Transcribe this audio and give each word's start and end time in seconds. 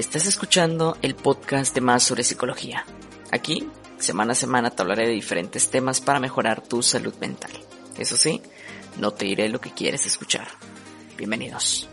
Estás 0.00 0.24
escuchando 0.24 0.96
el 1.02 1.14
podcast 1.14 1.74
de 1.74 1.82
Más 1.82 2.02
sobre 2.02 2.24
Psicología. 2.24 2.86
Aquí, 3.32 3.68
semana 3.98 4.32
a 4.32 4.34
semana, 4.34 4.70
te 4.70 4.80
hablaré 4.80 5.06
de 5.06 5.12
diferentes 5.12 5.68
temas 5.68 6.00
para 6.00 6.18
mejorar 6.18 6.62
tu 6.62 6.82
salud 6.82 7.14
mental. 7.20 7.50
Eso 7.98 8.16
sí, 8.16 8.40
no 8.96 9.10
te 9.10 9.26
diré 9.26 9.50
lo 9.50 9.60
que 9.60 9.72
quieres 9.72 10.06
escuchar. 10.06 10.48
Bienvenidos. 11.18 11.89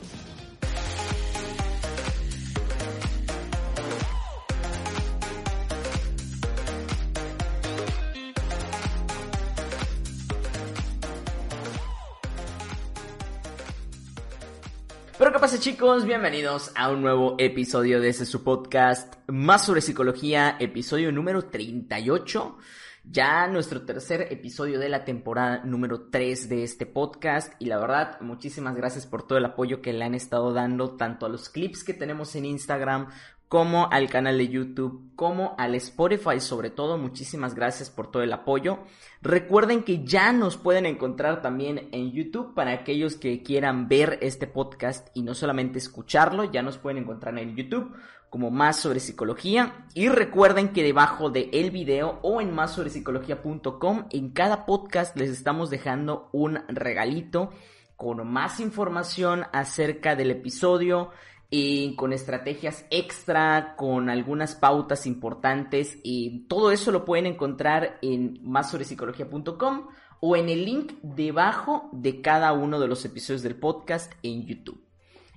Pero 15.17 15.34
qué 15.34 15.39
pasa 15.39 15.59
chicos, 15.59 16.05
bienvenidos 16.05 16.71
a 16.76 16.91
un 16.91 17.02
nuevo 17.02 17.38
episodio 17.39 17.99
de 17.99 18.10
este 18.10 18.23
su 18.23 18.43
podcast 18.43 19.15
Más 19.26 19.65
sobre 19.65 19.82
psicología, 19.82 20.57
episodio 20.59 21.12
número 21.12 21.46
38. 21.46 22.55
Ya 23.04 23.48
nuestro 23.48 23.84
tercer 23.84 24.27
episodio 24.32 24.79
de 24.79 24.90
la 24.90 25.05
temporada 25.05 25.63
número 25.63 26.09
3 26.12 26.49
de 26.49 26.63
este 26.63 26.85
podcast 26.85 27.51
y 27.57 27.65
la 27.65 27.79
verdad 27.79 28.21
muchísimas 28.21 28.76
gracias 28.76 29.07
por 29.07 29.26
todo 29.26 29.40
el 29.40 29.46
apoyo 29.46 29.82
que 29.82 29.91
le 29.91 30.05
han 30.05 30.13
estado 30.13 30.54
dando 30.54 30.98
tanto 30.98 31.26
a 31.26 31.29
los 31.29 31.49
clips 31.49 31.84
que 31.84 31.96
tenemos 31.96 32.35
en 32.35 32.46
Instagram 32.46 33.07
como 33.48 33.90
al 33.91 34.09
canal 34.09 34.37
de 34.37 34.49
YouTube, 34.49 35.12
como 35.15 35.55
al 35.57 35.76
Spotify 35.76 36.40
sobre 36.40 36.70
todo. 36.70 36.98
Muchísimas 36.98 37.55
gracias 37.55 37.90
por 37.90 38.12
todo 38.12 38.23
el 38.23 38.34
apoyo. 38.34 38.79
Recuerden 39.21 39.84
que 39.84 40.03
ya 40.03 40.34
nos 40.34 40.57
pueden 40.57 40.85
encontrar 40.85 41.41
también 41.41 41.90
en 41.91 42.12
YouTube 42.12 42.53
para 42.53 42.71
aquellos 42.71 43.15
que 43.15 43.43
quieran 43.43 43.87
ver 43.87 44.20
este 44.21 44.48
podcast 44.48 45.09
y 45.13 45.21
no 45.21 45.34
solamente 45.34 45.79
escucharlo, 45.79 46.43
ya 46.43 46.62
nos 46.62 46.77
pueden 46.77 46.98
encontrar 46.98 47.37
en 47.40 47.55
YouTube 47.55 47.95
como 48.29 48.51
más 48.51 48.77
sobre 48.77 48.99
psicología 48.99 49.85
y 49.93 50.09
recuerden 50.09 50.73
que 50.73 50.84
debajo 50.84 51.29
de 51.29 51.49
el 51.53 51.71
video 51.71 52.20
o 52.23 52.41
en 52.41 52.53
más 52.53 52.73
sobre 52.73 52.90
psicología.com 52.90 54.05
en 54.12 54.31
cada 54.31 54.65
podcast 54.65 55.15
les 55.15 55.29
estamos 55.29 55.70
dejando 55.70 56.29
un 56.34 56.59
regalito 56.68 57.51
con 57.95 58.27
más 58.27 58.59
información 58.59 59.45
acerca 59.53 60.15
del 60.15 60.31
episodio, 60.31 61.09
y 61.49 61.95
con 61.95 62.12
estrategias 62.12 62.85
extra, 62.90 63.76
con 63.77 64.09
algunas 64.09 64.56
pautas 64.56 65.06
importantes 65.07 65.97
y 66.03 66.45
todo 66.47 66.72
eso 66.72 66.91
lo 66.91 67.06
pueden 67.06 67.25
encontrar 67.25 67.97
en 68.01 68.41
psicología.com 68.84 69.88
o 70.19 70.35
en 70.35 70.50
el 70.50 70.66
link 70.66 70.94
debajo 71.01 71.90
de 71.94 72.22
cada 72.22 72.51
uno 72.53 72.79
de 72.79 72.88
los 72.88 73.06
episodios 73.06 73.44
del 73.44 73.56
podcast 73.56 74.12
en 74.23 74.45
YouTube. 74.45 74.84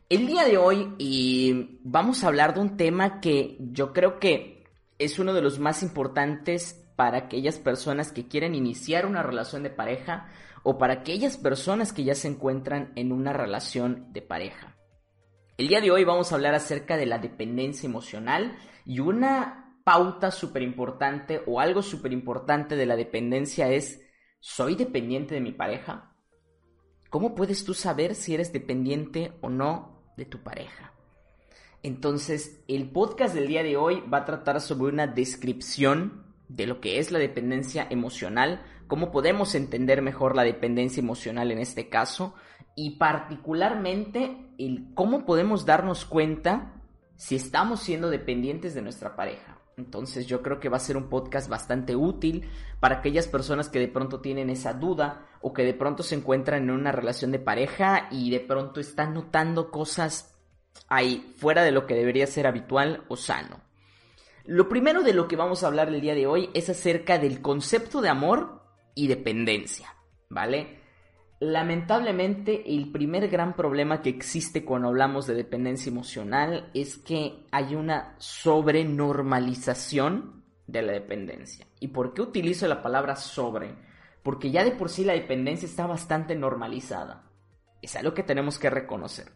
El 0.08 0.27
día 0.27 0.44
de 0.44 0.58
hoy 0.58 1.78
vamos 1.84 2.25
a 2.25 2.27
hablar 2.27 2.55
de 2.55 2.61
un 2.61 2.77
tema 2.77 3.20
que 3.20 3.56
yo 3.61 3.92
creo 3.92 4.19
que 4.19 4.64
es 4.98 5.20
uno 5.20 5.33
de 5.33 5.42
los 5.42 5.61
más 5.61 5.84
importantes 5.84 6.84
para 6.97 7.19
aquellas 7.19 7.59
personas 7.59 8.10
que 8.10 8.26
quieren 8.26 8.54
iniciar 8.56 9.06
una 9.06 9.22
relación 9.22 9.62
de 9.62 9.70
pareja 9.70 10.28
o 10.65 10.76
para 10.76 10.94
aquellas 10.94 11.37
personas 11.37 11.93
que 11.93 12.04
ya 12.04 12.16
se 12.16 12.28
encuentran 12.28 12.93
en 12.97 13.12
una 13.12 13.32
relación 13.32 14.12
de 14.12 14.22
pareja. 14.22 14.80
El 15.60 15.69
día 15.69 15.82
de 15.82 15.91
hoy 15.91 16.04
vamos 16.04 16.32
a 16.32 16.37
hablar 16.37 16.54
acerca 16.54 16.97
de 16.97 17.04
la 17.04 17.19
dependencia 17.19 17.87
emocional 17.87 18.56
y 18.87 19.00
una 19.00 19.76
pauta 19.84 20.31
súper 20.31 20.62
importante 20.62 21.43
o 21.47 21.60
algo 21.60 21.82
súper 21.82 22.15
importante 22.15 22.76
de 22.76 22.87
la 22.87 22.97
dependencia 22.97 23.69
es, 23.69 24.00
¿soy 24.38 24.75
dependiente 24.75 25.34
de 25.34 25.43
mi 25.43 25.53
pareja? 25.53 26.16
¿Cómo 27.10 27.34
puedes 27.34 27.62
tú 27.62 27.75
saber 27.75 28.15
si 28.15 28.32
eres 28.32 28.54
dependiente 28.54 29.34
o 29.43 29.50
no 29.50 30.03
de 30.16 30.25
tu 30.25 30.43
pareja? 30.43 30.94
Entonces, 31.82 32.65
el 32.66 32.91
podcast 32.91 33.34
del 33.34 33.47
día 33.47 33.62
de 33.62 33.76
hoy 33.76 34.03
va 34.10 34.20
a 34.20 34.25
tratar 34.25 34.62
sobre 34.62 34.94
una 34.94 35.09
descripción 35.09 36.25
de 36.49 36.66
lo 36.66 36.81
que 36.81 36.99
es 36.99 37.12
la 37.12 37.19
dependencia 37.19 37.87
emocional, 37.91 38.62
cómo 38.87 39.12
podemos 39.12 39.54
entender 39.54 40.00
mejor 40.00 40.37
la 40.37 40.43
dependencia 40.43 41.03
emocional 41.03 41.53
en 41.53 41.59
este 41.59 41.91
caso, 41.91 42.34
y 42.81 42.93
particularmente 42.93 44.55
el 44.59 44.95
cómo 44.95 45.27
podemos 45.27 45.67
darnos 45.67 46.07
cuenta 46.07 46.81
si 47.15 47.37
estamos 47.37 47.81
siendo 47.81 48.09
dependientes 48.09 48.73
de 48.73 48.81
nuestra 48.81 49.17
pareja. 49.17 49.59
Entonces 49.77 50.27
yo 50.27 50.41
creo 50.41 50.61
que 50.61 50.71
va 50.71 50.79
a 50.79 50.81
ser 50.81 50.97
un 50.97 51.11
podcast 51.11 51.51
bastante 51.51 51.95
útil 51.95 52.49
para 52.81 52.97
aquellas 52.97 53.29
personas 53.29 53.69
que 53.69 53.81
de 53.81 53.89
pronto 53.89 54.23
tienen 54.23 54.49
esa 54.49 54.73
duda 54.73 55.27
o 55.43 55.53
que 55.53 55.63
de 55.63 55.75
pronto 55.75 56.03
se 56.03 56.15
encuentran 56.15 56.63
en 56.63 56.71
una 56.71 56.91
relación 56.91 57.33
de 57.33 57.39
pareja 57.39 58.09
y 58.11 58.31
de 58.31 58.41
pronto 58.41 58.81
están 58.81 59.12
notando 59.12 59.71
cosas 59.71 60.41
ahí 60.89 61.35
fuera 61.37 61.62
de 61.62 61.73
lo 61.73 61.87
que 61.87 61.95
debería 61.95 62.27
ser 62.27 62.47
habitual 62.47 63.05
o 63.09 63.17
sano. 63.19 63.61
Lo 64.47 64.71
primero 64.71 65.03
de 65.03 65.12
lo 65.12 65.29
que 65.29 65.37
vamos 65.37 65.62
a 65.62 65.67
hablar 65.67 65.89
el 65.89 66.01
día 66.01 66.15
de 66.15 66.27
hoy 66.27 66.49
es 66.55 66.71
acerca 66.71 67.19
del 67.19 67.43
concepto 67.43 68.01
de 68.01 68.09
amor 68.09 68.62
y 68.95 69.07
dependencia, 69.07 69.95
¿vale? 70.31 70.80
Lamentablemente, 71.41 72.73
el 72.75 72.93
primer 72.93 73.28
gran 73.28 73.56
problema 73.56 74.03
que 74.03 74.11
existe 74.11 74.62
cuando 74.62 74.89
hablamos 74.89 75.27
de 75.27 75.34
dependencia 75.34 75.89
emocional 75.89 76.71
es 76.75 76.99
que 76.99 77.47
hay 77.51 77.75
una 77.75 78.15
sobrenormalización 78.19 80.45
de 80.67 80.83
la 80.83 80.93
dependencia. 80.93 81.67
¿Y 81.81 81.89
por 81.89 82.12
qué 82.12 82.21
utilizo 82.21 82.69
la 82.69 82.83
palabra 82.83 83.17
sobre? 83.17 83.75
Porque 84.23 84.50
ya 84.50 84.65
de 84.65 84.73
por 84.73 84.91
sí 84.91 85.03
la 85.03 85.15
dependencia 85.15 85.65
está 85.65 85.87
bastante 85.87 86.34
normalizada. 86.34 87.31
Es 87.81 87.97
algo 87.97 88.12
que 88.12 88.23
tenemos 88.23 88.59
que 88.59 88.69
reconocer. 88.69 89.33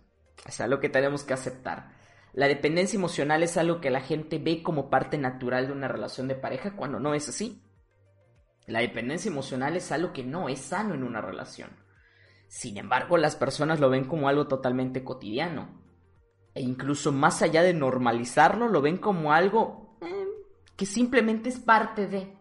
Es 0.47 0.60
algo 0.60 0.81
que 0.81 0.91
tenemos 0.91 1.25
que 1.25 1.32
aceptar. 1.32 1.94
La 2.34 2.48
dependencia 2.48 2.98
emocional 2.98 3.43
es 3.43 3.56
algo 3.56 3.81
que 3.81 3.88
la 3.88 4.03
gente 4.03 4.38
ve 4.38 4.62
como 4.62 4.91
parte 4.91 5.16
natural 5.16 5.69
de 5.69 5.72
una 5.72 5.88
relación 5.88 6.28
de 6.28 6.34
pareja 6.34 6.76
cuando 6.76 7.00
no 7.00 7.14
es 7.14 7.31
así. 7.31 7.62
La 8.66 8.81
dependencia 8.81 9.31
emocional 9.31 9.75
es 9.75 9.91
algo 9.91 10.12
que 10.12 10.22
no 10.22 10.50
es 10.50 10.60
sano 10.60 10.93
en 10.93 11.03
una 11.03 11.22
relación. 11.22 11.82
Sin 12.54 12.78
embargo, 12.78 13.16
las 13.16 13.34
personas 13.34 13.81
lo 13.81 13.91
ven 13.91 14.04
como 14.04 14.28
algo 14.28 14.47
totalmente 14.47 15.03
cotidiano. 15.03 15.70
E 16.54 16.62
incluso 16.62 17.10
más 17.10 17.42
allá 17.42 17.65
de 17.65 17.75
normalizarlo, 17.75 18.69
lo 18.69 18.81
ven 18.81 18.98
como 18.98 19.32
algo 19.32 19.98
eh, 20.00 20.28
que 20.76 20.87
simplemente 20.87 21.48
es 21.48 21.59
parte 21.59 22.06
de. 22.06 22.38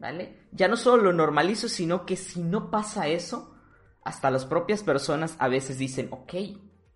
¿Vale? 0.00 0.48
Ya 0.50 0.66
no 0.66 0.78
solo 0.78 1.02
lo 1.02 1.12
normalizo, 1.12 1.68
sino 1.68 2.06
que 2.06 2.16
si 2.16 2.40
no 2.40 2.70
pasa 2.70 3.06
eso, 3.08 3.54
hasta 4.02 4.30
las 4.30 4.46
propias 4.46 4.82
personas 4.82 5.36
a 5.38 5.48
veces 5.48 5.76
dicen, 5.76 6.08
ok, 6.10 6.32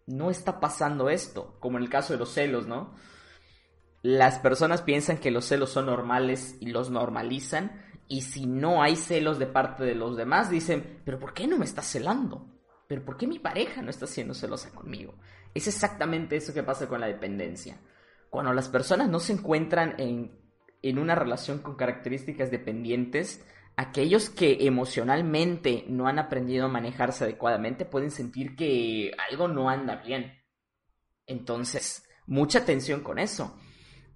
no 0.06 0.31
está 0.31 0.58
pasando 0.58 1.10
esto, 1.10 1.58
como 1.60 1.76
en 1.76 1.84
el 1.84 1.91
caso 1.91 2.14
de 2.14 2.19
los 2.19 2.32
celos, 2.32 2.66
¿no? 2.66 2.94
Las 4.00 4.38
personas 4.38 4.81
piensan 4.81 5.19
que 5.19 5.31
los 5.31 5.44
celos 5.44 5.69
son 5.69 5.84
normales 5.84 6.56
y 6.60 6.70
los 6.70 6.88
normalizan, 6.88 7.84
y 8.08 8.22
si 8.22 8.46
no 8.46 8.82
hay 8.82 8.96
celos 8.96 9.38
de 9.38 9.46
parte 9.46 9.84
de 9.84 9.94
los 9.94 10.16
demás, 10.16 10.50
dicen, 10.50 11.00
pero 11.04 11.19
¿por 11.19 11.34
qué 11.34 11.46
no 11.46 11.58
me 11.58 11.66
estás 11.66 11.86
celando? 11.86 12.46
¿Pero 12.86 13.04
por 13.04 13.19
qué 13.19 13.26
mi 13.26 13.38
pareja 13.38 13.82
no 13.82 13.91
está 13.91 14.06
siendo 14.06 14.32
celosa 14.32 14.70
conmigo? 14.70 15.14
Es 15.55 15.69
exactamente 15.69 16.37
eso 16.37 16.55
que 16.55 16.62
pasa 16.62 16.88
con 16.88 17.00
la 17.00 17.06
dependencia. 17.06 17.78
Cuando 18.31 18.52
las 18.55 18.69
personas 18.69 19.08
no 19.08 19.20
se 19.20 19.34
encuentran 19.34 19.94
en, 19.99 20.32
en 20.81 20.99
una 20.99 21.14
relación 21.14 21.58
con 21.58 21.76
características 21.76 22.50
dependientes, 22.50 23.44
aquellos 23.76 24.31
que 24.31 24.66
emocionalmente 24.66 25.84
no 25.88 26.08
han 26.08 26.19
aprendido 26.19 26.64
a 26.64 26.69
manejarse 26.69 27.25
adecuadamente 27.25 27.84
pueden 27.84 28.10
sentir 28.10 28.56
que 28.56 29.12
algo 29.31 29.49
no 29.49 29.69
anda 29.69 29.96
bien. 29.96 30.32
Entonces, 31.26 32.08
mucha 32.26 32.60
atención 32.60 33.02
con 33.02 33.19
eso. 33.19 33.58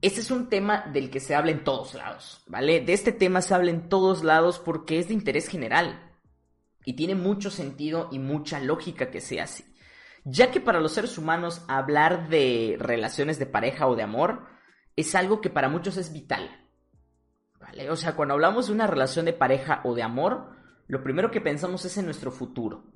Este 0.03 0.21
es 0.21 0.33
un 0.33 0.49
tema 0.49 0.85
del 0.93 1.11
que 1.11 1.21
se 1.21 1.37
habla 1.37 1.53
en 1.53 1.63
todos 1.63 1.95
lados, 1.95 2.43
¿vale? 2.49 2.81
De 2.81 2.93
este 2.93 3.13
tema 3.13 3.41
se 3.41 3.55
habla 3.55 3.71
en 3.71 3.89
todos 3.89 4.25
lados 4.25 4.59
porque 4.59 4.99
es 4.99 5.07
de 5.07 5.15
interés 5.15 5.47
general 5.47 6.13
y 6.85 6.95
tiene 6.95 7.15
mucho 7.15 7.51
sentido 7.51 8.09
y 8.11 8.19
mucha 8.19 8.59
lógica 8.59 9.13
que 9.13 9.21
sea 9.21 9.45
así. 9.45 9.65
Ya 10.25 10.51
que 10.51 10.61
para 10.61 10.81
los 10.81 10.93
seres 10.93 11.19
humanos 11.19 11.65
hablar 11.69 12.29
de 12.29 12.77
relaciones 12.81 13.39
de 13.39 13.47
pareja 13.47 13.87
o 13.87 13.95
de 13.95 14.03
amor 14.03 14.49
es 14.97 15.15
algo 15.15 15.41
que 15.41 15.51
para 15.51 15.69
muchos 15.69 15.97
es 15.97 16.13
vital. 16.13 16.51
¿Vale? 17.61 17.89
O 17.89 17.95
sea, 17.95 18.17
cuando 18.17 18.35
hablamos 18.35 18.67
de 18.67 18.73
una 18.73 18.89
relación 18.89 19.25
de 19.25 19.33
pareja 19.33 19.83
o 19.85 19.95
de 19.95 20.03
amor, 20.03 20.51
lo 20.89 21.05
primero 21.05 21.31
que 21.31 21.41
pensamos 21.41 21.85
es 21.85 21.97
en 21.97 22.07
nuestro 22.07 22.33
futuro. 22.33 22.91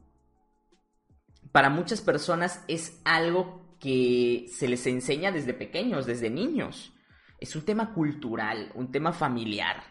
para 1.52 1.70
muchas 1.70 2.00
personas 2.00 2.64
es 2.66 3.00
algo 3.04 3.76
que 3.78 4.46
se 4.50 4.66
les 4.66 4.86
enseña 4.88 5.30
desde 5.30 5.54
pequeños, 5.54 6.04
desde 6.04 6.30
niños. 6.30 6.92
Es 7.38 7.54
un 7.56 7.64
tema 7.64 7.92
cultural, 7.92 8.72
un 8.74 8.90
tema 8.90 9.12
familiar. 9.12 9.82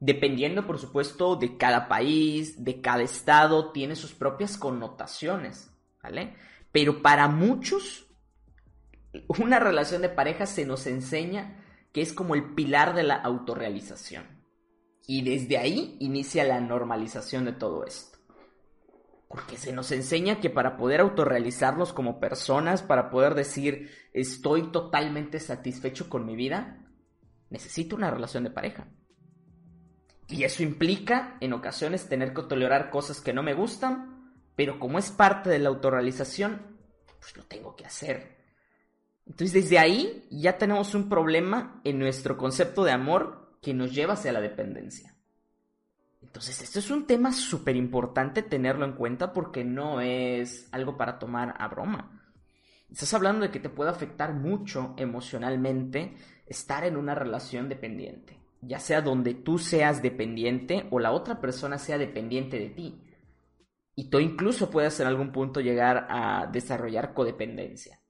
Dependiendo, 0.00 0.66
por 0.66 0.78
supuesto, 0.78 1.36
de 1.36 1.56
cada 1.56 1.88
país, 1.88 2.64
de 2.64 2.80
cada 2.80 3.02
estado, 3.02 3.72
tiene 3.72 3.96
sus 3.96 4.12
propias 4.12 4.58
connotaciones, 4.58 5.70
¿vale? 6.02 6.34
Pero 6.72 7.00
para 7.02 7.28
muchos, 7.28 8.06
una 9.28 9.60
relación 9.60 10.02
de 10.02 10.08
pareja 10.08 10.46
se 10.46 10.66
nos 10.66 10.86
enseña 10.86 11.64
que 11.92 12.02
es 12.02 12.12
como 12.12 12.34
el 12.34 12.54
pilar 12.54 12.94
de 12.94 13.04
la 13.04 13.14
autorrealización. 13.14 14.24
Y 15.06 15.22
desde 15.22 15.58
ahí 15.58 15.96
inicia 16.00 16.44
la 16.44 16.60
normalización 16.60 17.44
de 17.44 17.52
todo 17.52 17.84
esto. 17.84 18.13
Porque 19.28 19.56
se 19.56 19.72
nos 19.72 19.90
enseña 19.90 20.40
que 20.40 20.50
para 20.50 20.76
poder 20.76 21.00
autorrealizarnos 21.00 21.92
como 21.92 22.20
personas, 22.20 22.82
para 22.82 23.10
poder 23.10 23.34
decir 23.34 23.90
estoy 24.12 24.70
totalmente 24.70 25.40
satisfecho 25.40 26.08
con 26.08 26.24
mi 26.24 26.36
vida, 26.36 26.86
necesito 27.50 27.96
una 27.96 28.10
relación 28.10 28.44
de 28.44 28.50
pareja. 28.50 28.88
Y 30.28 30.44
eso 30.44 30.62
implica 30.62 31.36
en 31.40 31.52
ocasiones 31.52 32.08
tener 32.08 32.32
que 32.32 32.42
tolerar 32.42 32.90
cosas 32.90 33.20
que 33.20 33.32
no 33.32 33.42
me 33.42 33.54
gustan, 33.54 34.32
pero 34.56 34.78
como 34.78 34.98
es 34.98 35.10
parte 35.10 35.50
de 35.50 35.58
la 35.58 35.68
autorrealización, 35.68 36.78
pues 37.20 37.36
lo 37.36 37.44
tengo 37.44 37.74
que 37.76 37.86
hacer. 37.86 38.34
Entonces 39.26 39.52
desde 39.52 39.78
ahí 39.78 40.26
ya 40.30 40.58
tenemos 40.58 40.94
un 40.94 41.08
problema 41.08 41.80
en 41.84 41.98
nuestro 41.98 42.36
concepto 42.36 42.84
de 42.84 42.92
amor 42.92 43.58
que 43.62 43.74
nos 43.74 43.94
lleva 43.94 44.14
hacia 44.14 44.32
la 44.32 44.40
dependencia. 44.40 45.13
Entonces, 46.34 46.62
esto 46.62 46.80
es 46.80 46.90
un 46.90 47.06
tema 47.06 47.30
súper 47.30 47.76
importante 47.76 48.42
tenerlo 48.42 48.84
en 48.84 48.94
cuenta 48.94 49.32
porque 49.32 49.62
no 49.62 50.00
es 50.00 50.68
algo 50.72 50.96
para 50.96 51.20
tomar 51.20 51.54
a 51.60 51.68
broma. 51.68 52.28
Estás 52.90 53.14
hablando 53.14 53.46
de 53.46 53.52
que 53.52 53.60
te 53.60 53.68
puede 53.68 53.90
afectar 53.90 54.34
mucho 54.34 54.94
emocionalmente 54.96 56.16
estar 56.46 56.82
en 56.82 56.96
una 56.96 57.14
relación 57.14 57.68
dependiente, 57.68 58.40
ya 58.62 58.80
sea 58.80 59.00
donde 59.00 59.34
tú 59.34 59.58
seas 59.58 60.02
dependiente 60.02 60.88
o 60.90 60.98
la 60.98 61.12
otra 61.12 61.40
persona 61.40 61.78
sea 61.78 61.98
dependiente 61.98 62.58
de 62.58 62.70
ti. 62.70 63.00
Y 63.94 64.10
tú 64.10 64.18
incluso 64.18 64.72
puedes 64.72 64.98
en 64.98 65.06
algún 65.06 65.30
punto 65.30 65.60
llegar 65.60 66.08
a 66.10 66.48
desarrollar 66.50 67.14
codependencia, 67.14 68.00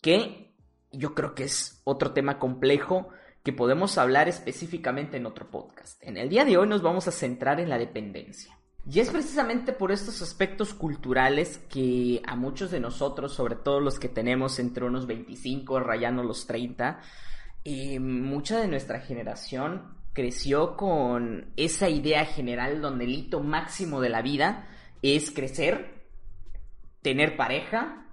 que 0.00 0.56
yo 0.90 1.14
creo 1.14 1.36
que 1.36 1.44
es 1.44 1.82
otro 1.84 2.12
tema 2.14 2.40
complejo 2.40 3.10
que 3.42 3.52
podemos 3.52 3.96
hablar 3.96 4.28
específicamente 4.28 5.16
en 5.16 5.26
otro 5.26 5.50
podcast. 5.50 6.02
En 6.02 6.16
el 6.16 6.28
día 6.28 6.44
de 6.44 6.58
hoy 6.58 6.68
nos 6.68 6.82
vamos 6.82 7.08
a 7.08 7.12
centrar 7.12 7.58
en 7.60 7.70
la 7.70 7.78
dependencia. 7.78 8.56
Y 8.86 9.00
es 9.00 9.10
precisamente 9.10 9.72
por 9.72 9.92
estos 9.92 10.22
aspectos 10.22 10.74
culturales 10.74 11.58
que 11.70 12.22
a 12.26 12.34
muchos 12.34 12.70
de 12.70 12.80
nosotros, 12.80 13.34
sobre 13.34 13.56
todo 13.56 13.80
los 13.80 13.98
que 13.98 14.08
tenemos 14.08 14.58
entre 14.58 14.84
unos 14.84 15.06
25 15.06 15.80
rayando 15.80 16.22
los 16.22 16.46
30, 16.46 17.00
eh, 17.64 18.00
mucha 18.00 18.58
de 18.58 18.68
nuestra 18.68 19.00
generación 19.00 19.94
creció 20.12 20.76
con 20.76 21.52
esa 21.56 21.88
idea 21.88 22.24
general 22.24 22.80
donde 22.80 23.04
el 23.04 23.14
hito 23.14 23.40
máximo 23.40 24.00
de 24.00 24.08
la 24.08 24.22
vida 24.22 24.66
es 25.02 25.30
crecer, 25.30 26.02
tener 27.00 27.36
pareja, 27.36 28.06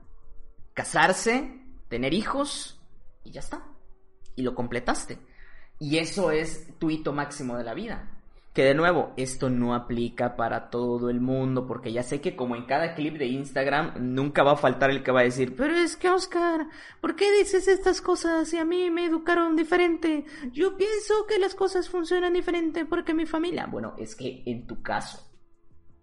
casarse, 0.73 1.61
tener 1.89 2.13
hijos 2.13 2.79
y 3.23 3.31
ya 3.31 3.39
está 3.39 3.76
y 4.37 4.43
lo 4.43 4.55
completaste. 4.55 5.17
Y 5.79 5.97
eso 5.97 6.31
es 6.31 6.77
tu 6.79 6.89
hito 6.89 7.11
máximo 7.11 7.57
de 7.57 7.65
la 7.65 7.73
vida. 7.73 8.13
Que 8.53 8.63
de 8.63 8.73
nuevo, 8.73 9.13
esto 9.17 9.51
no 9.51 9.75
aplica 9.75 10.35
para 10.35 10.71
todo 10.71 11.11
el 11.11 11.21
mundo, 11.21 11.67
porque 11.67 11.91
ya 11.91 12.01
sé 12.01 12.21
que 12.21 12.35
como 12.35 12.55
en 12.55 12.65
cada 12.65 12.95
clip 12.95 13.15
de 13.17 13.27
Instagram, 13.27 13.93
nunca 13.99 14.41
va 14.41 14.53
a 14.53 14.57
faltar 14.57 14.89
el 14.89 15.03
que 15.03 15.11
va 15.11 15.19
a 15.19 15.25
decir, 15.25 15.55
pero 15.55 15.75
es 15.75 15.95
que 15.95 16.09
Oscar, 16.09 16.67
¿por 16.99 17.15
qué 17.15 17.31
dices 17.37 17.67
estas 17.67 18.01
cosas 18.01 18.47
si 18.47 18.57
a 18.57 18.65
mí 18.65 18.89
me 18.89 19.05
educaron 19.05 19.55
diferente? 19.55 20.25
Yo 20.53 20.75
pienso 20.75 21.27
que 21.27 21.37
las 21.37 21.53
cosas 21.53 21.87
funcionan 21.87 22.33
diferente 22.33 22.85
porque 22.85 23.13
mi 23.13 23.27
familia... 23.27 23.67
Bueno, 23.67 23.93
es 23.95 24.15
que 24.15 24.41
en 24.47 24.65
tu 24.65 24.81
caso, 24.81 25.19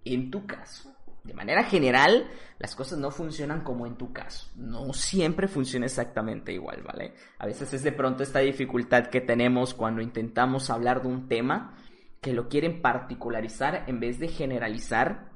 en 0.04 0.30
tu 0.30 0.46
caso, 0.46 0.93
de 1.24 1.32
manera 1.32 1.64
general, 1.64 2.30
las 2.58 2.76
cosas 2.76 2.98
no 2.98 3.10
funcionan 3.10 3.64
como 3.64 3.86
en 3.86 3.96
tu 3.96 4.12
caso. 4.12 4.50
No 4.56 4.92
siempre 4.92 5.48
funciona 5.48 5.86
exactamente 5.86 6.52
igual, 6.52 6.82
¿vale? 6.82 7.14
A 7.38 7.46
veces 7.46 7.72
es 7.72 7.82
de 7.82 7.92
pronto 7.92 8.22
esta 8.22 8.40
dificultad 8.40 9.06
que 9.06 9.22
tenemos 9.22 9.72
cuando 9.72 10.02
intentamos 10.02 10.68
hablar 10.68 11.02
de 11.02 11.08
un 11.08 11.26
tema 11.26 11.78
que 12.20 12.34
lo 12.34 12.48
quieren 12.48 12.82
particularizar 12.82 13.84
en 13.86 14.00
vez 14.00 14.18
de 14.18 14.28
generalizar, 14.28 15.30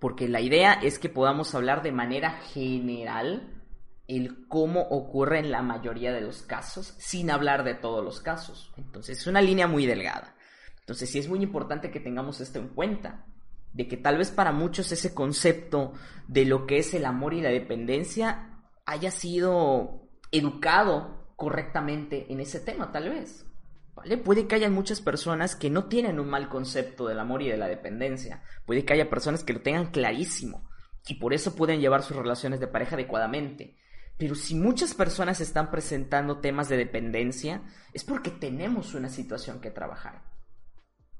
porque 0.00 0.26
la 0.26 0.40
idea 0.40 0.72
es 0.72 0.98
que 0.98 1.10
podamos 1.10 1.54
hablar 1.54 1.82
de 1.82 1.92
manera 1.92 2.30
general 2.30 3.62
el 4.08 4.48
cómo 4.48 4.80
ocurre 4.80 5.38
en 5.38 5.50
la 5.50 5.62
mayoría 5.62 6.12
de 6.12 6.22
los 6.22 6.42
casos, 6.42 6.94
sin 6.98 7.30
hablar 7.30 7.62
de 7.62 7.74
todos 7.74 8.02
los 8.02 8.20
casos. 8.20 8.72
Entonces 8.78 9.18
es 9.18 9.26
una 9.26 9.42
línea 9.42 9.66
muy 9.66 9.84
delgada. 9.84 10.34
Entonces 10.80 11.10
sí 11.10 11.18
es 11.18 11.28
muy 11.28 11.42
importante 11.42 11.90
que 11.90 12.00
tengamos 12.00 12.40
esto 12.40 12.58
en 12.58 12.68
cuenta 12.68 13.26
de 13.72 13.88
que 13.88 13.96
tal 13.96 14.18
vez 14.18 14.30
para 14.30 14.52
muchos 14.52 14.90
ese 14.92 15.14
concepto 15.14 15.92
de 16.28 16.44
lo 16.44 16.66
que 16.66 16.78
es 16.78 16.94
el 16.94 17.04
amor 17.04 17.34
y 17.34 17.40
la 17.40 17.50
dependencia 17.50 18.62
haya 18.86 19.10
sido 19.10 20.08
educado 20.32 21.32
correctamente 21.36 22.32
en 22.32 22.40
ese 22.40 22.60
tema, 22.60 22.92
tal 22.92 23.10
vez. 23.10 23.46
¿Vale? 23.94 24.16
Puede 24.16 24.46
que 24.46 24.54
haya 24.54 24.70
muchas 24.70 25.00
personas 25.00 25.56
que 25.56 25.70
no 25.70 25.86
tienen 25.86 26.20
un 26.20 26.28
mal 26.28 26.48
concepto 26.48 27.06
del 27.06 27.18
amor 27.18 27.42
y 27.42 27.48
de 27.48 27.56
la 27.56 27.68
dependencia. 27.68 28.42
Puede 28.66 28.84
que 28.84 28.92
haya 28.92 29.10
personas 29.10 29.44
que 29.44 29.52
lo 29.52 29.60
tengan 29.60 29.90
clarísimo 29.90 30.68
y 31.06 31.14
por 31.14 31.34
eso 31.34 31.56
pueden 31.56 31.80
llevar 31.80 32.02
sus 32.02 32.16
relaciones 32.16 32.60
de 32.60 32.68
pareja 32.68 32.94
adecuadamente. 32.94 33.76
Pero 34.16 34.34
si 34.34 34.54
muchas 34.54 34.94
personas 34.94 35.40
están 35.40 35.70
presentando 35.70 36.40
temas 36.40 36.68
de 36.68 36.76
dependencia, 36.76 37.62
es 37.92 38.04
porque 38.04 38.30
tenemos 38.30 38.94
una 38.94 39.08
situación 39.08 39.60
que 39.60 39.70
trabajar. 39.70 40.29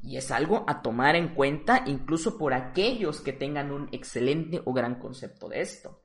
Y 0.03 0.17
es 0.17 0.31
algo 0.31 0.65
a 0.67 0.83
tomar 0.83 1.15
en 1.17 1.35
cuenta 1.35 1.83
incluso 1.87 2.39
por 2.39 2.55
aquellos 2.55 3.21
que 3.21 3.33
tengan 3.33 3.71
un 3.71 3.89
excelente 3.93 4.63
o 4.65 4.73
gran 4.73 4.99
concepto 4.99 5.49
de 5.49 5.61
esto. 5.61 6.03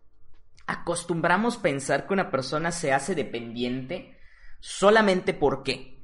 Acostumbramos 0.68 1.57
pensar 1.57 2.06
que 2.07 2.13
una 2.13 2.30
persona 2.30 2.71
se 2.71 2.92
hace 2.92 3.15
dependiente 3.15 4.18
solamente 4.59 5.33
por 5.33 5.63
qué. 5.63 6.03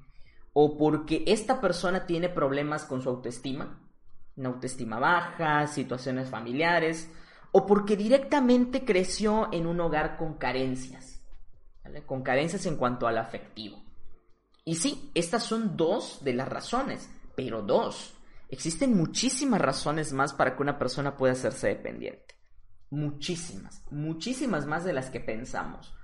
O 0.53 0.77
porque 0.77 1.23
esta 1.27 1.59
persona 1.59 2.05
tiene 2.05 2.29
problemas 2.29 2.85
con 2.85 3.01
su 3.01 3.09
autoestima, 3.09 3.81
una 4.35 4.49
autoestima 4.49 4.99
baja, 4.99 5.67
situaciones 5.67 6.29
familiares, 6.29 7.09
o 7.51 7.65
porque 7.65 7.97
directamente 7.97 8.85
creció 8.85 9.49
en 9.51 9.65
un 9.67 9.79
hogar 9.81 10.17
con 10.17 10.35
carencias, 10.35 11.21
con 12.06 12.21
carencias 12.21 12.66
en 12.66 12.77
cuanto 12.77 13.07
al 13.07 13.18
afectivo. 13.18 13.83
Y 14.63 14.75
sí, 14.75 15.11
estas 15.16 15.44
son 15.44 15.75
dos 15.75 16.23
de 16.23 16.33
las 16.33 16.47
razones 16.47 17.09
pero 17.35 17.61
dos. 17.61 18.14
Existen 18.50 18.95
muchísimas 18.95 19.61
razones 19.61 20.14
más 20.14 20.33
para 20.33 20.56
que 20.56 20.61
una 20.61 20.78
persona 20.78 21.16
pueda 21.16 21.33
hacerse 21.33 21.68
dependiente. 21.68 22.35
Muchísimas, 22.90 23.81
muchísimas 23.90 24.66
más 24.66 24.83
de 24.83 24.94
las 24.94 25.09
que 25.09 25.21
pensamos. 25.21 25.95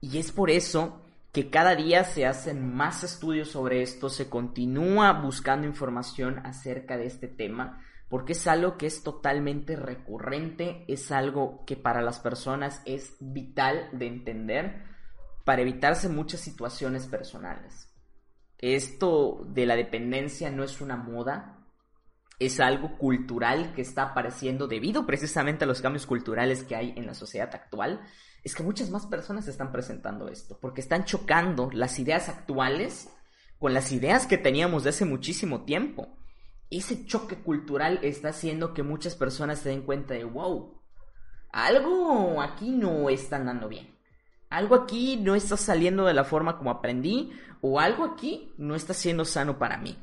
Y 0.00 0.18
es 0.18 0.32
por 0.32 0.50
eso 0.50 1.02
que 1.32 1.50
cada 1.50 1.74
día 1.74 2.04
se 2.04 2.26
hacen 2.26 2.74
más 2.74 3.04
estudios 3.04 3.48
sobre 3.48 3.82
esto, 3.82 4.08
se 4.08 4.28
continúa 4.28 5.12
buscando 5.12 5.66
información 5.66 6.38
acerca 6.46 6.96
de 6.96 7.06
este 7.06 7.28
tema, 7.28 7.84
porque 8.08 8.32
es 8.32 8.46
algo 8.46 8.76
que 8.76 8.86
es 8.86 9.02
totalmente 9.02 9.76
recurrente, 9.76 10.84
es 10.88 11.10
algo 11.10 11.64
que 11.66 11.76
para 11.76 12.02
las 12.02 12.20
personas 12.20 12.80
es 12.84 13.16
vital 13.20 13.88
de 13.92 14.06
entender 14.06 14.82
para 15.44 15.62
evitarse 15.62 16.08
muchas 16.08 16.40
situaciones 16.40 17.06
personales. 17.06 17.85
Esto 18.58 19.44
de 19.48 19.66
la 19.66 19.76
dependencia 19.76 20.50
no 20.50 20.64
es 20.64 20.80
una 20.80 20.96
moda, 20.96 21.58
es 22.38 22.58
algo 22.60 22.96
cultural 22.96 23.74
que 23.74 23.82
está 23.82 24.02
apareciendo 24.02 24.66
debido 24.66 25.06
precisamente 25.06 25.64
a 25.64 25.66
los 25.66 25.82
cambios 25.82 26.06
culturales 26.06 26.64
que 26.64 26.76
hay 26.76 26.94
en 26.96 27.06
la 27.06 27.14
sociedad 27.14 27.54
actual. 27.54 28.00
Es 28.44 28.54
que 28.54 28.62
muchas 28.62 28.90
más 28.90 29.06
personas 29.06 29.48
están 29.48 29.72
presentando 29.72 30.28
esto, 30.28 30.58
porque 30.60 30.80
están 30.80 31.04
chocando 31.04 31.70
las 31.72 31.98
ideas 31.98 32.28
actuales 32.28 33.10
con 33.58 33.74
las 33.74 33.92
ideas 33.92 34.26
que 34.26 34.38
teníamos 34.38 34.84
de 34.84 34.90
hace 34.90 35.04
muchísimo 35.04 35.64
tiempo. 35.64 36.16
Ese 36.70 37.04
choque 37.04 37.36
cultural 37.36 38.00
está 38.02 38.28
haciendo 38.28 38.74
que 38.74 38.82
muchas 38.82 39.16
personas 39.16 39.60
se 39.60 39.70
den 39.70 39.82
cuenta 39.82 40.14
de, 40.14 40.24
wow, 40.24 40.80
algo 41.50 42.40
aquí 42.42 42.70
no 42.70 43.08
está 43.08 43.36
andando 43.36 43.68
bien 43.68 43.95
algo 44.48 44.74
aquí 44.74 45.16
no 45.16 45.34
está 45.34 45.56
saliendo 45.56 46.04
de 46.04 46.14
la 46.14 46.24
forma 46.24 46.56
como 46.58 46.70
aprendí 46.70 47.32
o 47.60 47.80
algo 47.80 48.04
aquí 48.04 48.52
no 48.58 48.74
está 48.74 48.94
siendo 48.94 49.24
sano 49.24 49.58
para 49.58 49.76
mí. 49.78 49.98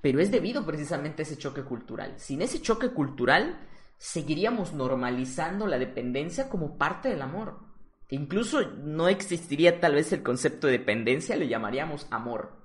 Pero 0.00 0.20
es 0.20 0.30
debido 0.30 0.64
precisamente 0.64 1.22
a 1.22 1.24
ese 1.24 1.36
choque 1.36 1.62
cultural. 1.62 2.14
Sin 2.16 2.42
ese 2.42 2.60
choque 2.60 2.90
cultural, 2.90 3.60
seguiríamos 3.98 4.72
normalizando 4.72 5.66
la 5.66 5.78
dependencia 5.78 6.48
como 6.48 6.78
parte 6.78 7.08
del 7.08 7.22
amor. 7.22 7.64
incluso 8.08 8.62
no 8.70 9.08
existiría 9.08 9.80
tal 9.80 9.94
vez 9.94 10.12
el 10.12 10.22
concepto 10.22 10.68
de 10.68 10.74
dependencia, 10.78 11.34
le 11.36 11.48
llamaríamos 11.48 12.06
amor. 12.10 12.56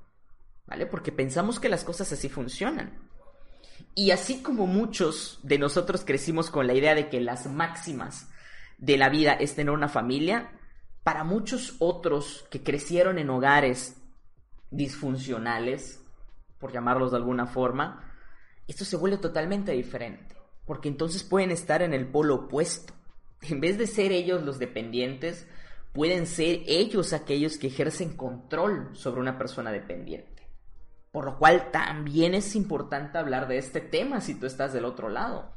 ¿Vale? 0.67 0.85
Porque 0.85 1.11
pensamos 1.11 1.59
que 1.59 1.67
las 1.67 1.83
cosas 1.83 2.11
así 2.11 2.29
funcionan. 2.29 3.09
Y 3.95 4.11
así 4.11 4.41
como 4.43 4.67
muchos 4.67 5.39
de 5.43 5.57
nosotros 5.57 6.05
crecimos 6.05 6.49
con 6.49 6.67
la 6.67 6.73
idea 6.73 6.95
de 6.95 7.09
que 7.09 7.19
las 7.19 7.47
máximas 7.47 8.29
de 8.77 8.97
la 8.97 9.09
vida 9.09 9.33
es 9.33 9.55
tener 9.55 9.71
una 9.71 9.89
familia, 9.89 10.51
para 11.03 11.23
muchos 11.23 11.75
otros 11.79 12.45
que 12.49 12.63
crecieron 12.63 13.17
en 13.17 13.29
hogares 13.29 13.97
disfuncionales, 14.69 16.03
por 16.59 16.71
llamarlos 16.71 17.11
de 17.11 17.17
alguna 17.17 17.47
forma, 17.47 18.13
esto 18.67 18.85
se 18.85 18.97
vuelve 18.97 19.17
totalmente 19.17 19.71
diferente, 19.71 20.35
porque 20.65 20.87
entonces 20.87 21.23
pueden 21.23 21.51
estar 21.51 21.81
en 21.81 21.93
el 21.93 22.07
polo 22.07 22.35
opuesto. 22.35 22.93
En 23.41 23.59
vez 23.59 23.79
de 23.79 23.87
ser 23.87 24.11
ellos 24.11 24.43
los 24.43 24.59
dependientes, 24.59 25.47
pueden 25.93 26.27
ser 26.27 26.61
ellos 26.67 27.11
aquellos 27.11 27.57
que 27.57 27.67
ejercen 27.67 28.15
control 28.15 28.95
sobre 28.95 29.19
una 29.19 29.39
persona 29.39 29.71
dependiente. 29.71 30.47
Por 31.11 31.25
lo 31.25 31.39
cual 31.39 31.71
también 31.71 32.35
es 32.35 32.55
importante 32.55 33.17
hablar 33.17 33.47
de 33.47 33.57
este 33.57 33.81
tema 33.81 34.21
si 34.21 34.39
tú 34.39 34.45
estás 34.45 34.73
del 34.73 34.85
otro 34.85 35.09
lado. 35.09 35.51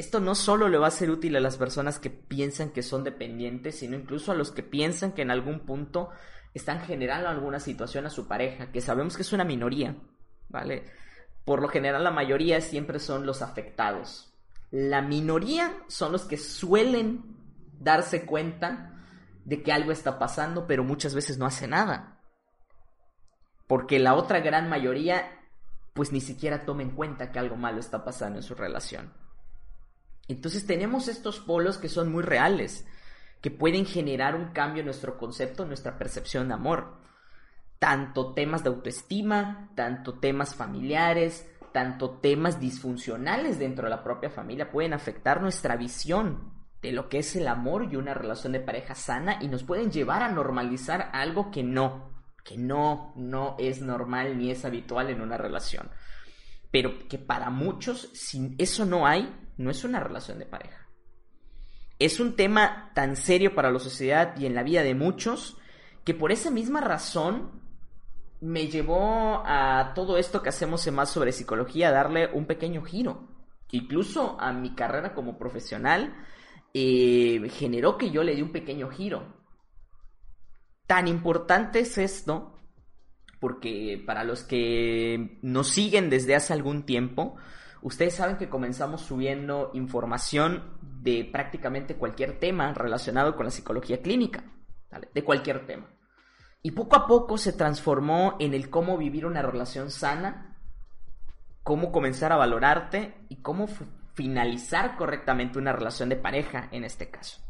Esto 0.00 0.18
no 0.18 0.34
solo 0.34 0.70
le 0.70 0.78
va 0.78 0.86
a 0.86 0.90
ser 0.90 1.10
útil 1.10 1.36
a 1.36 1.40
las 1.40 1.58
personas 1.58 1.98
que 1.98 2.08
piensan 2.08 2.70
que 2.70 2.82
son 2.82 3.04
dependientes, 3.04 3.80
sino 3.80 3.96
incluso 3.96 4.32
a 4.32 4.34
los 4.34 4.50
que 4.50 4.62
piensan 4.62 5.12
que 5.12 5.20
en 5.20 5.30
algún 5.30 5.60
punto 5.66 6.08
están 6.54 6.80
generando 6.80 7.28
alguna 7.28 7.60
situación 7.60 8.06
a 8.06 8.08
su 8.08 8.26
pareja, 8.26 8.72
que 8.72 8.80
sabemos 8.80 9.14
que 9.14 9.20
es 9.20 9.32
una 9.34 9.44
minoría, 9.44 9.94
¿vale? 10.48 10.86
Por 11.44 11.60
lo 11.60 11.68
general 11.68 12.02
la 12.02 12.10
mayoría 12.10 12.62
siempre 12.62 12.98
son 12.98 13.26
los 13.26 13.42
afectados. 13.42 14.34
La 14.70 15.02
minoría 15.02 15.76
son 15.88 16.12
los 16.12 16.24
que 16.24 16.38
suelen 16.38 17.36
darse 17.78 18.24
cuenta 18.24 19.04
de 19.44 19.62
que 19.62 19.70
algo 19.70 19.92
está 19.92 20.18
pasando, 20.18 20.66
pero 20.66 20.82
muchas 20.82 21.14
veces 21.14 21.36
no 21.36 21.44
hace 21.44 21.68
nada. 21.68 22.22
Porque 23.66 23.98
la 23.98 24.14
otra 24.14 24.40
gran 24.40 24.70
mayoría 24.70 25.30
pues 25.92 26.10
ni 26.10 26.22
siquiera 26.22 26.64
toma 26.64 26.80
en 26.84 26.92
cuenta 26.92 27.30
que 27.32 27.38
algo 27.38 27.56
malo 27.56 27.80
está 27.80 28.02
pasando 28.02 28.38
en 28.38 28.42
su 28.42 28.54
relación. 28.54 29.12
Entonces 30.32 30.66
tenemos 30.66 31.08
estos 31.08 31.40
polos 31.40 31.78
que 31.78 31.88
son 31.88 32.10
muy 32.10 32.22
reales, 32.22 32.86
que 33.40 33.50
pueden 33.50 33.86
generar 33.86 34.36
un 34.36 34.52
cambio 34.52 34.80
en 34.80 34.86
nuestro 34.86 35.18
concepto, 35.18 35.62
en 35.62 35.70
nuestra 35.70 35.98
percepción 35.98 36.48
de 36.48 36.54
amor. 36.54 36.98
Tanto 37.78 38.32
temas 38.34 38.62
de 38.62 38.68
autoestima, 38.68 39.70
tanto 39.74 40.18
temas 40.18 40.54
familiares, 40.54 41.48
tanto 41.72 42.18
temas 42.18 42.60
disfuncionales 42.60 43.58
dentro 43.58 43.84
de 43.84 43.90
la 43.90 44.04
propia 44.04 44.30
familia 44.30 44.70
pueden 44.70 44.92
afectar 44.92 45.40
nuestra 45.40 45.76
visión 45.76 46.52
de 46.82 46.92
lo 46.92 47.08
que 47.08 47.18
es 47.18 47.36
el 47.36 47.48
amor 47.48 47.88
y 47.90 47.96
una 47.96 48.14
relación 48.14 48.52
de 48.52 48.60
pareja 48.60 48.94
sana 48.94 49.38
y 49.40 49.48
nos 49.48 49.64
pueden 49.64 49.90
llevar 49.90 50.22
a 50.22 50.30
normalizar 50.30 51.10
algo 51.12 51.50
que 51.50 51.62
no, 51.62 52.10
que 52.44 52.56
no, 52.56 53.12
no 53.16 53.56
es 53.58 53.82
normal 53.82 54.38
ni 54.38 54.50
es 54.50 54.64
habitual 54.64 55.10
en 55.10 55.20
una 55.20 55.36
relación. 55.36 55.90
Pero 56.70 57.08
que 57.08 57.18
para 57.18 57.50
muchos, 57.50 58.10
si 58.14 58.54
eso 58.58 58.84
no 58.84 59.06
hay, 59.06 59.49
no 59.60 59.70
es 59.70 59.84
una 59.84 60.00
relación 60.00 60.38
de 60.38 60.46
pareja. 60.46 60.88
Es 61.98 62.18
un 62.18 62.34
tema 62.34 62.92
tan 62.94 63.14
serio 63.14 63.54
para 63.54 63.70
la 63.70 63.78
sociedad 63.78 64.34
y 64.38 64.46
en 64.46 64.54
la 64.54 64.62
vida 64.62 64.82
de 64.82 64.94
muchos 64.94 65.58
que 66.02 66.14
por 66.14 66.32
esa 66.32 66.50
misma 66.50 66.80
razón 66.80 67.60
me 68.40 68.68
llevó 68.68 69.42
a 69.44 69.92
todo 69.94 70.16
esto 70.16 70.42
que 70.42 70.48
hacemos 70.48 70.86
en 70.86 70.94
más 70.94 71.10
sobre 71.10 71.32
psicología 71.32 71.88
a 71.88 71.92
darle 71.92 72.30
un 72.32 72.46
pequeño 72.46 72.82
giro. 72.82 73.28
Incluso 73.70 74.40
a 74.40 74.50
mi 74.52 74.74
carrera 74.74 75.12
como 75.12 75.36
profesional 75.36 76.16
eh, 76.72 77.46
generó 77.50 77.98
que 77.98 78.10
yo 78.10 78.24
le 78.24 78.34
di 78.34 78.40
un 78.40 78.52
pequeño 78.52 78.88
giro. 78.88 79.36
Tan 80.86 81.06
importante 81.06 81.80
es 81.80 81.98
esto, 81.98 82.54
porque 83.40 84.02
para 84.06 84.24
los 84.24 84.42
que 84.42 85.38
nos 85.42 85.68
siguen 85.68 86.08
desde 86.08 86.34
hace 86.34 86.54
algún 86.54 86.84
tiempo, 86.84 87.36
ustedes 87.82 88.14
saben 88.14 88.36
que 88.36 88.48
comenzamos 88.48 89.02
subiendo 89.02 89.70
información 89.74 90.78
de 91.02 91.28
prácticamente 91.30 91.96
cualquier 91.96 92.38
tema 92.38 92.72
relacionado 92.74 93.36
con 93.36 93.46
la 93.46 93.50
psicología 93.50 94.02
clínica, 94.02 94.44
de 95.12 95.24
cualquier 95.24 95.66
tema. 95.66 95.88
Y 96.62 96.72
poco 96.72 96.96
a 96.96 97.06
poco 97.06 97.38
se 97.38 97.52
transformó 97.52 98.36
en 98.38 98.52
el 98.52 98.68
cómo 98.68 98.98
vivir 98.98 99.24
una 99.24 99.42
relación 99.42 99.90
sana, 99.90 100.58
cómo 101.62 101.90
comenzar 101.90 102.32
a 102.32 102.36
valorarte 102.36 103.24
y 103.28 103.36
cómo 103.36 103.66
finalizar 104.14 104.96
correctamente 104.96 105.58
una 105.58 105.72
relación 105.72 106.08
de 106.10 106.16
pareja 106.16 106.68
en 106.72 106.84
este 106.84 107.10
caso. 107.10 107.40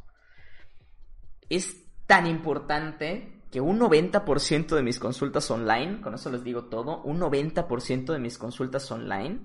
Es 1.48 1.76
tan 2.06 2.26
importante 2.26 3.42
que 3.50 3.60
un 3.60 3.80
90% 3.80 4.76
de 4.76 4.82
mis 4.82 5.00
consultas 5.00 5.50
online, 5.50 6.00
con 6.00 6.14
eso 6.14 6.30
les 6.30 6.44
digo 6.44 6.66
todo, 6.66 7.02
un 7.02 7.18
90% 7.18 8.12
de 8.12 8.18
mis 8.20 8.38
consultas 8.38 8.88
online 8.92 9.40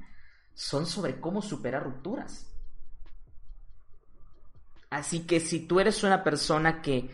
son 0.55 0.88
sobre 0.88 1.19
cómo 1.19 1.41
superar 1.41 1.83
rupturas. 1.83 2.51
Así 4.89 5.27
que 5.27 5.39
si 5.39 5.59
tú 5.59 5.79
eres 5.79 6.03
una 6.03 6.24
persona 6.24 6.81
que 6.81 7.09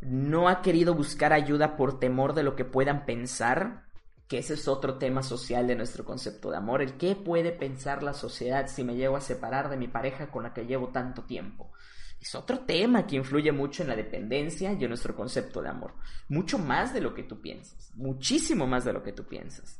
no 0.00 0.48
ha 0.48 0.62
querido 0.62 0.94
buscar 0.94 1.32
ayuda 1.32 1.76
por 1.76 1.98
temor 1.98 2.34
de 2.34 2.44
lo 2.44 2.54
que 2.54 2.64
puedan 2.64 3.04
pensar, 3.04 3.84
que 4.28 4.38
ese 4.38 4.54
es 4.54 4.68
otro 4.68 4.98
tema 4.98 5.22
social 5.22 5.66
de 5.66 5.76
nuestro 5.76 6.04
concepto 6.04 6.50
de 6.50 6.56
amor, 6.56 6.80
el 6.80 6.96
qué 6.96 7.16
puede 7.16 7.52
pensar 7.52 8.02
la 8.02 8.14
sociedad 8.14 8.68
si 8.68 8.84
me 8.84 8.94
llego 8.94 9.16
a 9.16 9.20
separar 9.20 9.68
de 9.68 9.76
mi 9.76 9.88
pareja 9.88 10.30
con 10.30 10.44
la 10.44 10.54
que 10.54 10.66
llevo 10.66 10.88
tanto 10.88 11.24
tiempo. 11.24 11.72
Es 12.20 12.34
otro 12.34 12.60
tema 12.60 13.06
que 13.06 13.16
influye 13.16 13.52
mucho 13.52 13.82
en 13.82 13.88
la 13.88 13.96
dependencia 13.96 14.72
y 14.72 14.82
en 14.82 14.88
nuestro 14.88 15.14
concepto 15.14 15.60
de 15.60 15.68
amor. 15.68 15.94
Mucho 16.28 16.58
más 16.58 16.94
de 16.94 17.00
lo 17.00 17.12
que 17.12 17.24
tú 17.24 17.40
piensas, 17.40 17.90
muchísimo 17.96 18.66
más 18.66 18.84
de 18.84 18.92
lo 18.92 19.02
que 19.02 19.12
tú 19.12 19.24
piensas. 19.24 19.78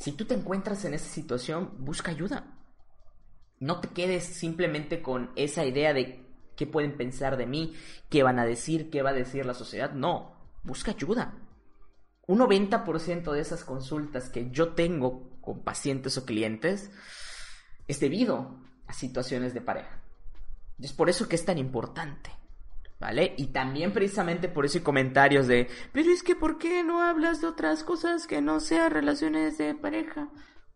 Si 0.00 0.12
tú 0.12 0.24
te 0.24 0.34
encuentras 0.34 0.84
en 0.84 0.94
esa 0.94 1.08
situación, 1.08 1.76
busca 1.78 2.10
ayuda. 2.10 2.58
No 3.60 3.80
te 3.80 3.88
quedes 3.88 4.24
simplemente 4.24 5.02
con 5.02 5.30
esa 5.36 5.64
idea 5.64 5.92
de 5.92 6.26
qué 6.56 6.66
pueden 6.66 6.96
pensar 6.96 7.36
de 7.36 7.46
mí, 7.46 7.74
qué 8.08 8.24
van 8.24 8.40
a 8.40 8.44
decir, 8.44 8.90
qué 8.90 9.02
va 9.02 9.10
a 9.10 9.14
decir 9.14 9.46
la 9.46 9.54
sociedad. 9.54 9.92
No, 9.92 10.34
busca 10.64 10.90
ayuda 10.90 11.34
un 12.30 12.38
90% 12.38 13.32
de 13.32 13.40
esas 13.40 13.64
consultas 13.64 14.28
que 14.28 14.52
yo 14.52 14.74
tengo 14.74 15.40
con 15.40 15.64
pacientes 15.64 16.16
o 16.16 16.24
clientes 16.24 16.92
es 17.88 17.98
debido 17.98 18.60
a 18.86 18.92
situaciones 18.92 19.52
de 19.52 19.60
pareja. 19.60 20.00
Es 20.78 20.92
por 20.92 21.10
eso 21.10 21.28
que 21.28 21.34
es 21.34 21.44
tan 21.44 21.58
importante. 21.58 22.30
¿Vale? 23.00 23.34
Y 23.38 23.46
también 23.46 23.92
precisamente 23.92 24.48
por 24.48 24.66
eso 24.66 24.78
hay 24.78 24.84
comentarios 24.84 25.48
de, 25.48 25.68
pero 25.92 26.10
es 26.10 26.22
que 26.22 26.36
¿por 26.36 26.58
qué 26.58 26.84
no 26.84 27.02
hablas 27.02 27.40
de 27.40 27.46
otras 27.46 27.82
cosas 27.82 28.26
que 28.26 28.42
no 28.42 28.60
sean 28.60 28.90
relaciones 28.90 29.56
de 29.56 29.74
pareja? 29.74 30.28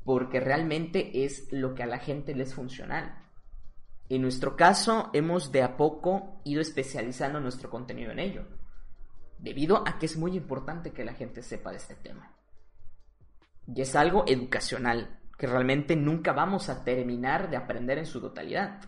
Porque 0.04 0.40
realmente 0.40 1.24
es 1.24 1.52
lo 1.52 1.74
que 1.74 1.82
a 1.82 1.86
la 1.86 1.98
gente 1.98 2.34
les 2.34 2.48
es 2.48 2.54
funcional. 2.54 3.14
En 4.08 4.22
nuestro 4.22 4.56
caso, 4.56 5.10
hemos 5.12 5.52
de 5.52 5.62
a 5.62 5.76
poco 5.76 6.40
ido 6.44 6.62
especializando 6.62 7.40
nuestro 7.40 7.68
contenido 7.68 8.10
en 8.10 8.18
ello 8.18 8.46
debido 9.38 9.86
a 9.86 9.98
que 9.98 10.06
es 10.06 10.16
muy 10.16 10.36
importante 10.36 10.92
que 10.92 11.04
la 11.04 11.12
gente 11.12 11.42
sepa 11.42 11.70
de 11.70 11.76
este 11.76 11.94
tema. 11.94 12.34
Y 13.66 13.82
es 13.82 13.94
algo 13.94 14.24
educacional, 14.26 15.20
que 15.36 15.46
realmente 15.46 15.96
nunca 15.96 16.32
vamos 16.32 16.70
a 16.70 16.84
terminar 16.84 17.50
de 17.50 17.58
aprender 17.58 17.98
en 17.98 18.06
su 18.06 18.20
totalidad, 18.22 18.80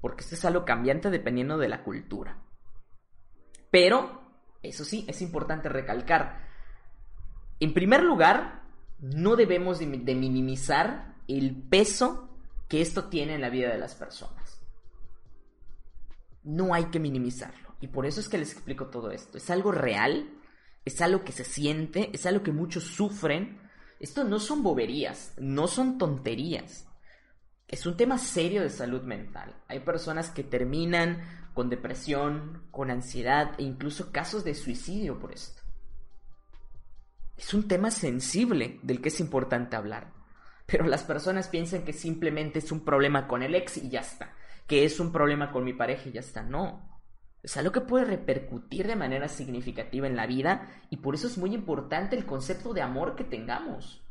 porque 0.00 0.22
esto 0.22 0.34
es 0.34 0.44
algo 0.46 0.64
cambiante 0.64 1.10
dependiendo 1.10 1.58
de 1.58 1.68
la 1.68 1.84
cultura. 1.84 2.38
Pero, 3.70 4.20
eso 4.62 4.84
sí, 4.84 5.04
es 5.08 5.22
importante 5.22 5.68
recalcar, 5.68 6.48
en 7.60 7.74
primer 7.74 8.02
lugar, 8.02 8.62
no 9.00 9.36
debemos 9.36 9.78
de, 9.78 9.86
minimizar 9.86 11.14
el 11.28 11.54
peso 11.54 12.28
que 12.68 12.80
esto 12.80 13.04
tiene 13.04 13.34
en 13.34 13.42
la 13.42 13.50
vida 13.50 13.70
de 13.70 13.78
las 13.78 13.94
personas. 13.94 14.60
No 16.42 16.72
hay 16.72 16.86
que 16.86 16.98
minimizarlo. 16.98 17.74
Y 17.80 17.88
por 17.88 18.06
eso 18.06 18.20
es 18.20 18.28
que 18.28 18.38
les 18.38 18.52
explico 18.52 18.86
todo 18.86 19.10
esto. 19.10 19.36
Es 19.36 19.50
algo 19.50 19.72
real, 19.72 20.30
es 20.84 21.00
algo 21.02 21.22
que 21.22 21.32
se 21.32 21.44
siente, 21.44 22.10
es 22.12 22.24
algo 22.26 22.42
que 22.42 22.52
muchos 22.52 22.84
sufren. 22.84 23.60
Esto 23.98 24.24
no 24.24 24.38
son 24.38 24.62
boberías, 24.62 25.34
no 25.38 25.66
son 25.66 25.98
tonterías. 25.98 26.86
Es 27.70 27.86
un 27.86 27.96
tema 27.96 28.18
serio 28.18 28.62
de 28.62 28.68
salud 28.68 29.02
mental. 29.02 29.54
Hay 29.68 29.78
personas 29.78 30.30
que 30.30 30.42
terminan 30.42 31.22
con 31.54 31.70
depresión, 31.70 32.64
con 32.72 32.90
ansiedad 32.90 33.52
e 33.58 33.62
incluso 33.62 34.10
casos 34.10 34.42
de 34.42 34.56
suicidio 34.56 35.20
por 35.20 35.32
esto. 35.32 35.62
Es 37.36 37.54
un 37.54 37.68
tema 37.68 37.92
sensible 37.92 38.80
del 38.82 39.00
que 39.00 39.10
es 39.10 39.20
importante 39.20 39.76
hablar. 39.76 40.12
Pero 40.66 40.84
las 40.84 41.04
personas 41.04 41.46
piensan 41.46 41.84
que 41.84 41.92
simplemente 41.92 42.58
es 42.58 42.72
un 42.72 42.84
problema 42.84 43.28
con 43.28 43.44
el 43.44 43.54
ex 43.54 43.76
y 43.76 43.88
ya 43.88 44.00
está. 44.00 44.34
Que 44.66 44.84
es 44.84 44.98
un 44.98 45.12
problema 45.12 45.52
con 45.52 45.62
mi 45.62 45.72
pareja 45.72 46.08
y 46.08 46.12
ya 46.12 46.20
está. 46.20 46.42
No. 46.42 47.00
Es 47.40 47.56
algo 47.56 47.70
que 47.70 47.82
puede 47.82 48.04
repercutir 48.04 48.88
de 48.88 48.96
manera 48.96 49.28
significativa 49.28 50.08
en 50.08 50.16
la 50.16 50.26
vida 50.26 50.68
y 50.90 50.96
por 50.96 51.14
eso 51.14 51.28
es 51.28 51.38
muy 51.38 51.54
importante 51.54 52.16
el 52.16 52.26
concepto 52.26 52.74
de 52.74 52.82
amor 52.82 53.14
que 53.14 53.22
tengamos. 53.22 54.02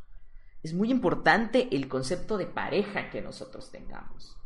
Es 0.63 0.73
muy 0.73 0.91
importante 0.91 1.69
el 1.75 1.87
concepto 1.87 2.37
de 2.37 2.45
pareja 2.45 3.09
que 3.09 3.21
nosotros 3.21 3.71
tengamos. 3.71 4.37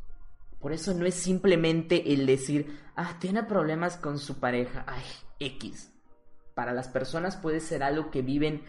Por 0.60 0.72
eso 0.72 0.94
no 0.94 1.06
es 1.06 1.16
simplemente 1.16 2.14
el 2.14 2.26
decir, 2.26 2.80
ah, 2.96 3.18
tiene 3.20 3.44
problemas 3.44 3.98
con 3.98 4.20
su 4.20 4.40
pareja, 4.40 4.86
ay, 4.88 5.04
X. 5.40 5.92
Para 6.56 6.72
las 6.72 6.88
personas 6.88 7.36
puede 7.36 7.60
ser 7.60 7.84
algo 7.84 8.12
que 8.12 8.22
viven 8.22 8.64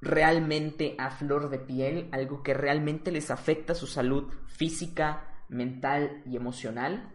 realmente 0.00 0.96
a 0.98 1.10
flor 1.10 1.48
de 1.48 1.60
piel, 1.60 2.08
algo 2.12 2.42
que 2.42 2.54
realmente 2.54 3.12
les 3.12 3.30
afecta 3.30 3.74
su 3.74 3.86
salud 3.86 4.32
física, 4.46 5.44
mental 5.48 6.22
y 6.26 6.36
emocional 6.36 7.12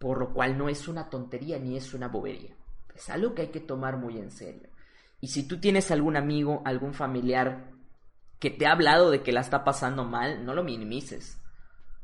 por 0.00 0.18
lo 0.18 0.32
cual 0.32 0.56
no 0.56 0.70
es 0.70 0.88
una 0.88 1.10
tontería 1.10 1.58
ni 1.58 1.76
es 1.76 1.92
una 1.92 2.08
bobería. 2.08 2.56
Es 2.96 3.10
algo 3.10 3.34
que 3.34 3.42
hay 3.42 3.48
que 3.48 3.60
tomar 3.60 3.98
muy 3.98 4.16
en 4.16 4.30
serio. 4.30 4.70
Y 5.20 5.28
si 5.28 5.46
tú 5.46 5.60
tienes 5.60 5.90
algún 5.90 6.16
amigo, 6.16 6.62
algún 6.64 6.94
familiar 6.94 7.69
que 8.40 8.50
te 8.50 8.66
ha 8.66 8.72
hablado 8.72 9.10
de 9.10 9.22
que 9.22 9.32
la 9.32 9.42
está 9.42 9.62
pasando 9.64 10.04
mal, 10.04 10.44
no 10.44 10.54
lo 10.54 10.64
minimices. 10.64 11.38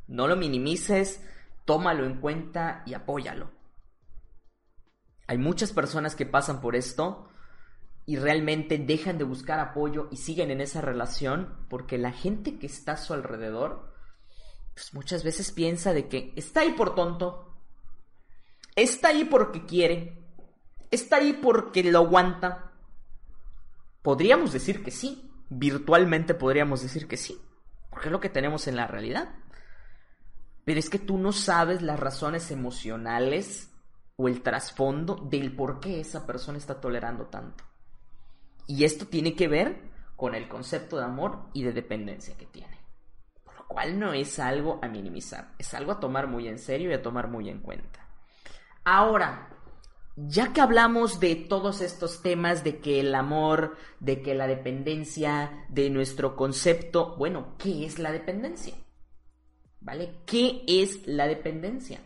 No 0.06 0.28
lo 0.28 0.36
minimices, 0.36 1.20
tómalo 1.64 2.04
en 2.04 2.20
cuenta 2.20 2.82
y 2.86 2.94
apóyalo. 2.94 3.50
Hay 5.26 5.38
muchas 5.38 5.72
personas 5.72 6.14
que 6.14 6.26
pasan 6.26 6.60
por 6.60 6.76
esto 6.76 7.28
y 8.04 8.16
realmente 8.16 8.78
dejan 8.78 9.18
de 9.18 9.24
buscar 9.24 9.58
apoyo 9.58 10.08
y 10.12 10.18
siguen 10.18 10.50
en 10.50 10.60
esa 10.60 10.80
relación 10.80 11.66
porque 11.68 11.98
la 11.98 12.12
gente 12.12 12.58
que 12.58 12.66
está 12.66 12.92
a 12.92 12.96
su 12.96 13.14
alrededor, 13.14 13.92
pues 14.74 14.94
muchas 14.94 15.24
veces 15.24 15.50
piensa 15.50 15.92
de 15.92 16.06
que 16.06 16.32
está 16.36 16.60
ahí 16.60 16.72
por 16.72 16.94
tonto, 16.94 17.56
está 18.76 19.08
ahí 19.08 19.24
porque 19.24 19.64
quiere, 19.64 20.22
está 20.90 21.16
ahí 21.16 21.32
porque 21.32 21.82
lo 21.82 22.00
aguanta. 22.00 22.72
Podríamos 24.02 24.52
decir 24.52 24.84
que 24.84 24.92
sí, 24.92 25.25
virtualmente 25.48 26.34
podríamos 26.34 26.82
decir 26.82 27.06
que 27.06 27.16
sí, 27.16 27.40
porque 27.90 28.08
es 28.08 28.12
lo 28.12 28.20
que 28.20 28.28
tenemos 28.28 28.66
en 28.66 28.76
la 28.76 28.86
realidad. 28.86 29.34
Pero 30.64 30.80
es 30.80 30.90
que 30.90 30.98
tú 30.98 31.16
no 31.16 31.32
sabes 31.32 31.82
las 31.82 32.00
razones 32.00 32.50
emocionales 32.50 33.70
o 34.16 34.28
el 34.28 34.42
trasfondo 34.42 35.16
del 35.16 35.54
por 35.54 35.78
qué 35.80 36.00
esa 36.00 36.26
persona 36.26 36.58
está 36.58 36.80
tolerando 36.80 37.26
tanto. 37.26 37.64
Y 38.66 38.84
esto 38.84 39.06
tiene 39.06 39.36
que 39.36 39.46
ver 39.46 39.80
con 40.16 40.34
el 40.34 40.48
concepto 40.48 40.96
de 40.96 41.04
amor 41.04 41.50
y 41.52 41.62
de 41.62 41.72
dependencia 41.72 42.36
que 42.36 42.46
tiene. 42.46 42.80
Por 43.44 43.54
lo 43.54 43.68
cual 43.68 43.98
no 43.98 44.12
es 44.12 44.38
algo 44.38 44.80
a 44.82 44.88
minimizar, 44.88 45.52
es 45.58 45.72
algo 45.74 45.92
a 45.92 46.00
tomar 46.00 46.26
muy 46.26 46.48
en 46.48 46.58
serio 46.58 46.90
y 46.90 46.94
a 46.94 47.02
tomar 47.02 47.28
muy 47.28 47.48
en 47.48 47.60
cuenta. 47.60 48.00
Ahora, 48.82 49.55
ya 50.16 50.52
que 50.52 50.60
hablamos 50.60 51.20
de 51.20 51.36
todos 51.36 51.80
estos 51.80 52.22
temas, 52.22 52.64
de 52.64 52.78
que 52.80 53.00
el 53.00 53.14
amor, 53.14 53.76
de 54.00 54.22
que 54.22 54.34
la 54.34 54.46
dependencia, 54.46 55.66
de 55.68 55.90
nuestro 55.90 56.36
concepto, 56.36 57.14
bueno, 57.16 57.54
¿qué 57.58 57.86
es 57.86 57.98
la 57.98 58.12
dependencia? 58.12 58.74
¿Vale? 59.80 60.14
¿Qué 60.26 60.64
es 60.66 61.06
la 61.06 61.28
dependencia? 61.28 62.00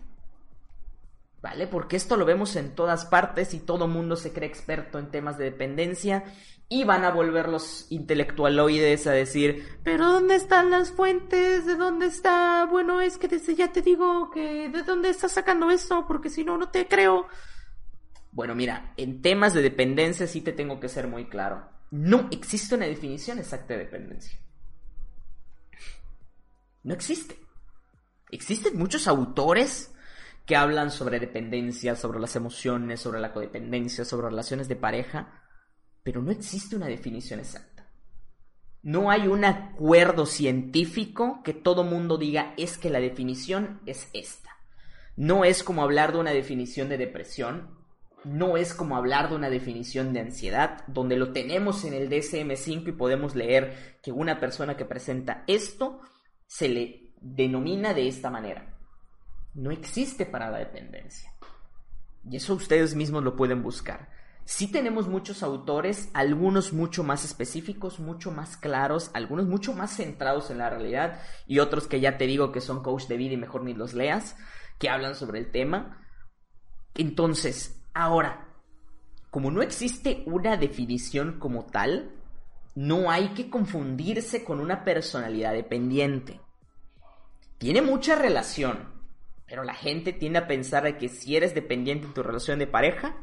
¿vale? 1.43 1.67
Porque 1.67 1.97
esto 1.97 2.17
lo 2.17 2.25
vemos 2.25 2.57
en 2.57 2.75
todas 2.75 3.07
partes 3.07 3.55
y 3.55 3.61
todo 3.61 3.89
mundo 3.89 4.17
se 4.17 4.33
cree 4.33 4.49
experto 4.49 4.99
en 4.99 5.11
temas 5.11 5.39
de 5.39 5.45
dependencia 5.45 6.25
y 6.69 6.85
van 6.85 7.05
a 7.05 7.11
volver 7.11 7.49
los 7.49 7.91
intelectualoides 7.91 9.07
a 9.07 9.13
decir, 9.13 9.67
pero 9.83 10.07
¿dónde 10.07 10.37
están 10.37 10.71
las 10.71 10.93
fuentes? 10.93 11.67
¿De 11.67 11.75
dónde 11.75 12.07
está? 12.07 12.67
Bueno, 12.71 13.01
es 13.01 13.19
que 13.19 13.27
desde 13.27 13.55
ya 13.55 13.73
te 13.73 13.83
digo 13.83 14.31
que 14.31 14.69
¿de 14.69 14.83
dónde 14.83 15.11
estás 15.11 15.33
sacando 15.33 15.71
eso? 15.71 16.05
Porque 16.07 16.31
si 16.31 16.45
no, 16.45 16.57
no 16.59 16.69
te 16.69 16.87
creo. 16.87 17.27
Bueno, 18.33 18.55
mira, 18.55 18.95
en 18.97 19.23
temas 19.23 19.55
de 19.55 19.63
dependencia 19.63 20.27
sí 20.27 20.41
te 20.41 20.53
tengo 20.53 20.79
que 20.79 20.89
ser 20.89 21.09
muy 21.09 21.29
claro. 21.29 21.69
No 21.91 22.29
existe 22.31 22.77
una 22.77 22.87
definición 22.87 23.39
exacta 23.39 23.75
de 23.75 23.81
dependencia. 23.81 24.39
No 26.85 26.95
existe. 26.95 27.37
Existen 28.31 28.79
muchos 28.79 29.09
autores 29.09 29.93
que 30.47 30.57
hablan 30.57 30.91
sobre 30.91 31.19
dependencia, 31.19 31.97
sobre 31.97 32.21
las 32.21 32.37
emociones, 32.37 33.01
sobre 33.01 33.21
la 33.21 33.33
codependencia, 33.33 34.05
sobre 34.05 34.29
relaciones 34.29 34.69
de 34.69 34.77
pareja, 34.77 35.43
pero 36.03 36.23
no 36.23 36.31
existe 36.31 36.77
una 36.77 36.87
definición 36.87 37.41
exacta. 37.41 37.89
No 38.83 39.11
hay 39.11 39.27
un 39.27 39.45
acuerdo 39.45 40.25
científico 40.25 41.43
que 41.45 41.53
todo 41.53 41.85
mundo 41.85 42.17
diga 42.17 42.55
es 42.57 42.79
que 42.79 42.89
la 42.89 43.01
definición 43.01 43.81
es 43.85 44.09
esta. 44.15 44.51
No 45.17 45.45
es 45.45 45.63
como 45.63 45.83
hablar 45.83 46.13
de 46.13 46.19
una 46.19 46.31
definición 46.31 46.89
de 46.89 46.97
depresión, 46.97 47.80
no 48.25 48.57
es 48.57 48.75
como 48.75 48.97
hablar 48.97 49.31
de 49.31 49.37
una 49.37 49.51
definición 49.51 50.13
de 50.13 50.21
ansiedad, 50.21 50.85
donde 50.87 51.17
lo 51.17 51.33
tenemos 51.33 51.85
en 51.85 51.95
el 51.95 52.11
DSM5 52.11 52.89
y 52.89 52.93
podemos 52.93 53.35
leer 53.35 53.99
que 54.03 54.13
una 54.13 54.41
persona 54.41 54.77
que 54.77 54.85
presenta 54.85 55.45
esto 55.47 56.01
se 56.47 56.69
le 56.69 57.13
denomina 57.21 57.95
de 57.95 58.09
esta 58.09 58.31
manera 58.31 58.71
no 59.55 59.71
existe 59.71 60.27
para 60.27 60.51
la 60.51 60.59
dependencia. 60.59 61.33
Y 62.29 62.37
eso 62.37 62.55
ustedes 62.55 62.95
mismos 62.95 63.23
lo 63.23 63.37
pueden 63.37 63.63
buscar. 63.63 64.09
Sí 64.45 64.71
tenemos 64.71 65.07
muchos 65.07 65.43
autores, 65.43 66.11
algunos 66.13 66.73
mucho 66.73 67.05
más 67.05 67.25
específicos, 67.25 68.01
mucho 68.01 68.33
más 68.33 68.57
claros, 68.57 69.11
algunos 69.15 69.47
mucho 69.47 69.75
más 69.75 69.97
centrados 69.97 70.51
en 70.51 70.59
la 70.59 70.71
realidad 70.71 71.21
y 71.47 71.61
otros 71.61 71.87
que 71.87 72.01
ya 72.01 72.19
te 72.19 72.27
digo 72.27 72.51
que 72.51 72.61
son 72.61 72.83
coach 72.83 73.07
de 73.07 73.17
vida 73.17 73.35
y 73.35 73.37
mejor 73.37 73.63
ni 73.63 73.75
los 73.75 73.95
leas, 73.95 74.37
que 74.79 74.89
hablan 74.89 75.15
sobre 75.15 75.39
el 75.39 75.51
tema. 75.51 76.05
Entonces, 76.95 77.80
ahora, 77.95 78.49
como 79.31 79.51
no 79.51 79.63
existe 79.63 80.23
una 80.27 80.57
definición 80.57 81.39
como 81.39 81.67
tal, 81.67 82.13
no 82.75 83.11
hay 83.11 83.35
que 83.35 83.51
confundirse 83.51 84.45
con 84.45 84.61
una 84.61 84.85
personalidad 84.85 85.53
dependiente. 85.53 86.41
Tiene 87.59 87.83
mucha 87.83 88.15
relación, 88.15 88.89
pero 89.47 89.65
la 89.65 89.75
gente 89.75 90.13
tiende 90.13 90.39
a 90.39 90.47
pensar 90.47 90.97
que 90.97 91.09
si 91.09 91.37
eres 91.37 91.55
dependiente 91.55 92.07
en 92.07 92.15
tu 92.15 92.23
relación 92.23 92.59
de 92.59 92.67
pareja, 92.67 93.17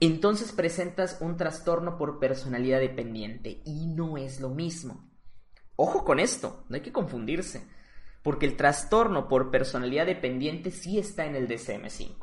entonces 0.00 0.52
presentas 0.52 1.18
un 1.20 1.36
trastorno 1.36 1.96
por 1.96 2.18
personalidad 2.18 2.80
dependiente. 2.80 3.62
Y 3.64 3.86
no 3.86 4.16
es 4.16 4.40
lo 4.40 4.48
mismo. 4.48 5.08
Ojo 5.76 6.04
con 6.04 6.20
esto, 6.20 6.64
no 6.68 6.76
hay 6.76 6.82
que 6.82 6.92
confundirse. 6.92 7.66
Porque 8.22 8.46
el 8.46 8.56
trastorno 8.56 9.28
por 9.28 9.50
personalidad 9.50 10.06
dependiente 10.06 10.70
sí 10.70 10.98
está 10.98 11.26
en 11.26 11.36
el 11.36 11.46
DSM5. 11.46 12.16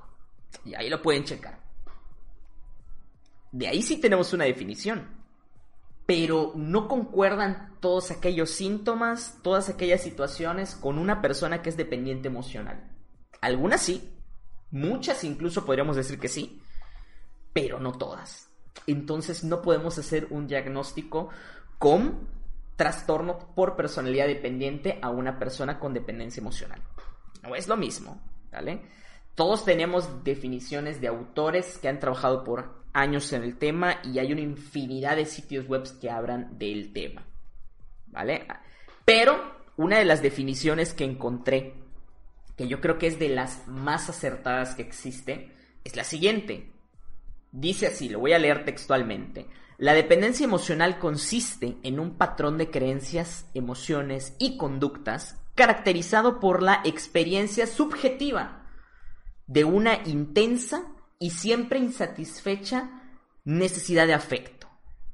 Y 0.66 0.76
ahí 0.76 0.90
lo 0.90 1.02
pueden 1.02 1.24
checar. 1.24 1.71
De 3.52 3.68
ahí 3.68 3.82
sí 3.82 3.98
tenemos 3.98 4.34
una 4.34 4.46
definición. 4.46 5.20
Pero 6.06 6.54
no 6.56 6.88
concuerdan 6.88 7.78
todos 7.80 8.12
aquellos 8.12 8.52
síntomas, 8.52 9.40
todas 9.44 9.70
aquellas 9.70 10.02
situaciones 10.02 10.76
con 10.76 10.98
una 10.98 11.22
persona 11.22 11.62
que 11.62 11.70
es 11.70 11.78
dependiente 11.78 12.28
emocional. 12.28 12.92
Algunas 13.40 13.82
sí, 13.82 14.10
muchas 14.72 15.24
incluso 15.24 15.66
podríamos 15.66 15.96
decir 15.96 16.20
que 16.20 16.28
sí, 16.28 16.62
pero 17.54 17.80
no 17.80 17.94
todas. 17.94 18.50
Entonces 18.88 19.44
no 19.44 19.62
podemos 19.62 19.98
hacer 19.98 20.28
un 20.32 20.48
diagnóstico 20.48 21.30
con 21.78 22.28
trastorno 22.76 23.54
por 23.56 23.76
personalidad 23.76 24.28
dependiente 24.28 25.00
a 25.02 25.10
una 25.10 25.38
persona 25.38 25.80
con 25.80 25.94
dependencia 25.94 26.42
emocional. 26.42 26.82
No 27.44 27.56
es 27.56 27.68
lo 27.68 27.78
mismo, 27.78 28.22
¿vale? 28.52 28.82
Todos 29.36 29.66
tenemos 29.66 30.24
definiciones 30.24 31.00
de 31.00 31.08
autores 31.08 31.78
que 31.78 31.88
han 31.88 32.00
trabajado 32.00 32.44
por 32.44 32.81
años 32.94 33.32
en 33.34 33.44
el 33.44 33.58
tema 33.58 34.00
y 34.04 34.20
hay 34.20 34.32
una 34.32 34.42
infinidad 34.42 35.16
de 35.16 35.26
sitios 35.26 35.68
web 35.68 35.84
que 36.00 36.10
hablan 36.10 36.58
del 36.58 36.94
tema, 36.94 37.26
¿vale? 38.08 38.46
Pero 39.06 39.62
una 39.78 39.98
de 40.00 40.06
las 40.06 40.22
definiciones 40.22 40.94
que 40.94 41.06
encontré 41.06 41.82
que 42.62 42.68
yo 42.68 42.80
creo 42.82 42.98
que 42.98 43.08
es 43.08 43.20
de 43.20 43.30
las 43.30 43.68
más 43.68 44.10
acertadas 44.10 44.76
que 44.76 44.84
existe, 44.84 45.52
es 45.84 45.96
la 45.96 46.04
siguiente. 46.04 46.72
Dice 47.52 47.88
así, 47.88 48.10
lo 48.10 48.20
voy 48.20 48.34
a 48.34 48.40
leer 48.40 48.66
textualmente. 48.66 49.48
La 49.78 49.94
dependencia 49.94 50.44
emocional 50.44 51.00
consiste 51.00 51.78
en 51.82 52.00
un 52.00 52.18
patrón 52.18 52.58
de 52.58 52.70
creencias, 52.70 53.50
emociones 53.54 54.36
y 54.38 54.58
conductas 54.58 55.38
caracterizado 55.56 56.40
por 56.40 56.62
la 56.62 56.82
experiencia 56.86 57.66
subjetiva 57.66 58.68
de 59.48 59.66
una 59.66 60.04
intensa 60.06 60.84
y 61.22 61.30
siempre 61.30 61.78
insatisfecha 61.78 62.90
necesidad 63.46 64.08
de 64.08 64.16
afecto, 64.16 64.68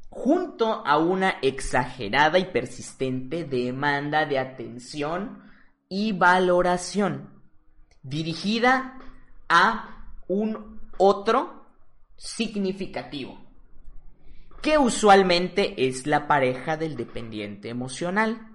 junto 0.07 0.85
a 0.85 0.97
una 0.97 1.31
exagerada 1.41 2.39
y 2.39 2.45
persistente 2.45 3.43
demanda 3.43 4.25
de 4.25 4.39
atención 4.39 5.43
y 5.89 6.13
valoración 6.13 7.43
dirigida 8.03 8.97
a 9.49 10.13
un 10.29 10.79
otro 10.97 11.65
significativo, 12.15 13.45
que 14.61 14.77
usualmente 14.77 15.87
es 15.89 16.07
la 16.07 16.25
pareja 16.25 16.77
del 16.77 16.95
dependiente 16.95 17.67
emocional. 17.67 18.47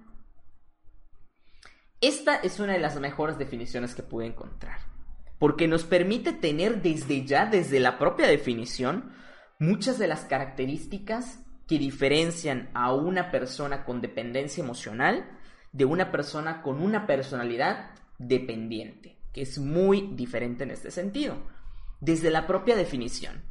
Esta 2.01 2.35
es 2.35 2.59
una 2.59 2.73
de 2.73 2.79
las 2.79 2.99
mejores 2.99 3.37
definiciones 3.37 3.93
que 3.93 4.01
pude 4.01 4.25
encontrar, 4.25 4.92
porque 5.43 5.67
nos 5.67 5.83
permite 5.83 6.31
tener 6.31 6.81
desde 6.81 7.25
ya, 7.25 7.45
desde 7.45 7.81
la 7.81 7.99
propia 7.99 8.27
definición, 8.27 9.11
muchas 9.59 9.99
de 9.99 10.07
las 10.07 10.23
características 10.23 11.43
que 11.67 11.77
diferencian 11.77 12.69
a 12.73 12.93
una 12.93 13.29
persona 13.29 13.83
con 13.83 13.99
dependencia 13.99 14.63
emocional 14.63 15.29
de 15.73 15.83
una 15.83 16.13
persona 16.13 16.61
con 16.61 16.81
una 16.81 17.05
personalidad 17.05 17.91
dependiente, 18.17 19.17
que 19.33 19.41
es 19.41 19.59
muy 19.59 20.13
diferente 20.15 20.63
en 20.63 20.71
este 20.71 20.91
sentido, 20.91 21.35
desde 21.99 22.31
la 22.31 22.47
propia 22.47 22.77
definición. 22.77 23.43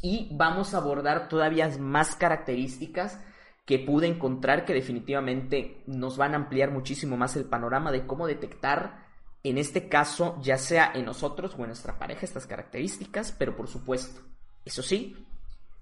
Y 0.00 0.28
vamos 0.30 0.74
a 0.74 0.76
abordar 0.76 1.28
todavía 1.28 1.68
más 1.76 2.14
características 2.14 3.18
que 3.66 3.80
pude 3.80 4.06
encontrar 4.06 4.64
que 4.64 4.74
definitivamente 4.74 5.82
nos 5.88 6.16
van 6.16 6.34
a 6.34 6.36
ampliar 6.36 6.70
muchísimo 6.70 7.16
más 7.16 7.34
el 7.34 7.46
panorama 7.46 7.90
de 7.90 8.06
cómo 8.06 8.28
detectar 8.28 9.10
en 9.44 9.58
este 9.58 9.88
caso, 9.88 10.38
ya 10.40 10.56
sea 10.56 10.92
en 10.94 11.04
nosotros 11.04 11.54
o 11.54 11.62
en 11.62 11.68
nuestra 11.68 11.98
pareja, 11.98 12.24
estas 12.24 12.46
características, 12.46 13.32
pero 13.32 13.56
por 13.56 13.68
supuesto, 13.68 14.20
eso 14.64 14.82
sí, 14.82 15.26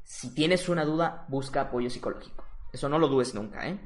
si 0.02 0.34
tienes 0.34 0.68
una 0.68 0.84
duda, 0.84 1.26
busca 1.28 1.62
apoyo 1.62 1.90
psicológico. 1.90 2.44
Eso 2.72 2.88
no 2.88 2.98
lo 2.98 3.08
dudes 3.08 3.34
nunca, 3.34 3.68
¿eh? 3.68 3.78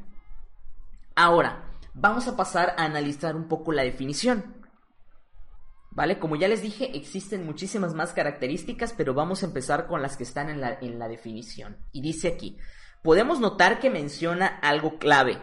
Ahora, 1.16 1.70
vamos 1.92 2.28
a 2.28 2.36
pasar 2.36 2.74
a 2.76 2.84
analizar 2.84 3.36
un 3.36 3.48
poco 3.48 3.72
la 3.72 3.82
definición. 3.82 4.62
¿Vale? 5.90 6.18
Como 6.18 6.34
ya 6.34 6.48
les 6.48 6.60
dije, 6.60 6.96
existen 6.96 7.46
muchísimas 7.46 7.94
más 7.94 8.12
características, 8.12 8.92
pero 8.92 9.14
vamos 9.14 9.42
a 9.42 9.46
empezar 9.46 9.86
con 9.86 10.02
las 10.02 10.16
que 10.16 10.24
están 10.24 10.50
en 10.50 10.60
la, 10.60 10.76
en 10.80 10.98
la 10.98 11.08
definición. 11.08 11.76
Y 11.92 12.00
dice 12.00 12.28
aquí, 12.28 12.58
podemos 13.02 13.38
notar 13.38 13.78
que 13.78 13.90
menciona 13.90 14.46
algo 14.46 14.98
clave. 14.98 15.38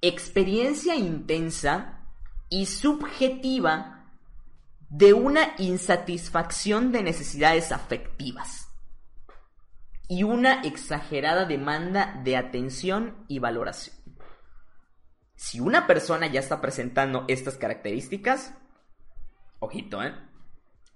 Experiencia 0.00 0.96
intensa 0.96 2.03
y 2.54 2.66
subjetiva 2.66 4.12
de 4.88 5.12
una 5.12 5.54
insatisfacción 5.58 6.92
de 6.92 7.02
necesidades 7.02 7.72
afectivas 7.72 8.68
y 10.06 10.22
una 10.22 10.62
exagerada 10.62 11.46
demanda 11.46 12.20
de 12.22 12.36
atención 12.36 13.24
y 13.26 13.40
valoración. 13.40 13.96
Si 15.34 15.58
una 15.58 15.88
persona 15.88 16.28
ya 16.28 16.38
está 16.38 16.60
presentando 16.60 17.24
estas 17.26 17.56
características, 17.56 18.54
ojito, 19.58 20.00
¿eh? 20.04 20.14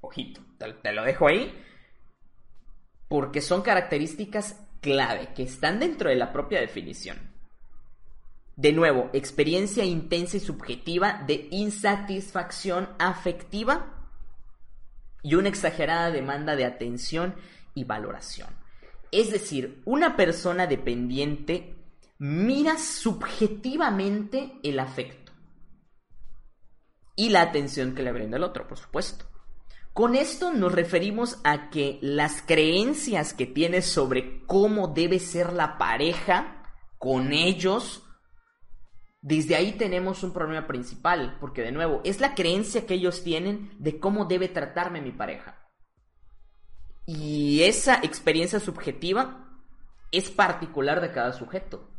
Ojito, 0.01 0.41
te, 0.59 0.93
lo 0.93 1.03
dejo 1.03 1.27
ahí, 1.27 1.61
porque 3.09 3.41
son 3.41 3.63
características 3.63 4.65
clave 4.81 5.35
que 5.35 5.43
están 5.43 5.81
dentro 5.81 6.09
de 6.09 6.15
la 6.15 6.33
propia 6.33 6.61
definición. 6.61 7.28
De 8.59 8.73
nuevo, 8.73 9.09
experiencia 9.13 9.85
intensa 9.85 10.37
y 10.37 10.41
subjetiva 10.41 11.23
de 11.29 11.47
insatisfacción 11.53 12.89
afectiva 12.99 14.11
y 15.23 15.37
una 15.37 15.49
exagerada 15.49 16.11
demanda 16.11 16.57
de 16.57 16.65
atención 16.65 17.37
y 17.75 17.85
valoración. 17.85 18.49
Es 19.13 19.31
decir, 19.31 19.81
una 19.85 20.17
persona 20.17 20.67
dependiente 20.67 21.77
mira 22.19 22.79
subjetivamente 22.79 24.59
el 24.65 24.81
afecto 24.81 25.31
y 27.15 27.29
la 27.29 27.43
atención 27.43 27.95
que 27.95 28.03
le 28.03 28.11
brinda 28.11 28.39
el 28.39 28.43
otro, 28.43 28.67
por 28.67 28.77
supuesto. 28.77 29.25
Con 29.93 30.17
esto 30.17 30.53
nos 30.53 30.73
referimos 30.73 31.39
a 31.45 31.71
que 31.71 32.01
las 32.03 32.43
creencias 32.43 33.35
que 33.35 33.47
tiene 33.47 33.83
sobre 33.83 34.45
cómo 34.47 34.89
debe 34.89 35.21
ser 35.21 35.53
la 35.53 35.79
pareja 35.79 36.65
con 36.99 37.33
ellos 37.33 38.03
desde 39.29 39.57
ahí 39.57 39.73
tenemos 39.73 40.23
un 40.23 40.33
problema 40.33 40.67
principal, 40.67 41.37
porque 41.39 41.61
de 41.61 41.71
nuevo, 41.71 42.01
es 42.03 42.19
la 42.19 42.35
creencia 42.35 42.87
que 42.87 42.95
ellos 42.95 43.23
tienen 43.23 43.71
de 43.79 44.01
cómo 44.01 44.25
debe 44.25 44.49
tratarme 44.49 45.03
mi 45.03 45.13
pareja. 45.13 45.59
Y 47.05 47.63
esa 47.65 47.97
experiencia 47.97 48.59
subjetiva 48.59 49.61
es 50.13 50.31
particular 50.31 51.03
de 51.03 51.13
cada 51.13 51.35
sujeto. 51.35 51.91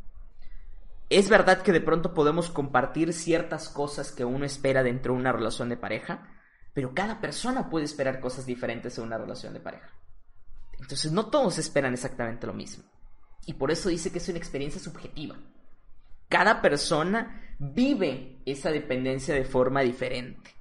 Es 1.08 1.28
verdad 1.28 1.62
que 1.62 1.70
de 1.70 1.80
pronto 1.80 2.14
podemos 2.14 2.50
compartir 2.50 3.12
ciertas 3.12 3.68
cosas 3.68 4.10
que 4.10 4.24
uno 4.24 4.44
espera 4.44 4.82
dentro 4.82 5.14
de 5.14 5.20
una 5.20 5.32
relación 5.32 5.68
de 5.68 5.76
pareja, 5.76 6.28
pero 6.74 6.94
cada 6.94 7.20
persona 7.20 7.70
puede 7.70 7.84
esperar 7.84 8.18
cosas 8.18 8.44
diferentes 8.44 8.98
en 8.98 9.04
una 9.04 9.18
relación 9.18 9.54
de 9.54 9.60
pareja. 9.60 9.90
Entonces 10.80 11.12
no 11.12 11.26
todos 11.26 11.58
esperan 11.58 11.92
exactamente 11.92 12.48
lo 12.48 12.54
mismo. 12.54 12.82
Y 13.46 13.54
por 13.54 13.70
eso 13.70 13.88
dice 13.88 14.10
que 14.10 14.18
es 14.18 14.28
una 14.28 14.38
experiencia 14.38 14.80
subjetiva 14.80 15.36
cada 16.30 16.62
persona 16.62 17.56
vive 17.58 18.40
esa 18.46 18.70
dependencia 18.70 19.34
de 19.34 19.44
forma 19.44 19.82
diferente. 19.82 20.54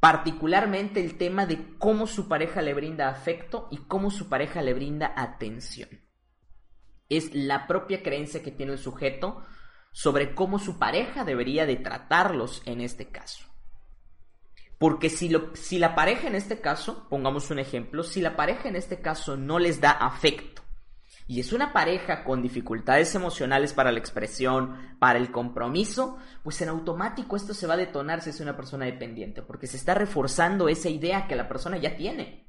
Particularmente 0.00 1.04
el 1.04 1.18
tema 1.18 1.44
de 1.44 1.76
cómo 1.76 2.06
su 2.06 2.28
pareja 2.28 2.62
le 2.62 2.72
brinda 2.72 3.08
afecto 3.08 3.66
y 3.72 3.78
cómo 3.78 4.12
su 4.12 4.28
pareja 4.28 4.62
le 4.62 4.72
brinda 4.72 5.12
atención. 5.16 5.88
Es 7.08 7.34
la 7.34 7.66
propia 7.66 8.02
creencia 8.02 8.42
que 8.42 8.52
tiene 8.52 8.72
el 8.72 8.78
sujeto 8.78 9.44
sobre 9.90 10.36
cómo 10.36 10.60
su 10.60 10.78
pareja 10.78 11.24
debería 11.24 11.66
de 11.66 11.76
tratarlos 11.76 12.62
en 12.64 12.80
este 12.80 13.10
caso. 13.10 13.44
Porque 14.78 15.10
si, 15.10 15.34
si 15.54 15.80
la 15.80 15.96
pareja 15.96 16.28
en 16.28 16.36
este 16.36 16.60
caso, 16.60 17.08
pongamos 17.08 17.50
un 17.50 17.58
ejemplo, 17.58 18.04
si 18.04 18.20
la 18.20 18.36
pareja 18.36 18.68
en 18.68 18.76
este 18.76 19.00
caso 19.00 19.36
no 19.36 19.58
les 19.58 19.80
da 19.80 19.90
afecto, 19.90 20.62
y 21.30 21.40
es 21.40 21.52
una 21.52 21.74
pareja 21.74 22.24
con 22.24 22.40
dificultades 22.40 23.14
emocionales 23.14 23.74
para 23.74 23.92
la 23.92 23.98
expresión, 23.98 24.96
para 24.98 25.18
el 25.18 25.30
compromiso, 25.30 26.16
pues 26.42 26.62
en 26.62 26.70
automático 26.70 27.36
esto 27.36 27.52
se 27.52 27.66
va 27.66 27.74
a 27.74 27.76
detonar 27.76 28.22
si 28.22 28.30
es 28.30 28.40
una 28.40 28.56
persona 28.56 28.86
dependiente, 28.86 29.42
porque 29.42 29.66
se 29.66 29.76
está 29.76 29.92
reforzando 29.92 30.70
esa 30.70 30.88
idea 30.88 31.26
que 31.28 31.36
la 31.36 31.46
persona 31.46 31.76
ya 31.76 31.96
tiene. 31.96 32.48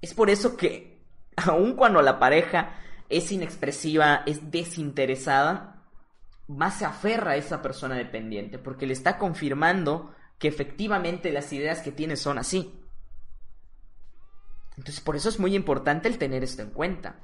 Es 0.00 0.14
por 0.14 0.30
eso 0.30 0.56
que, 0.56 1.04
aun 1.36 1.74
cuando 1.74 2.00
la 2.00 2.18
pareja 2.18 2.76
es 3.10 3.30
inexpresiva, 3.30 4.22
es 4.24 4.50
desinteresada, 4.50 5.82
más 6.48 6.78
se 6.78 6.86
aferra 6.86 7.32
a 7.32 7.36
esa 7.36 7.60
persona 7.60 7.94
dependiente, 7.94 8.58
porque 8.58 8.86
le 8.86 8.94
está 8.94 9.18
confirmando 9.18 10.14
que 10.38 10.48
efectivamente 10.48 11.30
las 11.30 11.52
ideas 11.52 11.82
que 11.82 11.92
tiene 11.92 12.16
son 12.16 12.38
así. 12.38 12.80
Entonces, 14.78 15.02
por 15.02 15.14
eso 15.14 15.28
es 15.28 15.38
muy 15.38 15.54
importante 15.54 16.08
el 16.08 16.16
tener 16.16 16.42
esto 16.42 16.62
en 16.62 16.70
cuenta. 16.70 17.20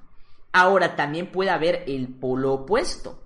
Ahora 0.52 0.96
también 0.96 1.30
puede 1.30 1.50
haber 1.50 1.84
el 1.86 2.08
polo 2.08 2.52
opuesto, 2.52 3.24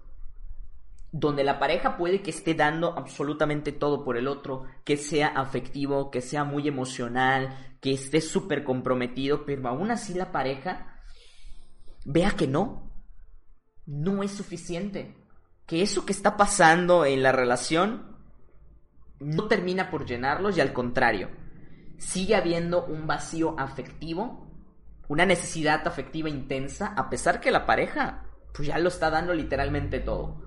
donde 1.11 1.45
la 1.45 1.59
pareja 1.59 1.97
puede 1.97 2.23
que 2.23 2.31
esté 2.31 2.55
dando 2.55 2.99
absolutamente 2.99 3.73
todo 3.73 4.05
por 4.05 4.17
el 4.17 4.29
otro, 4.29 4.65
que 4.85 4.97
sea 4.97 5.29
afectivo, 5.29 6.11
que 6.11 6.21
sea 6.21 6.45
muy 6.45 6.69
emocional, 6.69 7.77
que 7.81 7.93
esté 7.93 8.21
súper 8.21 8.65
comprometido, 8.65 9.45
pero 9.45 9.69
aún 9.69 9.91
así 9.91 10.13
la 10.13 10.33
pareja 10.33 11.01
vea 12.05 12.33
que 12.33 12.47
no, 12.47 12.91
no 13.87 14.23
es 14.23 14.33
suficiente, 14.33 15.15
que 15.67 15.83
eso 15.83 16.05
que 16.05 16.13
está 16.13 16.37
pasando 16.37 17.07
en 17.07 17.23
la 17.23 17.33
relación 17.33 18.17
no 19.21 19.47
termina 19.47 19.91
por 19.91 20.05
llenarlos 20.05 20.57
y 20.57 20.61
al 20.61 20.73
contrario, 20.73 21.31
sigue 21.97 22.35
habiendo 22.35 22.85
un 22.85 23.07
vacío 23.07 23.55
afectivo 23.59 24.43
una 25.09 25.27
necesidad 25.27 25.87
afectiva 25.87 26.29
intensa, 26.29 26.95
a 26.97 27.11
pesar 27.11 27.40
que 27.40 27.51
la 27.51 27.67
pareja 27.67 28.25
pues 28.55 28.69
ya 28.69 28.79
lo 28.79 28.88
está 28.88 29.11
dando 29.11 29.35
literalmente 29.35 29.99
todo. 29.99 30.40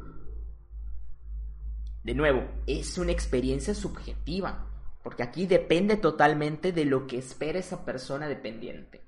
De 2.03 2.15
nuevo, 2.15 2.47
es 2.65 2.97
una 2.97 3.11
experiencia 3.11 3.75
subjetiva, 3.75 4.65
porque 5.03 5.23
aquí 5.23 5.45
depende 5.45 5.97
totalmente 5.97 6.71
de 6.71 6.85
lo 6.85 7.05
que 7.05 7.17
espera 7.17 7.59
esa 7.59 7.83
persona 7.83 8.29
dependiente. 8.29 9.03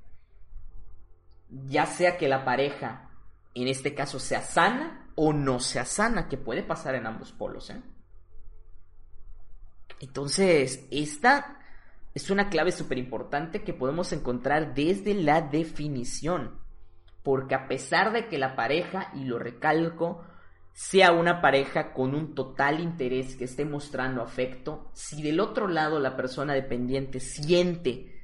Ya 1.50 1.86
sea 1.86 2.18
que 2.18 2.28
la 2.28 2.44
pareja, 2.44 3.10
en 3.56 3.70
este 3.70 3.96
caso, 3.96 4.20
sea 4.20 4.42
sana 4.42 5.10
o 5.16 5.32
no 5.32 5.62
sea 5.62 5.86
sana, 5.86 6.28
que 6.28 6.38
puede 6.38 6.62
pasar 6.62 6.96
en 6.96 7.08
ambos 7.08 7.32
polos. 7.32 7.70
¿eh? 7.70 7.82
Entonces, 10.02 10.86
esta 10.92 11.59
es 12.20 12.30
una 12.30 12.50
clave 12.50 12.72
súper 12.74 12.98
importante 12.98 13.64
que 13.64 13.74
podemos 13.74 14.12
encontrar 14.12 14.74
desde 14.74 15.14
la 15.14 15.42
definición. 15.42 16.60
Porque 17.24 17.56
a 17.56 17.68
pesar 17.68 18.12
de 18.12 18.28
que 18.28 18.38
la 18.38 18.56
pareja, 18.56 19.12
y 19.16 19.24
lo 19.24 19.40
recalco, 19.40 20.24
sea 20.74 21.14
una 21.14 21.42
pareja 21.42 21.94
con 21.94 22.14
un 22.16 22.36
total 22.36 22.82
interés 22.82 23.36
que 23.38 23.46
esté 23.46 23.64
mostrando 23.64 24.22
afecto, 24.22 24.92
si 24.94 25.22
del 25.22 25.40
otro 25.40 25.68
lado 25.68 26.00
la 26.00 26.18
persona 26.18 26.54
dependiente 26.54 27.22
siente 27.22 28.20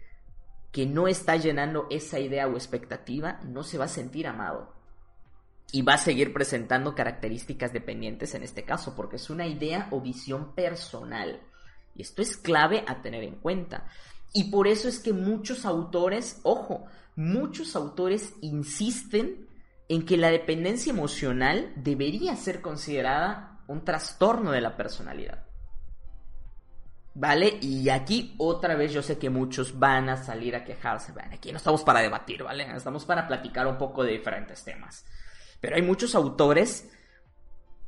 que 0.71 0.85
no 0.85 1.07
está 1.07 1.37
llenando 1.37 1.87
esa 1.89 2.19
idea 2.19 2.47
o 2.47 2.55
expectativa, 2.55 3.39
no 3.43 3.63
se 3.63 3.77
va 3.77 3.85
a 3.85 3.89
sentir 3.89 4.27
amado. 4.27 4.73
Y 5.71 5.83
va 5.83 5.93
a 5.93 5.97
seguir 5.97 6.33
presentando 6.33 6.95
características 6.95 7.71
dependientes 7.71 8.35
en 8.35 8.43
este 8.43 8.63
caso, 8.63 8.93
porque 8.93 9.15
es 9.15 9.29
una 9.29 9.47
idea 9.47 9.87
o 9.91 10.01
visión 10.01 10.53
personal. 10.53 11.41
Y 11.95 12.01
esto 12.01 12.21
es 12.21 12.37
clave 12.37 12.83
a 12.87 13.01
tener 13.01 13.23
en 13.23 13.35
cuenta. 13.35 13.87
Y 14.33 14.51
por 14.51 14.67
eso 14.67 14.87
es 14.87 14.99
que 14.99 15.13
muchos 15.13 15.65
autores, 15.65 16.41
ojo, 16.43 16.85
muchos 17.15 17.75
autores 17.75 18.33
insisten 18.41 19.47
en 19.87 20.05
que 20.05 20.17
la 20.17 20.29
dependencia 20.29 20.91
emocional 20.91 21.71
debería 21.77 22.35
ser 22.35 22.61
considerada 22.61 23.61
un 23.67 23.83
trastorno 23.85 24.51
de 24.51 24.61
la 24.61 24.75
personalidad. 24.75 25.45
¿Vale? 27.13 27.59
Y 27.61 27.87
aquí 27.89 28.35
otra 28.37 28.75
vez 28.75 28.91
yo 28.91 29.01
sé 29.01 29.17
que 29.17 29.29
muchos 29.29 29.79
van 29.79 30.09
a 30.09 30.17
salir 30.17 30.53
a 30.53 30.65
quejarse. 30.65 31.13
Bueno, 31.13 31.29
aquí 31.33 31.51
no 31.51 31.57
estamos 31.57 31.83
para 31.83 32.01
debatir, 32.01 32.43
¿vale? 32.43 32.67
Estamos 32.75 33.05
para 33.05 33.25
platicar 33.25 33.65
un 33.67 33.77
poco 33.77 34.03
de 34.03 34.11
diferentes 34.11 34.65
temas. 34.65 35.05
Pero 35.61 35.77
hay 35.77 35.81
muchos 35.81 36.13
autores 36.13 36.91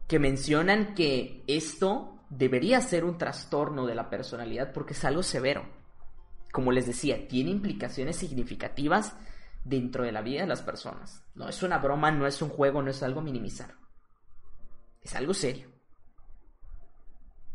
que 0.08 0.18
mencionan 0.18 0.96
que 0.96 1.44
esto 1.46 2.17
debería 2.30 2.82
ser 2.82 3.06
un 3.06 3.18
trastorno 3.18 3.86
de 3.86 3.96
la 3.96 4.10
personalidad 4.10 4.74
porque 4.74 4.94
es 4.94 5.06
algo 5.06 5.24
severo. 5.24 5.66
Como 6.52 6.72
les 6.72 6.88
decía, 6.88 7.28
tiene 7.28 7.52
implicaciones 7.52 8.18
significativas 8.18 9.16
dentro 9.64 10.04
de 10.04 10.12
la 10.12 10.22
vida 10.22 10.42
de 10.42 10.48
las 10.48 10.62
personas. 10.62 11.24
No 11.36 11.48
es 11.50 11.62
una 11.64 11.78
broma, 11.78 12.12
no 12.12 12.26
es 12.26 12.42
un 12.42 12.50
juego, 12.50 12.82
no 12.82 12.90
es 12.90 13.04
algo 13.04 13.22
minimizar. 13.22 13.76
Es 15.02 15.16
algo 15.16 15.34
serio. 15.34 15.70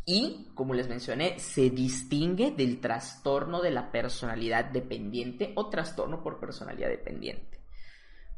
y, 0.04 0.50
como 0.54 0.74
les 0.74 0.88
mencioné, 0.88 1.38
se 1.38 1.70
distingue 1.70 2.50
del 2.50 2.80
trastorno 2.80 3.60
de 3.62 3.70
la 3.70 3.92
personalidad 3.92 4.64
dependiente 4.64 5.52
o 5.54 5.68
trastorno 5.68 6.22
por 6.22 6.40
personalidad 6.40 6.88
dependiente. 6.88 7.60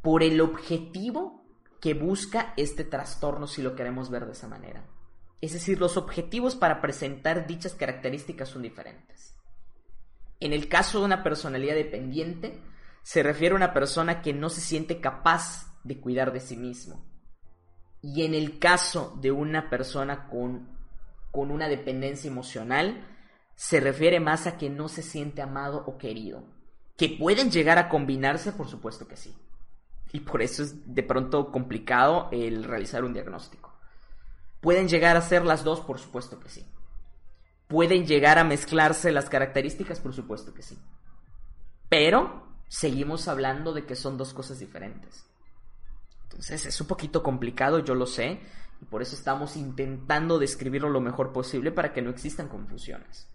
Por 0.03 0.23
el 0.23 0.43
objetivo 0.43 1.47
que 1.81 1.95
busca 1.95 2.53
este 2.57 2.85
trastorno 2.85 3.47
si 3.47 3.63
lo 3.63 3.75
queremos 3.75 4.11
ver 4.11 4.27
de 4.27 4.33
esa 4.33 4.49
manera. 4.49 4.85
Es 5.45 5.53
decir, 5.53 5.79
los 5.79 5.99
objetivos 5.99 6.57
para 6.57 6.81
presentar 6.81 7.47
dichas 7.47 7.75
características 7.75 8.49
son 8.49 8.63
diferentes. 8.63 9.37
En 10.41 10.55
el 10.55 10.71
caso 10.71 11.01
de 11.01 11.05
una 11.05 11.23
personalidad 11.23 11.75
dependiente, 11.75 12.63
se 13.03 13.23
refiere 13.23 13.53
a 13.53 13.57
una 13.57 13.75
persona 13.75 14.23
que 14.23 14.33
no 14.33 14.49
se 14.49 14.63
siente 14.63 15.03
capaz 15.03 15.67
de 15.85 16.01
cuidar 16.01 16.33
de 16.33 16.41
sí 16.41 16.57
mismo. 16.57 17.05
Y 18.01 18.25
en 18.25 18.33
el 18.33 18.59
caso 18.59 19.19
de 19.21 19.33
una 19.33 19.69
persona 19.69 20.29
con, 20.29 20.79
con 21.31 21.51
una 21.51 21.69
dependencia 21.69 22.31
emocional, 22.31 23.07
se 23.55 23.81
refiere 23.81 24.21
más 24.21 24.47
a 24.47 24.57
que 24.57 24.71
no 24.71 24.89
se 24.89 25.03
siente 25.03 25.43
amado 25.43 25.85
o 25.87 25.99
querido. 25.99 26.43
¿Que 26.97 27.11
pueden 27.11 27.51
llegar 27.51 27.77
a 27.77 27.91
combinarse? 27.91 28.53
Por 28.53 28.69
supuesto 28.69 29.07
que 29.07 29.17
sí. 29.17 29.37
Y 30.11 30.21
por 30.21 30.41
eso 30.41 30.63
es 30.63 30.95
de 30.95 31.03
pronto 31.03 31.53
complicado 31.53 32.31
el 32.33 32.65
realizar 32.65 33.05
un 33.05 33.13
diagnóstico. 33.13 33.64
¿Pueden 34.65 34.89
llegar 34.89 35.15
a 35.15 35.21
ser 35.21 35.45
las 35.45 35.63
dos? 35.63 35.81
Por 35.81 35.99
supuesto 35.99 36.41
que 36.41 36.49
sí. 36.49 36.67
¿Pueden 37.69 38.07
llegar 38.07 38.39
a 38.39 38.45
mezclarse 38.45 39.13
las 39.13 39.29
características? 39.29 40.01
Por 40.01 40.15
supuesto 40.15 40.55
que 40.55 40.63
sí. 40.63 40.79
Pero 41.91 42.49
seguimos 42.67 43.29
hablando 43.29 43.75
de 43.75 43.85
que 43.85 43.95
son 43.95 44.17
dos 44.17 44.33
cosas 44.33 44.59
diferentes. 44.59 45.27
Entonces 46.23 46.65
es 46.65 46.81
un 46.81 46.87
poquito 46.87 47.23
complicado, 47.23 47.81
yo 47.81 47.95
lo 47.95 48.07
sé, 48.07 48.41
y 48.81 48.87
por 48.87 49.03
eso 49.03 49.15
estamos 49.15 49.55
intentando 49.55 50.39
describirlo 50.39 50.89
lo 50.89 51.03
mejor 51.03 51.35
posible 51.35 51.71
para 51.71 51.93
que 51.93 52.01
no 52.01 52.09
existan 52.09 52.49
confusiones. 52.49 53.29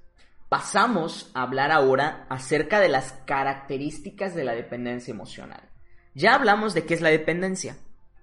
Pasamos 0.50 1.30
a 1.36 1.44
hablar 1.44 1.72
ahora 1.72 2.26
acerca 2.32 2.80
de 2.80 2.90
las 2.90 3.12
características 3.28 4.34
de 4.34 4.46
la 4.46 4.54
dependencia 4.56 5.12
emocional. 5.12 5.70
Ya 6.16 6.34
hablamos 6.34 6.74
de 6.74 6.88
qué 6.88 6.96
es 6.96 7.02
la 7.02 7.10
dependencia, 7.10 7.78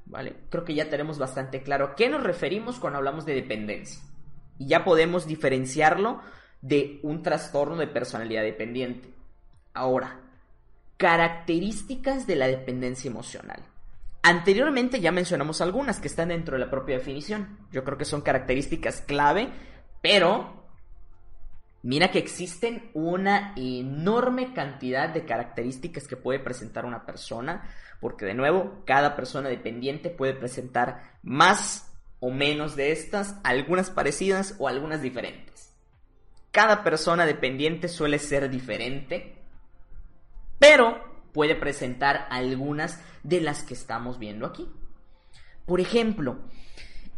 ¿vale? 0.07 0.37
Creo 0.49 0.65
que 0.65 0.75
ya 0.75 0.89
tenemos 0.89 1.19
bastante 1.19 1.63
claro 1.63 1.85
a 1.85 1.95
qué 1.95 2.09
nos 2.09 2.23
referimos 2.23 2.79
cuando 2.79 2.99
hablamos 2.99 3.27
de 3.27 3.35
dependencia. 3.35 4.01
Y 4.59 4.69
ya 4.69 4.85
podemos 4.85 5.27
diferenciarlo 5.27 6.21
de 6.63 7.01
un 7.03 7.23
trastorno 7.23 7.77
de 7.77 7.87
personalidad 7.87 8.43
dependiente. 8.43 9.11
Ahora, 9.75 10.21
características 10.97 12.27
de 12.27 12.37
la 12.37 12.47
dependencia 12.47 13.11
emocional. 13.11 13.63
Anteriormente 14.23 15.01
ya 15.01 15.13
mencionamos 15.13 15.61
algunas 15.61 16.01
que 16.01 16.09
están 16.09 16.29
dentro 16.29 16.57
de 16.57 16.65
la 16.65 16.71
propia 16.71 16.99
definición. 16.99 17.59
Yo 17.71 17.85
creo 17.85 17.99
que 17.99 18.05
son 18.05 18.23
características 18.23 19.03
clave, 19.03 19.51
pero 20.03 20.66
mira 21.87 22.11
que 22.11 22.19
existen 22.19 22.91
una 22.95 23.55
enorme 23.57 24.53
cantidad 24.53 25.09
de 25.09 25.25
características 25.25 26.07
que 26.07 26.17
puede 26.17 26.41
presentar 26.41 26.85
una 26.85 27.07
persona, 27.07 27.69
porque 28.01 28.27
de 28.27 28.35
nuevo, 28.35 28.83
cada 28.85 29.17
persona 29.17 29.49
dependiente 29.49 30.11
puede 30.11 30.35
presentar 30.35 31.19
más 31.23 31.93
o 32.21 32.31
menos 32.31 32.77
de 32.77 32.93
estas, 32.93 33.37
algunas 33.45 33.91
parecidas 33.91 34.55
o 34.59 34.69
algunas 34.69 35.03
diferentes. 35.03 35.75
Cada 36.51 36.83
persona 36.83 37.27
dependiente 37.27 37.89
suele 37.89 38.19
ser 38.19 38.51
diferente 38.51 39.37
pero 40.59 41.01
puede 41.33 41.55
presentar 41.55 42.27
algunas 42.31 43.03
de 43.23 43.41
las 43.41 43.63
que 43.63 43.75
estamos 43.75 44.19
viendo 44.19 44.47
aquí. 44.47 44.69
Por 45.67 45.81
ejemplo, 45.81 46.39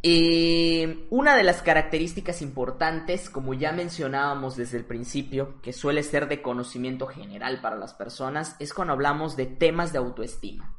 eh, 0.02 1.06
una 1.10 1.36
de 1.36 1.42
las 1.42 1.62
características 1.62 2.40
importantes, 2.40 3.28
como 3.28 3.54
ya 3.54 3.72
mencionábamos 3.72 4.56
desde 4.56 4.78
el 4.78 4.84
principio, 4.84 5.60
que 5.60 5.72
suele 5.72 6.02
ser 6.02 6.28
de 6.28 6.40
conocimiento 6.40 7.06
general 7.06 7.60
para 7.60 7.76
las 7.76 7.94
personas, 7.94 8.54
es 8.60 8.72
cuando 8.72 8.94
hablamos 8.94 9.36
de 9.36 9.46
temas 9.46 9.92
de 9.92 9.98
autoestima. 9.98 10.76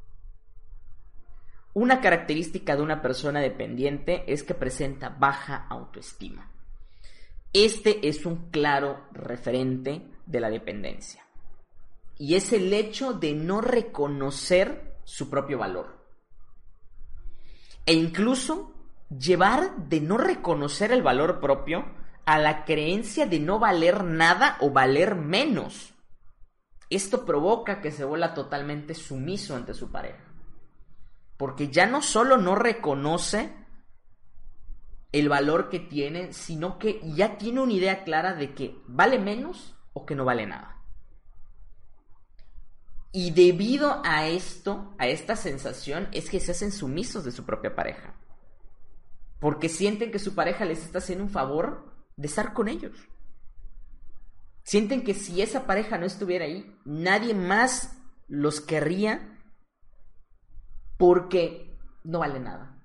Una 1.73 2.01
característica 2.01 2.75
de 2.75 2.81
una 2.81 3.01
persona 3.01 3.41
dependiente 3.41 4.23
es 4.31 4.43
que 4.43 4.53
presenta 4.53 5.09
baja 5.09 5.67
autoestima. 5.69 6.51
Este 7.53 8.07
es 8.07 8.25
un 8.25 8.49
claro 8.51 9.07
referente 9.11 10.07
de 10.25 10.39
la 10.39 10.49
dependencia 10.49 11.25
y 12.17 12.35
es 12.35 12.53
el 12.53 12.71
hecho 12.73 13.13
de 13.13 13.33
no 13.33 13.61
reconocer 13.61 14.97
su 15.03 15.29
propio 15.29 15.57
valor. 15.57 16.05
E 17.85 17.93
incluso 17.93 18.78
llevar 19.09 19.75
de 19.87 20.01
no 20.01 20.17
reconocer 20.17 20.91
el 20.91 21.01
valor 21.01 21.39
propio 21.39 21.85
a 22.25 22.37
la 22.37 22.63
creencia 22.63 23.25
de 23.25 23.39
no 23.39 23.59
valer 23.59 24.03
nada 24.03 24.57
o 24.59 24.69
valer 24.69 25.15
menos. 25.15 25.93
Esto 26.89 27.25
provoca 27.25 27.81
que 27.81 27.91
se 27.91 28.05
vuelva 28.05 28.33
totalmente 28.33 28.93
sumiso 28.93 29.55
ante 29.55 29.73
su 29.73 29.91
pareja. 29.91 30.23
Porque 31.37 31.69
ya 31.69 31.85
no 31.85 32.01
solo 32.01 32.37
no 32.37 32.55
reconoce 32.55 33.53
el 35.11 35.29
valor 35.29 35.69
que 35.69 35.79
tiene, 35.79 36.33
sino 36.33 36.77
que 36.77 37.01
ya 37.03 37.37
tiene 37.37 37.61
una 37.61 37.73
idea 37.73 38.03
clara 38.03 38.33
de 38.33 38.53
que 38.53 38.77
vale 38.87 39.17
menos 39.17 39.75
o 39.93 40.05
que 40.05 40.15
no 40.15 40.25
vale 40.25 40.45
nada. 40.45 40.77
Y 43.11 43.31
debido 43.31 44.01
a 44.05 44.27
esto, 44.27 44.93
a 44.99 45.07
esta 45.07 45.35
sensación, 45.35 46.09
es 46.11 46.29
que 46.29 46.39
se 46.39 46.51
hacen 46.51 46.71
sumisos 46.71 47.23
de 47.23 47.31
su 47.31 47.43
propia 47.43 47.75
pareja. 47.75 48.18
Porque 49.39 49.69
sienten 49.69 50.11
que 50.11 50.19
su 50.19 50.35
pareja 50.35 50.65
les 50.65 50.83
está 50.83 50.97
haciendo 50.99 51.23
un 51.23 51.29
favor 51.29 51.93
de 52.15 52.27
estar 52.27 52.53
con 52.53 52.67
ellos. 52.67 52.95
Sienten 54.63 55.03
que 55.03 55.13
si 55.13 55.41
esa 55.41 55.65
pareja 55.65 55.97
no 55.97 56.05
estuviera 56.05 56.45
ahí, 56.45 56.77
nadie 56.85 57.33
más 57.33 57.97
los 58.27 58.61
querría 58.61 59.37
porque 60.97 61.77
no 62.03 62.19
vale 62.19 62.39
nada. 62.39 62.77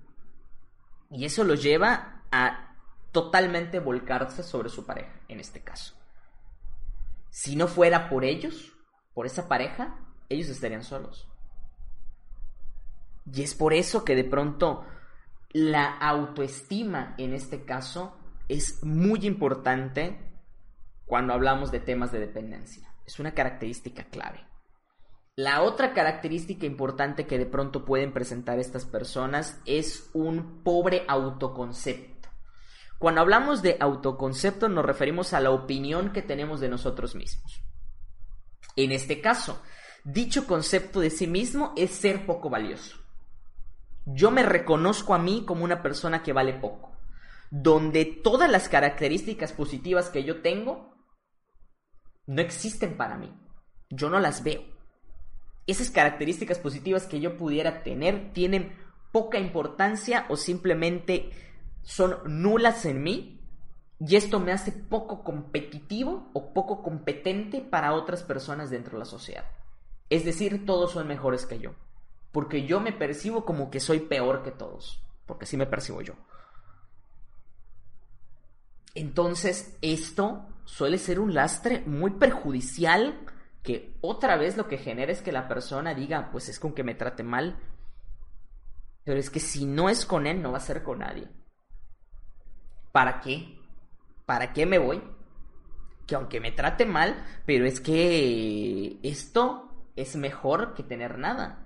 Y 1.11 1.25
eso 1.25 1.43
los 1.43 1.61
lleva 1.61 2.23
a 2.31 2.75
totalmente 3.11 3.79
volcarse 3.79 4.43
sobre 4.43 4.69
su 4.69 4.85
pareja, 4.85 5.13
en 5.27 5.39
este 5.39 5.61
caso. 5.61 5.93
Si 7.29 7.55
no 7.55 7.67
fuera 7.67 8.09
por 8.09 8.23
ellos, 8.23 8.73
por 9.13 9.25
esa 9.25 9.47
pareja, 9.47 9.99
ellos 10.29 10.47
estarían 10.49 10.83
solos. 10.83 11.27
Y 13.31 13.43
es 13.43 13.53
por 13.53 13.73
eso 13.73 14.05
que 14.05 14.15
de 14.15 14.23
pronto 14.23 14.85
la 15.55 15.85
autoestima 15.85 17.15
en 17.17 17.33
este 17.33 17.63
caso 17.63 18.17
es 18.49 18.83
muy 18.83 19.25
importante 19.25 20.19
cuando 21.05 21.31
hablamos 21.33 21.71
de 21.71 21.79
temas 21.79 22.11
de 22.11 22.19
dependencia. 22.19 22.93
Es 23.05 23.21
una 23.21 23.33
característica 23.33 24.03
clave. 24.03 24.45
La 25.37 25.61
otra 25.61 25.93
característica 25.93 26.65
importante 26.65 27.25
que 27.25 27.37
de 27.37 27.45
pronto 27.45 27.85
pueden 27.85 28.11
presentar 28.11 28.59
estas 28.59 28.83
personas 28.83 29.61
es 29.65 30.09
un 30.11 30.61
pobre 30.61 31.05
autoconcepto. 31.07 32.27
Cuando 32.99 33.21
hablamos 33.21 33.61
de 33.61 33.77
autoconcepto 33.79 34.67
nos 34.67 34.83
referimos 34.83 35.31
a 35.31 35.39
la 35.39 35.51
opinión 35.51 36.11
que 36.11 36.21
tenemos 36.21 36.59
de 36.59 36.67
nosotros 36.67 37.15
mismos. 37.15 37.61
En 38.75 38.91
este 38.91 39.21
caso, 39.21 39.61
Dicho 40.05 40.45
concepto 40.45 40.99
de 40.99 41.09
sí 41.09 41.25
mismo 41.25 41.73
es 41.75 41.89
ser 41.89 42.27
poco 42.27 42.47
valioso. 42.47 43.04
Yo 44.05 44.29
me 44.31 44.43
reconozco 44.43 45.13
a 45.13 45.19
mí 45.19 45.43
como 45.45 45.63
una 45.63 45.81
persona 45.81 46.21
que 46.21 46.33
vale 46.33 46.53
poco, 46.53 46.95
donde 47.49 48.05
todas 48.05 48.49
las 48.49 48.69
características 48.69 49.51
positivas 49.51 50.09
que 50.09 50.23
yo 50.23 50.41
tengo 50.41 50.95
no 52.27 52.41
existen 52.41 52.97
para 52.97 53.17
mí. 53.17 53.33
Yo 53.89 54.09
no 54.09 54.19
las 54.19 54.43
veo. 54.43 54.61
Esas 55.67 55.89
características 55.89 56.59
positivas 56.59 57.07
que 57.07 57.19
yo 57.19 57.37
pudiera 57.37 57.81
tener 57.81 58.31
tienen 58.33 58.75
poca 59.11 59.39
importancia 59.39 60.25
o 60.29 60.37
simplemente 60.37 61.31
son 61.81 62.17
nulas 62.25 62.85
en 62.85 63.01
mí 63.01 63.41
y 63.99 64.17
esto 64.17 64.39
me 64.39 64.51
hace 64.51 64.71
poco 64.71 65.23
competitivo 65.23 66.29
o 66.33 66.53
poco 66.53 66.83
competente 66.83 67.61
para 67.61 67.93
otras 67.93 68.23
personas 68.23 68.69
dentro 68.69 68.93
de 68.93 68.99
la 68.99 69.05
sociedad. 69.05 69.45
Es 70.09 70.25
decir, 70.25 70.65
todos 70.65 70.91
son 70.91 71.07
mejores 71.07 71.45
que 71.45 71.59
yo. 71.59 71.71
Porque 72.35 72.65
yo 72.65 72.81
me 72.81 72.91
percibo 72.91 73.45
como 73.45 73.71
que 73.71 73.79
soy 73.79 74.01
peor 74.01 74.43
que 74.43 74.51
todos. 74.51 75.01
Porque 75.25 75.45
así 75.45 75.55
me 75.55 75.67
percibo 75.67 76.01
yo. 76.01 76.15
Entonces, 78.93 79.77
esto 79.81 80.45
suele 80.65 80.97
ser 80.97 81.21
un 81.21 81.33
lastre 81.33 81.81
muy 81.85 82.11
perjudicial 82.11 83.25
que 83.63 83.95
otra 84.01 84.35
vez 84.35 84.57
lo 84.57 84.67
que 84.67 84.77
genera 84.77 85.13
es 85.13 85.21
que 85.21 85.31
la 85.31 85.47
persona 85.47 85.93
diga, 85.93 86.29
pues 86.29 86.49
es 86.49 86.59
con 86.59 86.73
que 86.73 86.83
me 86.83 86.93
trate 86.93 87.23
mal. 87.23 87.57
Pero 89.05 89.17
es 89.17 89.29
que 89.29 89.39
si 89.39 89.65
no 89.65 89.87
es 89.87 90.05
con 90.05 90.27
él, 90.27 90.41
no 90.41 90.51
va 90.51 90.57
a 90.57 90.59
ser 90.59 90.83
con 90.83 90.99
nadie. 90.99 91.29
¿Para 92.91 93.21
qué? 93.21 93.61
¿Para 94.25 94.51
qué 94.51 94.65
me 94.65 94.77
voy? 94.77 95.01
Que 96.05 96.15
aunque 96.15 96.41
me 96.41 96.51
trate 96.51 96.85
mal, 96.85 97.15
pero 97.45 97.65
es 97.65 97.79
que 97.79 98.99
esto 99.03 99.71
es 99.95 100.17
mejor 100.17 100.73
que 100.73 100.83
tener 100.83 101.17
nada. 101.17 101.64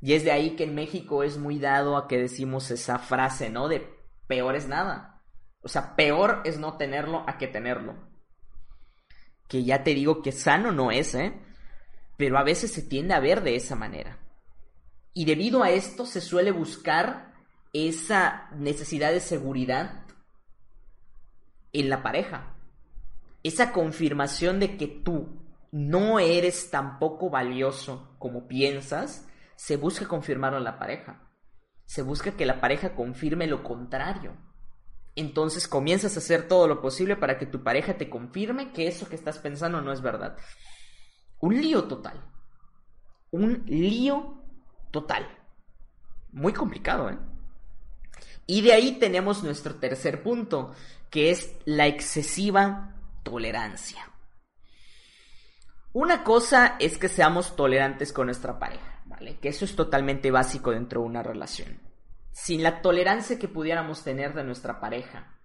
Y 0.00 0.14
es 0.14 0.24
de 0.24 0.30
ahí 0.30 0.50
que 0.56 0.64
en 0.64 0.74
México 0.74 1.22
es 1.22 1.38
muy 1.38 1.58
dado 1.58 1.96
a 1.96 2.06
que 2.06 2.18
decimos 2.18 2.70
esa 2.70 2.98
frase, 2.98 3.50
¿no? 3.50 3.68
De 3.68 3.96
peor 4.26 4.54
es 4.54 4.68
nada. 4.68 5.22
O 5.62 5.68
sea, 5.68 5.96
peor 5.96 6.42
es 6.44 6.58
no 6.58 6.76
tenerlo 6.76 7.24
a 7.26 7.36
que 7.36 7.48
tenerlo. 7.48 7.96
Que 9.48 9.64
ya 9.64 9.82
te 9.82 9.94
digo 9.94 10.22
que 10.22 10.32
sano 10.32 10.70
no 10.70 10.90
es, 10.90 11.14
¿eh? 11.14 11.32
Pero 12.16 12.38
a 12.38 12.44
veces 12.44 12.72
se 12.72 12.82
tiende 12.82 13.14
a 13.14 13.20
ver 13.20 13.42
de 13.42 13.56
esa 13.56 13.74
manera. 13.74 14.18
Y 15.14 15.24
debido 15.24 15.62
a 15.62 15.70
esto 15.70 16.06
se 16.06 16.20
suele 16.20 16.52
buscar 16.52 17.32
esa 17.72 18.48
necesidad 18.52 19.10
de 19.10 19.20
seguridad 19.20 20.04
en 21.72 21.90
la 21.90 22.02
pareja. 22.02 22.54
Esa 23.42 23.72
confirmación 23.72 24.60
de 24.60 24.76
que 24.76 24.86
tú 24.86 25.42
no 25.70 26.18
eres 26.18 26.70
tan 26.70 26.98
poco 26.98 27.30
valioso 27.30 28.14
como 28.18 28.48
piensas, 28.48 29.27
se 29.58 29.76
busca 29.76 30.06
confirmarlo 30.06 30.58
en 30.58 30.64
la 30.64 30.78
pareja. 30.78 31.20
Se 31.84 32.02
busca 32.02 32.36
que 32.36 32.46
la 32.46 32.60
pareja 32.60 32.94
confirme 32.94 33.48
lo 33.48 33.64
contrario. 33.64 34.36
Entonces 35.16 35.66
comienzas 35.66 36.14
a 36.14 36.20
hacer 36.20 36.46
todo 36.46 36.68
lo 36.68 36.80
posible 36.80 37.16
para 37.16 37.38
que 37.38 37.46
tu 37.46 37.64
pareja 37.64 37.98
te 37.98 38.08
confirme 38.08 38.72
que 38.72 38.86
eso 38.86 39.08
que 39.08 39.16
estás 39.16 39.38
pensando 39.40 39.80
no 39.80 39.92
es 39.92 40.00
verdad. 40.00 40.36
Un 41.40 41.60
lío 41.60 41.88
total. 41.88 42.24
Un 43.32 43.64
lío 43.66 44.44
total. 44.92 45.26
Muy 46.30 46.52
complicado, 46.52 47.10
¿eh? 47.10 47.18
Y 48.46 48.62
de 48.62 48.72
ahí 48.74 48.92
tenemos 49.00 49.42
nuestro 49.42 49.74
tercer 49.74 50.22
punto, 50.22 50.72
que 51.10 51.32
es 51.32 51.56
la 51.64 51.88
excesiva 51.88 52.94
tolerancia. 53.24 54.08
Una 55.92 56.22
cosa 56.22 56.76
es 56.78 56.96
que 56.96 57.08
seamos 57.08 57.56
tolerantes 57.56 58.12
con 58.12 58.26
nuestra 58.26 58.60
pareja, 58.60 58.87
Que 59.40 59.48
eso 59.48 59.64
es 59.64 59.74
totalmente 59.74 60.30
básico 60.30 60.70
dentro 60.70 61.00
de 61.00 61.06
una 61.06 61.22
relación. 61.22 61.80
Sin 62.32 62.62
la 62.62 62.82
tolerancia 62.82 63.38
que 63.38 63.48
pudiéramos 63.48 64.04
tener 64.04 64.34
de 64.34 64.44
nuestra 64.44 64.80
pareja, 64.80 65.38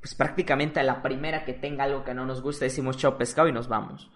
pues 0.00 0.14
prácticamente 0.14 0.80
a 0.80 0.82
la 0.82 1.02
primera 1.02 1.44
que 1.44 1.52
tenga 1.52 1.84
algo 1.84 2.04
que 2.04 2.14
no 2.14 2.24
nos 2.24 2.42
gusta 2.42 2.64
decimos 2.64 2.96
chao 2.96 3.18
pescado 3.18 3.48
y 3.48 3.52
nos 3.52 3.68
vamos. 3.68 4.10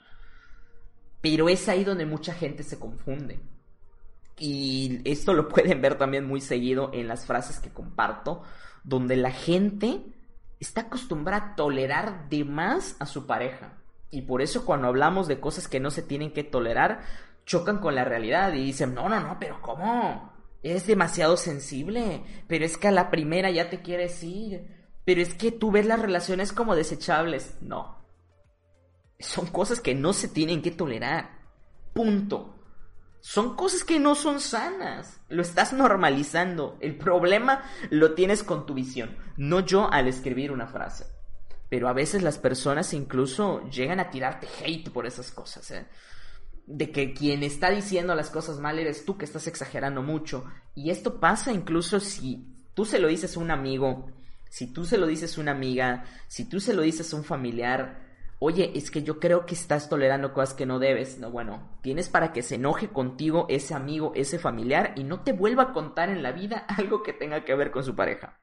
Pero 1.20 1.48
es 1.48 1.68
ahí 1.68 1.84
donde 1.84 2.06
mucha 2.06 2.32
gente 2.32 2.62
se 2.62 2.78
confunde. 2.78 3.40
Y 4.38 5.00
esto 5.04 5.34
lo 5.34 5.48
pueden 5.50 5.80
ver 5.80 5.96
también 5.96 6.26
muy 6.26 6.40
seguido 6.40 6.90
en 6.92 7.08
las 7.08 7.26
frases 7.26 7.60
que 7.60 7.70
comparto, 7.70 8.42
donde 8.82 9.16
la 9.16 9.30
gente 9.30 10.02
está 10.60 10.82
acostumbrada 10.82 11.52
a 11.52 11.54
tolerar 11.56 12.28
de 12.28 12.44
más 12.44 12.96
a 12.98 13.06
su 13.06 13.26
pareja. 13.26 13.78
Y 14.10 14.22
por 14.22 14.42
eso 14.42 14.64
cuando 14.64 14.88
hablamos 14.88 15.28
de 15.28 15.40
cosas 15.40 15.68
que 15.68 15.80
no 15.80 15.90
se 15.90 16.02
tienen 16.02 16.32
que 16.32 16.44
tolerar, 16.44 17.00
chocan 17.44 17.78
con 17.78 17.94
la 17.94 18.04
realidad 18.04 18.52
y 18.52 18.64
dicen, 18.64 18.94
no, 18.94 19.08
no, 19.08 19.20
no, 19.20 19.38
pero 19.38 19.60
¿cómo? 19.60 20.32
Es 20.62 20.86
demasiado 20.86 21.36
sensible, 21.36 22.22
pero 22.48 22.64
es 22.64 22.78
que 22.78 22.88
a 22.88 22.92
la 22.92 23.10
primera 23.10 23.50
ya 23.50 23.68
te 23.68 23.82
quieres 23.82 24.22
ir, 24.22 24.66
pero 25.04 25.20
es 25.20 25.34
que 25.34 25.52
tú 25.52 25.70
ves 25.70 25.86
las 25.86 26.00
relaciones 26.00 26.52
como 26.52 26.74
desechables. 26.74 27.56
No. 27.60 28.02
Son 29.18 29.46
cosas 29.46 29.80
que 29.80 29.94
no 29.94 30.12
se 30.12 30.28
tienen 30.28 30.62
que 30.62 30.70
tolerar. 30.70 31.38
Punto. 31.92 32.54
Son 33.20 33.56
cosas 33.56 33.84
que 33.84 33.98
no 33.98 34.14
son 34.14 34.40
sanas. 34.40 35.20
Lo 35.28 35.42
estás 35.42 35.72
normalizando. 35.72 36.76
El 36.80 36.96
problema 36.96 37.62
lo 37.90 38.14
tienes 38.14 38.42
con 38.42 38.66
tu 38.66 38.74
visión, 38.74 39.16
no 39.36 39.60
yo 39.60 39.90
al 39.90 40.08
escribir 40.08 40.52
una 40.52 40.66
frase. 40.66 41.06
Pero 41.70 41.88
a 41.88 41.94
veces 41.94 42.22
las 42.22 42.38
personas 42.38 42.92
incluso 42.92 43.68
llegan 43.70 43.98
a 43.98 44.10
tirarte 44.10 44.46
hate 44.62 44.90
por 44.90 45.06
esas 45.06 45.30
cosas. 45.30 45.70
¿eh? 45.70 45.86
De 46.66 46.90
que 46.90 47.12
quien 47.12 47.42
está 47.42 47.70
diciendo 47.70 48.14
las 48.14 48.30
cosas 48.30 48.58
mal 48.58 48.78
eres 48.78 49.04
tú 49.04 49.18
que 49.18 49.24
estás 49.24 49.46
exagerando 49.46 50.02
mucho. 50.02 50.44
Y 50.74 50.90
esto 50.90 51.20
pasa 51.20 51.52
incluso 51.52 52.00
si 52.00 52.46
tú 52.74 52.84
se 52.84 52.98
lo 52.98 53.08
dices 53.08 53.36
a 53.36 53.40
un 53.40 53.50
amigo, 53.50 54.06
si 54.48 54.72
tú 54.72 54.84
se 54.84 54.98
lo 54.98 55.06
dices 55.06 55.36
a 55.36 55.40
una 55.40 55.52
amiga, 55.52 56.04
si 56.28 56.48
tú 56.48 56.60
se 56.60 56.74
lo 56.74 56.82
dices 56.82 57.12
a 57.12 57.16
un 57.16 57.24
familiar 57.24 58.04
oye, 58.44 58.72
es 58.74 58.90
que 58.90 59.02
yo 59.02 59.20
creo 59.20 59.46
que 59.46 59.54
estás 59.54 59.88
tolerando 59.88 60.34
cosas 60.34 60.54
que 60.54 60.66
no 60.66 60.78
debes. 60.78 61.18
No, 61.18 61.30
bueno, 61.30 61.78
tienes 61.80 62.08
para 62.10 62.32
que 62.32 62.42
se 62.42 62.56
enoje 62.56 62.88
contigo 62.88 63.46
ese 63.48 63.74
amigo, 63.74 64.12
ese 64.14 64.38
familiar 64.38 64.92
y 64.96 65.04
no 65.04 65.20
te 65.20 65.32
vuelva 65.32 65.64
a 65.64 65.72
contar 65.72 66.10
en 66.10 66.22
la 66.22 66.32
vida 66.32 66.58
algo 66.68 67.02
que 67.02 67.12
tenga 67.12 67.44
que 67.44 67.54
ver 67.54 67.70
con 67.70 67.84
su 67.84 67.94
pareja. 67.94 68.38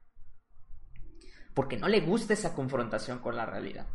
Porque 1.53 1.77
no 1.77 1.87
le 1.87 1.99
gusta 2.01 2.33
esa 2.33 2.55
confrontación 2.55 3.19
con 3.19 3.35
la 3.35 3.45
realidad. 3.45 3.85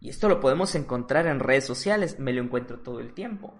Y 0.00 0.10
esto 0.10 0.28
lo 0.28 0.40
podemos 0.40 0.74
encontrar 0.74 1.26
en 1.26 1.40
redes 1.40 1.66
sociales, 1.66 2.18
me 2.18 2.32
lo 2.32 2.42
encuentro 2.42 2.80
todo 2.80 3.00
el 3.00 3.14
tiempo. 3.14 3.58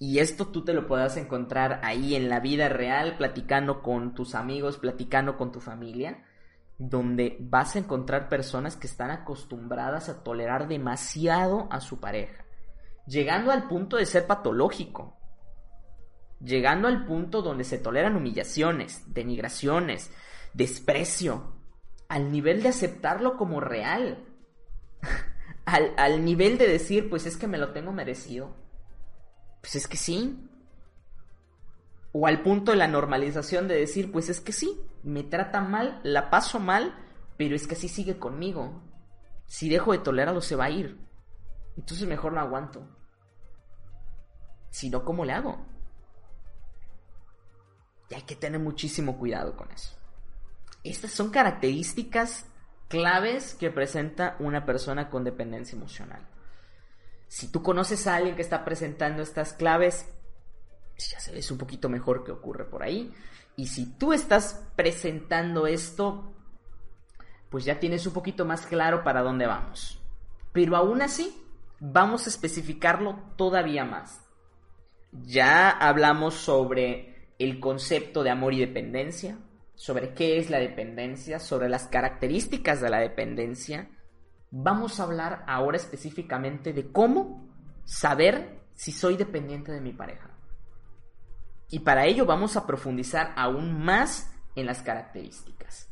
Y 0.00 0.18
esto 0.18 0.46
tú 0.46 0.64
te 0.64 0.74
lo 0.74 0.86
puedas 0.86 1.16
encontrar 1.16 1.80
ahí 1.82 2.14
en 2.14 2.28
la 2.28 2.40
vida 2.40 2.68
real, 2.68 3.16
platicando 3.16 3.82
con 3.82 4.14
tus 4.14 4.34
amigos, 4.34 4.78
platicando 4.78 5.36
con 5.36 5.50
tu 5.52 5.60
familia 5.60 6.24
donde 6.78 7.36
vas 7.40 7.74
a 7.74 7.80
encontrar 7.80 8.28
personas 8.28 8.76
que 8.76 8.86
están 8.86 9.10
acostumbradas 9.10 10.08
a 10.08 10.22
tolerar 10.22 10.68
demasiado 10.68 11.66
a 11.70 11.80
su 11.80 11.98
pareja, 11.98 12.44
llegando 13.04 13.50
al 13.50 13.66
punto 13.66 13.96
de 13.96 14.06
ser 14.06 14.28
patológico, 14.28 15.18
llegando 16.40 16.86
al 16.86 17.04
punto 17.04 17.42
donde 17.42 17.64
se 17.64 17.78
toleran 17.78 18.14
humillaciones, 18.14 19.12
denigraciones, 19.12 20.12
desprecio, 20.54 21.56
al 22.08 22.30
nivel 22.30 22.62
de 22.62 22.68
aceptarlo 22.68 23.36
como 23.36 23.60
real, 23.60 24.27
al, 25.64 25.94
al 25.96 26.24
nivel 26.24 26.58
de 26.58 26.68
decir, 26.68 27.08
pues 27.10 27.26
es 27.26 27.36
que 27.36 27.46
me 27.46 27.58
lo 27.58 27.72
tengo 27.72 27.92
merecido, 27.92 28.54
pues 29.60 29.76
es 29.76 29.86
que 29.86 29.96
sí, 29.96 30.48
o 32.12 32.26
al 32.26 32.42
punto 32.42 32.72
de 32.72 32.78
la 32.78 32.88
normalización 32.88 33.68
de 33.68 33.76
decir, 33.76 34.10
pues 34.10 34.28
es 34.28 34.40
que 34.40 34.52
sí, 34.52 34.80
me 35.02 35.22
trata 35.22 35.60
mal, 35.60 36.00
la 36.02 36.30
paso 36.30 36.58
mal, 36.58 36.94
pero 37.36 37.54
es 37.54 37.66
que 37.66 37.74
así 37.74 37.88
sigue 37.88 38.18
conmigo. 38.18 38.82
Si 39.46 39.68
dejo 39.68 39.92
de 39.92 39.98
tolerarlo 39.98 40.40
se 40.40 40.56
va 40.56 40.64
a 40.64 40.70
ir. 40.70 40.98
Entonces 41.76 42.08
mejor 42.08 42.32
no 42.32 42.40
aguanto. 42.40 42.86
Si 44.70 44.90
no, 44.90 45.04
¿cómo 45.04 45.24
le 45.24 45.32
hago? 45.32 45.64
Y 48.10 48.14
hay 48.14 48.22
que 48.22 48.36
tener 48.36 48.60
muchísimo 48.60 49.18
cuidado 49.18 49.56
con 49.56 49.70
eso. 49.70 49.94
Estas 50.82 51.12
son 51.12 51.30
características 51.30 52.46
claves 52.88 53.54
que 53.54 53.70
presenta 53.70 54.36
una 54.38 54.64
persona 54.64 55.08
con 55.10 55.24
dependencia 55.24 55.76
emocional. 55.76 56.26
Si 57.28 57.48
tú 57.48 57.62
conoces 57.62 58.06
a 58.06 58.16
alguien 58.16 58.36
que 58.36 58.42
está 58.42 58.64
presentando 58.64 59.22
estas 59.22 59.52
claves, 59.52 60.08
ya 60.96 61.20
sabes 61.20 61.50
un 61.50 61.58
poquito 61.58 61.88
mejor 61.88 62.24
qué 62.24 62.32
ocurre 62.32 62.64
por 62.64 62.82
ahí. 62.82 63.14
Y 63.56 63.66
si 63.66 63.86
tú 63.86 64.12
estás 64.12 64.64
presentando 64.76 65.66
esto, 65.66 66.32
pues 67.50 67.64
ya 67.64 67.78
tienes 67.78 68.06
un 68.06 68.12
poquito 68.12 68.44
más 68.44 68.66
claro 68.66 69.04
para 69.04 69.22
dónde 69.22 69.46
vamos. 69.46 70.00
Pero 70.52 70.76
aún 70.76 71.02
así, 71.02 71.36
vamos 71.80 72.26
a 72.26 72.30
especificarlo 72.30 73.18
todavía 73.36 73.84
más. 73.84 74.22
Ya 75.12 75.70
hablamos 75.70 76.34
sobre 76.34 77.32
el 77.38 77.60
concepto 77.60 78.22
de 78.22 78.30
amor 78.30 78.54
y 78.54 78.60
dependencia, 78.60 79.38
sobre 79.78 80.12
qué 80.12 80.38
es 80.38 80.50
la 80.50 80.58
dependencia, 80.58 81.38
sobre 81.38 81.68
las 81.68 81.86
características 81.86 82.80
de 82.80 82.90
la 82.90 82.98
dependencia. 82.98 83.88
Vamos 84.50 84.98
a 84.98 85.04
hablar 85.04 85.44
ahora 85.46 85.76
específicamente 85.76 86.72
de 86.72 86.90
cómo 86.90 87.48
saber 87.84 88.58
si 88.74 88.90
soy 88.90 89.16
dependiente 89.16 89.70
de 89.70 89.80
mi 89.80 89.92
pareja. 89.92 90.30
Y 91.70 91.78
para 91.78 92.06
ello 92.06 92.26
vamos 92.26 92.56
a 92.56 92.66
profundizar 92.66 93.32
aún 93.36 93.80
más 93.84 94.34
en 94.56 94.66
las 94.66 94.82
características. 94.82 95.88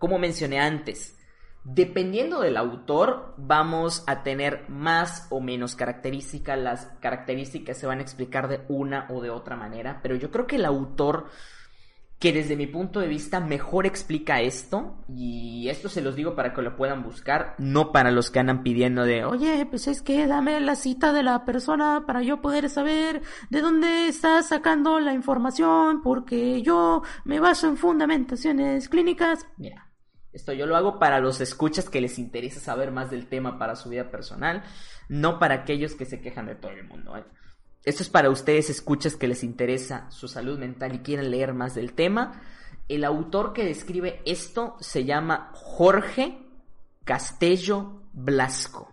Como 0.00 0.18
mencioné 0.18 0.58
antes, 0.58 1.16
dependiendo 1.62 2.40
del 2.40 2.56
autor 2.56 3.36
vamos 3.36 4.02
a 4.08 4.24
tener 4.24 4.68
más 4.68 5.28
o 5.30 5.40
menos 5.40 5.76
características. 5.76 6.58
Las 6.58 6.86
características 6.98 7.78
se 7.78 7.86
van 7.86 8.00
a 8.00 8.02
explicar 8.02 8.48
de 8.48 8.64
una 8.66 9.06
o 9.08 9.20
de 9.22 9.30
otra 9.30 9.54
manera, 9.54 10.00
pero 10.02 10.16
yo 10.16 10.32
creo 10.32 10.48
que 10.48 10.56
el 10.56 10.64
autor 10.64 11.28
que 12.22 12.32
desde 12.32 12.54
mi 12.54 12.68
punto 12.68 13.00
de 13.00 13.08
vista 13.08 13.40
mejor 13.40 13.84
explica 13.84 14.40
esto, 14.40 14.94
y 15.08 15.68
esto 15.68 15.88
se 15.88 16.00
los 16.00 16.14
digo 16.14 16.36
para 16.36 16.54
que 16.54 16.62
lo 16.62 16.76
puedan 16.76 17.02
buscar, 17.02 17.56
no 17.58 17.90
para 17.90 18.12
los 18.12 18.30
que 18.30 18.38
andan 18.38 18.62
pidiendo 18.62 19.02
de, 19.02 19.24
oye, 19.24 19.66
pues 19.66 19.88
es 19.88 20.02
que 20.02 20.28
dame 20.28 20.60
la 20.60 20.76
cita 20.76 21.12
de 21.12 21.24
la 21.24 21.44
persona 21.44 22.04
para 22.06 22.22
yo 22.22 22.40
poder 22.40 22.70
saber 22.70 23.22
de 23.50 23.60
dónde 23.60 24.06
estás 24.06 24.50
sacando 24.50 25.00
la 25.00 25.14
información, 25.14 26.00
porque 26.00 26.62
yo 26.62 27.02
me 27.24 27.40
baso 27.40 27.66
en 27.66 27.76
fundamentaciones 27.76 28.88
clínicas. 28.88 29.44
Mira, 29.56 29.90
esto 30.32 30.52
yo 30.52 30.66
lo 30.66 30.76
hago 30.76 31.00
para 31.00 31.18
los 31.18 31.40
escuchas 31.40 31.90
que 31.90 32.00
les 32.00 32.20
interesa 32.20 32.60
saber 32.60 32.92
más 32.92 33.10
del 33.10 33.26
tema 33.26 33.58
para 33.58 33.74
su 33.74 33.88
vida 33.88 34.12
personal, 34.12 34.62
no 35.08 35.40
para 35.40 35.56
aquellos 35.56 35.96
que 35.96 36.04
se 36.04 36.20
quejan 36.20 36.46
de 36.46 36.54
todo 36.54 36.70
el 36.70 36.84
mundo. 36.84 37.16
¿eh? 37.16 37.24
Esto 37.84 38.02
es 38.02 38.08
para 38.08 38.30
ustedes, 38.30 38.70
escuchas 38.70 39.16
que 39.16 39.26
les 39.26 39.42
interesa 39.42 40.10
su 40.10 40.28
salud 40.28 40.58
mental 40.58 40.94
y 40.94 41.00
quieren 41.00 41.30
leer 41.30 41.52
más 41.52 41.74
del 41.74 41.94
tema. 41.94 42.40
El 42.88 43.04
autor 43.04 43.52
que 43.52 43.64
describe 43.64 44.22
esto 44.24 44.76
se 44.80 45.04
llama 45.04 45.50
Jorge 45.54 46.38
Castello 47.04 48.02
Blasco. 48.12 48.92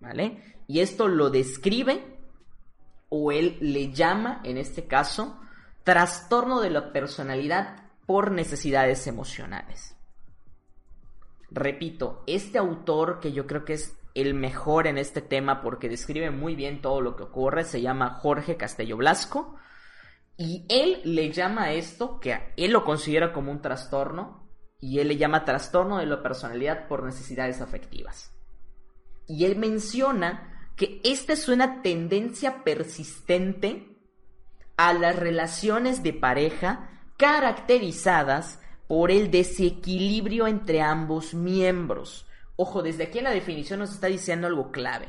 ¿Vale? 0.00 0.56
Y 0.66 0.80
esto 0.80 1.08
lo 1.08 1.30
describe, 1.30 2.18
o 3.08 3.32
él 3.32 3.56
le 3.60 3.92
llama, 3.92 4.40
en 4.44 4.58
este 4.58 4.86
caso, 4.86 5.38
trastorno 5.84 6.60
de 6.60 6.70
la 6.70 6.92
personalidad 6.92 7.84
por 8.06 8.30
necesidades 8.30 9.06
emocionales. 9.06 9.94
repito, 11.48 12.24
este 12.26 12.58
autor 12.58 13.20
que 13.20 13.32
yo 13.32 13.46
creo 13.46 13.64
que 13.64 13.74
es 13.74 13.95
el 14.16 14.32
mejor 14.32 14.86
en 14.86 14.96
este 14.96 15.20
tema 15.20 15.60
porque 15.60 15.90
describe 15.90 16.30
muy 16.30 16.54
bien 16.56 16.80
todo 16.80 17.02
lo 17.02 17.16
que 17.16 17.24
ocurre, 17.24 17.64
se 17.64 17.82
llama 17.82 18.18
Jorge 18.20 18.56
Castello 18.56 18.96
Blasco. 18.96 19.56
Y 20.38 20.64
él 20.68 21.02
le 21.04 21.30
llama 21.30 21.72
esto, 21.72 22.18
que 22.18 22.52
él 22.56 22.72
lo 22.72 22.84
considera 22.84 23.32
como 23.32 23.52
un 23.52 23.60
trastorno, 23.60 24.48
y 24.80 25.00
él 25.00 25.08
le 25.08 25.16
llama 25.16 25.44
trastorno 25.44 25.98
de 25.98 26.06
la 26.06 26.22
personalidad 26.22 26.88
por 26.88 27.02
necesidades 27.02 27.60
afectivas. 27.60 28.32
Y 29.26 29.44
él 29.44 29.56
menciona 29.56 30.70
que 30.76 31.00
esta 31.04 31.34
es 31.34 31.48
una 31.48 31.82
tendencia 31.82 32.64
persistente 32.64 33.98
a 34.78 34.94
las 34.94 35.16
relaciones 35.16 36.02
de 36.02 36.12
pareja 36.14 36.90
caracterizadas 37.18 38.60
por 38.86 39.10
el 39.10 39.30
desequilibrio 39.30 40.46
entre 40.46 40.80
ambos 40.80 41.34
miembros. 41.34 42.25
Ojo, 42.56 42.82
desde 42.82 43.04
aquí 43.04 43.18
en 43.18 43.24
la 43.24 43.30
definición 43.30 43.80
nos 43.80 43.92
está 43.92 44.06
diciendo 44.06 44.46
algo 44.46 44.72
clave. 44.72 45.08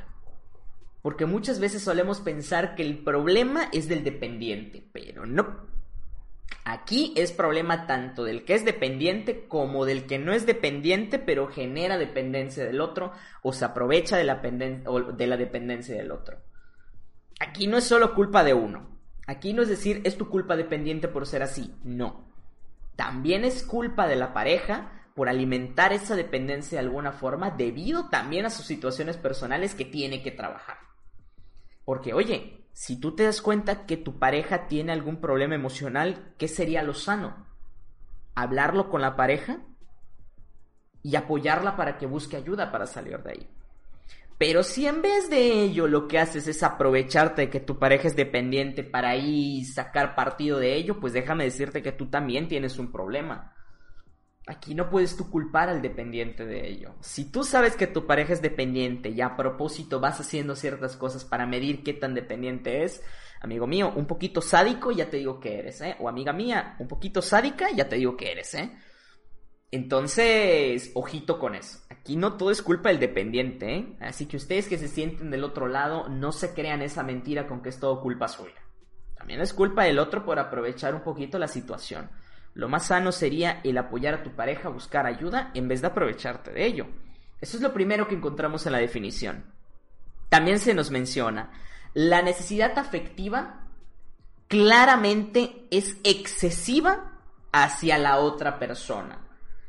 Porque 1.02 1.26
muchas 1.26 1.60
veces 1.60 1.82
solemos 1.82 2.20
pensar 2.20 2.76
que 2.76 2.84
el 2.84 3.04
problema 3.04 3.70
es 3.72 3.88
del 3.88 4.04
dependiente, 4.04 4.90
pero 4.92 5.26
no. 5.26 5.68
Aquí 6.66 7.14
es 7.16 7.32
problema 7.32 7.88
tanto 7.88 8.26
del 8.26 8.44
que 8.44 8.54
es 8.54 8.66
dependiente 8.66 9.48
como 9.48 9.86
del 9.86 10.06
que 10.06 10.20
no 10.20 10.34
es 10.34 10.46
dependiente, 10.46 11.18
pero 11.18 11.48
genera 11.48 11.98
dependencia 11.98 12.66
del 12.66 12.82
otro 12.82 13.14
o 13.42 13.54
se 13.54 13.64
aprovecha 13.64 14.18
de 14.18 14.26
la, 14.26 14.36
de 14.36 15.28
la 15.28 15.38
dependencia 15.38 15.96
del 15.96 16.12
otro. 16.12 16.40
Aquí 17.40 17.68
no 17.68 17.78
es 17.78 17.86
solo 17.86 18.14
culpa 18.14 18.44
de 18.44 18.54
uno. 18.54 19.00
Aquí 19.28 19.54
no 19.54 19.62
es 19.62 19.70
decir 19.70 20.02
es 20.04 20.18
tu 20.18 20.30
culpa 20.30 20.58
dependiente 20.58 21.08
por 21.08 21.26
ser 21.26 21.44
así. 21.44 21.74
No. 21.84 22.28
También 22.98 23.46
es 23.46 23.64
culpa 23.64 24.08
de 24.08 24.16
la 24.18 24.34
pareja 24.34 24.92
por 25.18 25.30
alimentar 25.30 25.94
esa 25.94 26.16
dependencia 26.16 26.80
de 26.80 26.86
alguna 26.86 27.12
forma 27.12 27.50
debido 27.50 28.08
también 28.08 28.46
a 28.46 28.52
sus 28.52 28.68
situaciones 28.68 29.18
personales 29.18 29.74
que 29.74 29.84
tiene 29.84 30.22
que 30.22 30.30
trabajar. 30.30 30.78
Porque, 31.86 32.14
oye, 32.14 32.68
si 32.72 33.00
tú 33.00 33.16
te 33.16 33.24
das 33.24 33.42
cuenta 33.42 33.88
que 33.88 33.98
tu 33.98 34.20
pareja 34.20 34.68
tiene 34.68 34.92
algún 34.92 35.20
problema 35.20 35.56
emocional, 35.56 36.36
¿qué 36.38 36.48
sería 36.48 36.84
lo 36.84 36.94
sano? 36.94 37.48
Hablarlo 38.36 38.92
con 38.92 39.02
la 39.02 39.16
pareja 39.16 39.62
y 41.02 41.16
apoyarla 41.16 41.76
para 41.76 41.98
que 41.98 42.06
busque 42.06 42.38
ayuda 42.38 42.72
para 42.72 42.86
salir 42.86 43.18
de 43.24 43.32
ahí. 43.32 43.50
Pero 44.38 44.62
si 44.62 44.86
en 44.86 45.02
vez 45.02 45.32
de 45.32 45.64
ello 45.64 45.88
lo 45.88 46.08
que 46.08 46.20
haces 46.20 46.48
es 46.48 46.62
aprovecharte 46.62 47.42
de 47.42 47.50
que 47.50 47.60
tu 47.60 47.80
pareja 47.80 48.08
es 48.08 48.16
dependiente 48.16 48.84
para 48.84 49.10
ahí 49.10 49.66
sacar 49.66 50.14
partido 50.14 50.60
de 50.60 50.76
ello, 50.76 51.00
pues 51.00 51.12
déjame 51.12 51.46
decirte 51.46 51.82
que 51.82 51.92
tú 51.92 52.06
también 52.06 52.48
tienes 52.48 52.78
un 52.78 52.92
problema. 52.92 53.57
Aquí 54.48 54.74
no 54.74 54.90
puedes 54.90 55.18
tú 55.18 55.30
culpar 55.30 55.68
al 55.68 55.82
dependiente 55.82 56.46
de 56.46 56.70
ello. 56.70 56.96
Si 57.02 57.30
tú 57.30 57.44
sabes 57.44 57.76
que 57.76 57.86
tu 57.86 58.08
pareja 58.08 58.32
es 58.32 58.42
dependiente 58.42 59.10
y 59.10 59.20
a 59.20 59.36
propósito 59.36 60.00
vas 60.00 60.22
haciendo 60.22 60.56
ciertas 60.56 60.96
cosas 60.96 61.26
para 61.26 61.46
medir 61.46 61.84
qué 61.84 61.94
tan 61.94 62.14
dependiente 62.14 62.86
es, 62.86 63.04
amigo 63.42 63.68
mío, 63.68 63.92
un 63.94 64.08
poquito 64.08 64.42
sádico 64.42 64.92
ya 64.92 65.10
te 65.10 65.18
digo 65.18 65.42
que 65.42 65.60
eres, 65.60 65.82
¿eh? 65.82 65.98
O 66.00 66.08
amiga 66.08 66.32
mía, 66.32 66.78
un 66.80 66.88
poquito 66.88 67.22
sádica 67.22 67.68
ya 67.76 67.90
te 67.90 67.98
digo 67.98 68.16
que 68.16 68.32
eres, 68.32 68.54
¿eh? 68.54 68.72
Entonces, 69.70 70.92
ojito 70.94 71.40
con 71.40 71.54
eso. 71.54 71.80
Aquí 71.90 72.16
no 72.16 72.38
todo 72.38 72.50
es 72.52 72.62
culpa 72.62 72.88
del 72.88 73.02
dependiente, 73.02 73.76
¿eh? 73.76 73.98
Así 74.00 74.28
que 74.28 74.38
ustedes 74.38 74.70
que 74.70 74.78
se 74.78 74.88
sienten 74.88 75.30
del 75.30 75.44
otro 75.44 75.68
lado, 75.68 76.08
no 76.08 76.32
se 76.32 76.54
crean 76.54 76.82
esa 76.82 77.04
mentira 77.04 77.48
con 77.48 77.62
que 77.62 77.68
es 77.68 77.82
todo 77.82 78.02
culpa 78.02 78.30
suya. 78.30 78.56
También 79.18 79.42
es 79.42 79.54
culpa 79.54 79.84
del 79.84 80.00
otro 80.00 80.24
por 80.24 80.40
aprovechar 80.40 80.96
un 80.96 81.04
poquito 81.04 81.38
la 81.38 81.50
situación. 81.50 82.10
Lo 82.58 82.68
más 82.68 82.88
sano 82.88 83.12
sería 83.12 83.62
el 83.64 83.78
apoyar 83.78 84.16
a 84.16 84.24
tu 84.24 84.32
pareja 84.32 84.68
a 84.68 84.72
buscar 84.72 85.06
ayuda 85.06 85.52
en 85.54 85.68
vez 85.68 85.82
de 85.82 85.88
aprovecharte 85.88 86.52
de 86.52 86.66
ello. 86.66 86.88
Eso 87.40 87.58
es 87.58 87.62
lo 87.62 87.72
primero 87.72 88.08
que 88.08 88.16
encontramos 88.16 88.66
en 88.66 88.72
la 88.72 88.80
definición. 88.80 89.46
También 90.30 90.58
se 90.58 90.74
nos 90.74 90.90
menciona, 90.90 91.52
la 91.94 92.24
necesidad 92.24 92.76
afectiva 92.80 93.68
claramente 94.48 95.68
es 95.70 95.98
excesiva 96.04 97.20
hacia 97.52 98.00
la 98.00 98.18
otra 98.18 98.58
persona, 98.58 99.20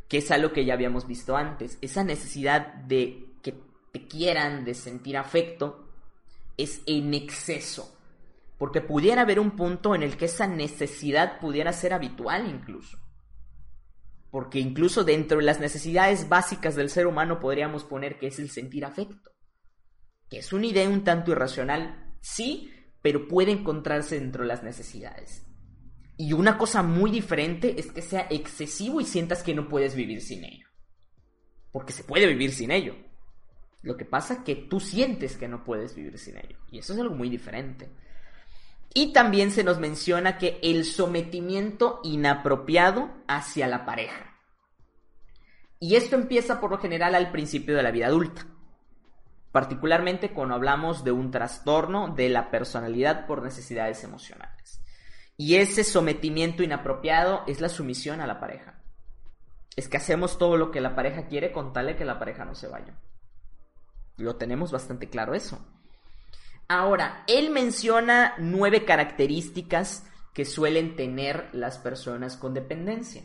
que 0.08 0.18
es 0.18 0.30
algo 0.30 0.52
que 0.52 0.64
ya 0.64 0.72
habíamos 0.72 1.06
visto 1.06 1.36
antes. 1.36 1.76
Esa 1.82 2.04
necesidad 2.04 2.72
de 2.72 3.34
que 3.42 3.54
te 3.92 4.06
quieran, 4.08 4.64
de 4.64 4.72
sentir 4.72 5.18
afecto, 5.18 5.90
es 6.56 6.80
en 6.86 7.12
exceso. 7.12 7.97
Porque 8.58 8.80
pudiera 8.80 9.22
haber 9.22 9.38
un 9.40 9.52
punto 9.52 9.94
en 9.94 10.02
el 10.02 10.16
que 10.16 10.24
esa 10.26 10.46
necesidad 10.46 11.38
pudiera 11.38 11.72
ser 11.72 11.92
habitual 11.92 12.48
incluso. 12.48 12.98
Porque 14.30 14.58
incluso 14.58 15.04
dentro 15.04 15.38
de 15.38 15.44
las 15.44 15.60
necesidades 15.60 16.28
básicas 16.28 16.74
del 16.74 16.90
ser 16.90 17.06
humano 17.06 17.40
podríamos 17.40 17.84
poner 17.84 18.18
que 18.18 18.26
es 18.26 18.38
el 18.38 18.50
sentir 18.50 18.84
afecto. 18.84 19.30
Que 20.28 20.38
es 20.38 20.52
una 20.52 20.66
idea 20.66 20.88
un 20.88 21.04
tanto 21.04 21.30
irracional, 21.30 22.14
sí, 22.20 22.70
pero 23.00 23.28
puede 23.28 23.52
encontrarse 23.52 24.18
dentro 24.18 24.42
de 24.42 24.48
las 24.48 24.62
necesidades. 24.62 25.46
Y 26.16 26.32
una 26.32 26.58
cosa 26.58 26.82
muy 26.82 27.12
diferente 27.12 27.78
es 27.78 27.92
que 27.92 28.02
sea 28.02 28.26
excesivo 28.28 29.00
y 29.00 29.04
sientas 29.04 29.44
que 29.44 29.54
no 29.54 29.68
puedes 29.68 29.94
vivir 29.94 30.20
sin 30.20 30.44
ello. 30.44 30.66
Porque 31.70 31.92
se 31.92 32.02
puede 32.02 32.26
vivir 32.26 32.52
sin 32.52 32.72
ello. 32.72 32.96
Lo 33.82 33.96
que 33.96 34.04
pasa 34.04 34.34
es 34.34 34.40
que 34.40 34.56
tú 34.56 34.80
sientes 34.80 35.36
que 35.36 35.46
no 35.46 35.62
puedes 35.62 35.94
vivir 35.94 36.18
sin 36.18 36.36
ello. 36.36 36.58
Y 36.72 36.78
eso 36.78 36.92
es 36.92 36.98
algo 36.98 37.14
muy 37.14 37.30
diferente. 37.30 37.88
Y 38.94 39.12
también 39.12 39.50
se 39.50 39.64
nos 39.64 39.78
menciona 39.78 40.38
que 40.38 40.58
el 40.62 40.84
sometimiento 40.84 42.00
inapropiado 42.02 43.10
hacia 43.28 43.68
la 43.68 43.84
pareja. 43.84 44.36
Y 45.80 45.96
esto 45.96 46.16
empieza 46.16 46.60
por 46.60 46.70
lo 46.70 46.78
general 46.78 47.14
al 47.14 47.30
principio 47.30 47.76
de 47.76 47.82
la 47.82 47.92
vida 47.92 48.06
adulta, 48.06 48.46
particularmente 49.52 50.32
cuando 50.32 50.54
hablamos 50.54 51.04
de 51.04 51.12
un 51.12 51.30
trastorno 51.30 52.14
de 52.14 52.28
la 52.28 52.50
personalidad 52.50 53.26
por 53.26 53.42
necesidades 53.42 54.02
emocionales. 54.02 54.82
Y 55.36 55.54
ese 55.56 55.84
sometimiento 55.84 56.64
inapropiado 56.64 57.44
es 57.46 57.60
la 57.60 57.68
sumisión 57.68 58.20
a 58.20 58.26
la 58.26 58.40
pareja. 58.40 58.82
Es 59.76 59.88
que 59.88 59.96
hacemos 59.96 60.36
todo 60.36 60.56
lo 60.56 60.72
que 60.72 60.80
la 60.80 60.96
pareja 60.96 61.28
quiere 61.28 61.52
con 61.52 61.72
tal 61.72 61.86
de 61.86 61.96
que 61.96 62.04
la 62.04 62.18
pareja 62.18 62.44
no 62.44 62.56
se 62.56 62.66
vaya. 62.66 62.98
Lo 64.16 64.34
tenemos 64.34 64.72
bastante 64.72 65.08
claro 65.08 65.34
eso. 65.34 65.64
Ahora, 66.70 67.24
él 67.26 67.48
menciona 67.48 68.34
nueve 68.36 68.84
características 68.84 70.04
que 70.34 70.44
suelen 70.44 70.96
tener 70.96 71.48
las 71.54 71.78
personas 71.78 72.36
con 72.36 72.52
dependencia, 72.52 73.22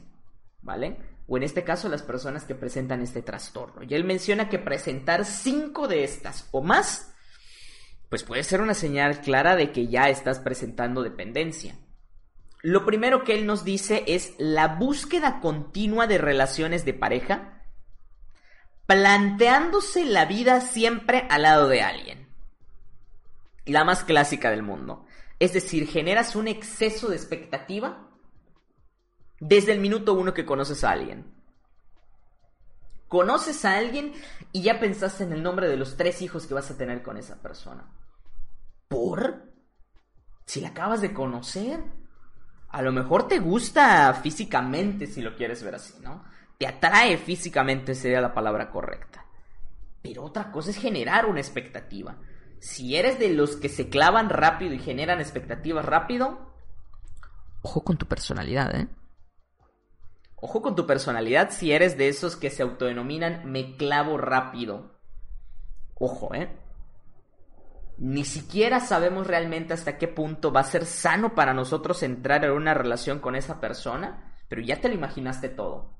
¿vale? 0.62 0.98
O 1.28 1.36
en 1.36 1.44
este 1.44 1.66
caso 1.66 1.90
las 1.90 2.04
personas 2.04 2.46
que 2.46 2.56
presentan 2.56 3.02
este 3.02 3.22
trastorno. 3.22 3.84
Y 3.84 3.94
él 3.96 4.06
menciona 4.06 4.48
que 4.48 4.60
presentar 4.60 5.26
cinco 5.26 5.90
de 5.90 6.06
estas 6.06 6.48
o 6.52 6.62
más, 6.62 7.14
pues 8.08 8.24
puede 8.24 8.44
ser 8.44 8.62
una 8.62 8.74
señal 8.74 9.20
clara 9.20 9.58
de 9.58 9.74
que 9.74 9.88
ya 9.88 10.08
estás 10.08 10.40
presentando 10.40 11.04
dependencia. 11.04 11.76
Lo 12.62 12.86
primero 12.86 13.26
que 13.26 13.36
él 13.36 13.46
nos 13.46 13.66
dice 13.66 14.06
es 14.08 14.36
la 14.38 14.70
búsqueda 14.70 15.42
continua 15.42 16.08
de 16.08 16.18
relaciones 16.18 16.86
de 16.86 16.94
pareja, 16.94 17.62
planteándose 18.86 20.06
la 20.06 20.24
vida 20.24 20.62
siempre 20.62 21.28
al 21.30 21.42
lado 21.42 21.68
de 21.68 21.82
alguien 21.82 22.23
la 23.66 23.84
más 23.84 24.04
clásica 24.04 24.50
del 24.52 24.64
mundo. 24.64 25.06
Es 25.40 25.54
decir, 25.54 25.88
generas 25.88 26.36
un 26.36 26.48
exceso 26.48 27.10
de 27.10 27.16
expectativa 27.16 28.10
desde 29.40 29.74
el 29.74 29.80
minuto 29.80 30.14
uno 30.14 30.34
que 30.34 30.46
conoces 30.46 30.84
a 30.84 30.92
alguien. 30.92 31.34
Conoces 33.08 33.64
a 33.66 33.78
alguien 33.78 34.14
y 34.52 34.64
ya 34.64 34.80
pensaste 34.80 35.24
en 35.24 35.34
el 35.34 35.44
nombre 35.44 35.68
de 35.68 35.78
los 35.78 35.98
tres 35.98 36.22
hijos 36.22 36.48
que 36.48 36.54
vas 36.54 36.72
a 36.72 36.78
tener 36.78 37.04
con 37.04 37.18
esa 37.18 37.42
persona. 37.42 37.92
¿Por? 38.88 39.54
Si 40.46 40.62
la 40.62 40.70
acabas 40.70 41.02
de 41.02 41.14
conocer. 41.14 41.84
A 42.70 42.82
lo 42.82 42.92
mejor 42.92 43.28
te 43.28 43.38
gusta 43.38 44.12
físicamente, 44.16 45.06
si 45.06 45.22
lo 45.22 45.36
quieres 45.36 45.62
ver 45.62 45.76
así, 45.76 45.94
¿no? 46.02 46.24
Te 46.58 46.66
atrae 46.66 47.18
físicamente, 47.18 47.94
sería 47.94 48.20
la 48.20 48.34
palabra 48.34 48.72
correcta. 48.72 49.26
Pero 50.02 50.24
otra 50.24 50.52
cosa 50.52 50.72
es 50.72 50.78
generar 50.78 51.28
una 51.28 51.40
expectativa 51.40 52.18
si 52.64 52.96
eres 52.96 53.20
de 53.20 53.28
los 53.28 53.58
que 53.58 53.68
se 53.68 53.90
clavan 53.90 54.30
rápido 54.30 54.74
y 54.74 54.80
generan 54.80 55.20
expectativas 55.20 55.84
rápido, 55.84 56.40
ojo 57.62 57.84
con 57.84 57.98
tu 57.98 58.06
personalidad, 58.06 58.74
¿eh? 58.74 58.88
Ojo 60.38 60.62
con 60.62 60.74
tu 60.74 60.88
personalidad 60.88 61.52
si 61.52 61.74
eres 61.74 61.98
de 61.98 62.08
esos 62.08 62.38
que 62.38 62.50
se 62.50 62.64
autodenominan 62.64 63.52
me 63.52 63.76
clavo 63.76 64.18
rápido. 64.18 64.98
Ojo, 65.96 66.34
¿eh? 66.34 66.58
Ni 67.98 68.24
siquiera 68.24 68.80
sabemos 68.80 69.28
realmente 69.28 69.74
hasta 69.74 69.98
qué 69.98 70.08
punto 70.08 70.54
va 70.54 70.62
a 70.62 70.64
ser 70.64 70.86
sano 70.86 71.36
para 71.36 71.54
nosotros 71.54 72.02
entrar 72.02 72.46
en 72.46 72.52
una 72.52 72.74
relación 72.74 73.20
con 73.20 73.36
esa 73.36 73.60
persona, 73.60 74.38
pero 74.48 74.62
ya 74.62 74.80
te 74.80 74.88
lo 74.88 74.96
imaginaste 74.96 75.50
todo. 75.50 75.98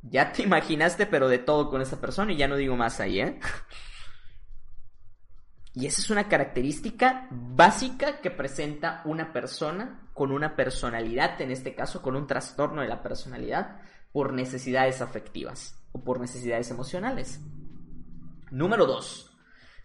Ya 0.00 0.32
te 0.32 0.42
imaginaste, 0.44 1.04
pero 1.04 1.28
de 1.28 1.40
todo 1.40 1.68
con 1.68 1.82
esa 1.82 2.00
persona 2.00 2.32
y 2.32 2.38
ya 2.38 2.48
no 2.48 2.56
digo 2.56 2.74
más 2.74 3.00
ahí, 3.00 3.20
¿eh? 3.20 3.38
Y 5.74 5.86
esa 5.86 6.00
es 6.00 6.10
una 6.10 6.28
característica 6.28 7.26
básica 7.30 8.20
que 8.20 8.30
presenta 8.30 9.02
una 9.04 9.32
persona 9.32 10.08
con 10.12 10.30
una 10.30 10.54
personalidad, 10.54 11.40
en 11.40 11.50
este 11.50 11.74
caso 11.74 12.00
con 12.00 12.14
un 12.14 12.26
trastorno 12.28 12.82
de 12.82 12.88
la 12.88 13.02
personalidad, 13.02 13.80
por 14.12 14.32
necesidades 14.32 15.00
afectivas. 15.00 15.80
o 15.96 16.02
por 16.02 16.18
necesidades 16.18 16.72
emocionales. 16.72 17.40
Número 18.50 18.84
2. 18.84 19.30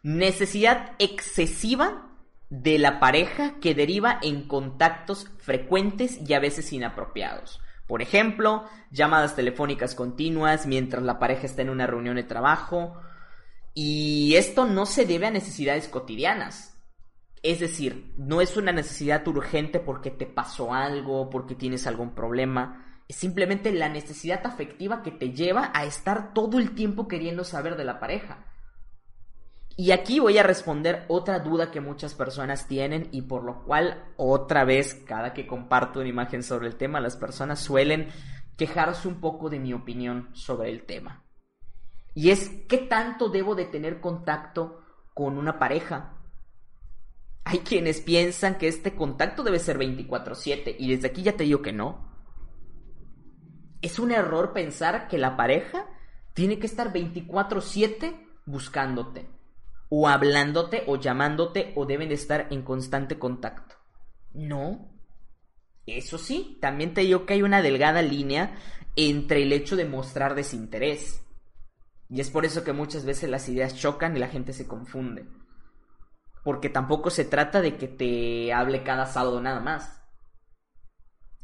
Necesidad 0.02 0.94
excesiva 0.98 2.10
de 2.50 2.80
la 2.80 3.00
pareja 3.00 3.60
que 3.60 3.76
deriva 3.76 4.18
en 4.24 4.48
contactos 4.48 5.30
frecuentes 5.38 6.20
y 6.28 6.34
a 6.34 6.40
veces 6.40 6.74
inapropiados. 6.74 7.62
Por 7.88 8.02
ejemplo, 8.02 8.66
llamadas 8.92 9.36
telefónicas 9.36 9.96
continuas 9.96 10.66
mientras 10.66 11.04
la 11.04 11.20
pareja 11.20 11.46
está 11.46 11.62
en 11.62 11.70
una 11.70 11.88
reunión 11.88 12.16
de 12.16 12.24
trabajo. 12.24 13.00
Y 13.74 14.36
esto 14.36 14.66
no 14.66 14.86
se 14.86 15.06
debe 15.06 15.28
a 15.28 15.32
necesidades 15.32 15.88
cotidianas. 15.88 16.76
Es 17.42 17.60
decir, 17.60 18.14
no 18.18 18.42
es 18.42 18.58
una 18.58 18.72
necesidad 18.72 19.26
urgente 19.28 19.80
porque 19.80 20.12
te 20.12 20.26
pasó 20.26 20.74
algo, 20.74 21.30
porque 21.30 21.56
tienes 21.56 21.88
algún 21.88 22.14
problema. 22.14 23.02
Es 23.08 23.16
simplemente 23.16 23.72
la 23.72 23.90
necesidad 23.90 24.46
afectiva 24.46 25.02
que 25.02 25.12
te 25.12 25.32
lleva 25.32 25.72
a 25.74 25.86
estar 25.86 26.34
todo 26.34 26.60
el 26.60 26.76
tiempo 26.76 27.08
queriendo 27.08 27.44
saber 27.44 27.78
de 27.78 27.86
la 27.86 28.00
pareja. 28.00 28.46
Y 29.80 29.92
aquí 29.92 30.20
voy 30.20 30.38
a 30.38 30.44
responder 30.44 31.06
otra 31.08 31.40
duda 31.40 31.72
que 31.72 31.80
muchas 31.80 32.14
personas 32.14 32.68
tienen 32.68 33.08
y 33.14 33.22
por 33.22 33.46
lo 33.46 33.64
cual 33.64 34.04
otra 34.18 34.66
vez 34.66 34.94
cada 34.94 35.34
que 35.34 35.48
comparto 35.48 36.02
una 36.02 36.10
imagen 36.10 36.44
sobre 36.44 36.68
el 36.68 36.76
tema 36.76 37.00
las 37.00 37.16
personas 37.16 37.62
suelen 37.62 38.10
quejarse 38.58 39.08
un 39.08 39.22
poco 39.22 39.50
de 39.50 39.60
mi 39.60 39.74
opinión 39.74 40.32
sobre 40.34 40.70
el 40.70 40.84
tema. 40.84 41.24
Y 42.14 42.32
es 42.32 42.50
qué 42.68 42.78
tanto 42.78 43.30
debo 43.30 43.56
de 43.56 43.66
tener 43.66 44.02
contacto 44.02 44.82
con 45.14 45.38
una 45.38 45.60
pareja. 45.60 46.18
Hay 47.44 47.60
quienes 47.60 48.02
piensan 48.02 48.58
que 48.58 48.68
este 48.68 48.96
contacto 48.96 49.44
debe 49.44 49.60
ser 49.60 49.78
24/7 49.78 50.76
y 50.78 50.94
desde 50.94 51.08
aquí 51.08 51.24
ya 51.24 51.36
te 51.36 51.44
digo 51.44 51.62
que 51.62 51.74
no. 51.74 52.08
Es 53.82 54.00
un 54.00 54.12
error 54.12 54.54
pensar 54.54 55.08
que 55.08 55.18
la 55.18 55.38
pareja 55.38 55.88
tiene 56.34 56.60
que 56.60 56.68
estar 56.68 56.92
24/7 56.94 58.28
buscándote 58.46 59.30
o 59.90 60.08
hablándote 60.08 60.84
o 60.88 60.98
llamándote 60.98 61.74
o 61.76 61.86
deben 61.86 62.10
de 62.10 62.16
estar 62.16 62.48
en 62.52 62.62
constante 62.62 63.18
contacto. 63.18 63.76
No. 64.34 64.92
Eso 65.86 66.18
sí, 66.18 66.58
también 66.62 66.94
te 66.94 67.02
digo 67.02 67.26
que 67.26 67.34
hay 67.34 67.42
una 67.42 67.62
delgada 67.62 68.02
línea 68.02 68.56
entre 68.96 69.44
el 69.44 69.54
hecho 69.54 69.76
de 69.76 69.86
mostrar 69.86 70.36
desinterés. 70.36 71.26
Y 72.10 72.22
es 72.22 72.32
por 72.32 72.44
eso 72.44 72.64
que 72.64 72.74
muchas 72.74 73.06
veces 73.06 73.30
las 73.30 73.48
ideas 73.48 73.76
chocan 73.76 74.16
y 74.18 74.20
la 74.20 74.28
gente 74.28 74.52
se 74.52 74.68
confunde. 74.68 75.28
Porque 76.44 76.70
tampoco 76.70 77.12
se 77.12 77.24
trata 77.24 77.62
de 77.62 77.78
que 77.78 77.88
te 77.88 78.52
hable 78.52 78.84
cada 78.84 79.06
sábado 79.06 79.40
nada 79.42 79.60
más. 79.60 80.02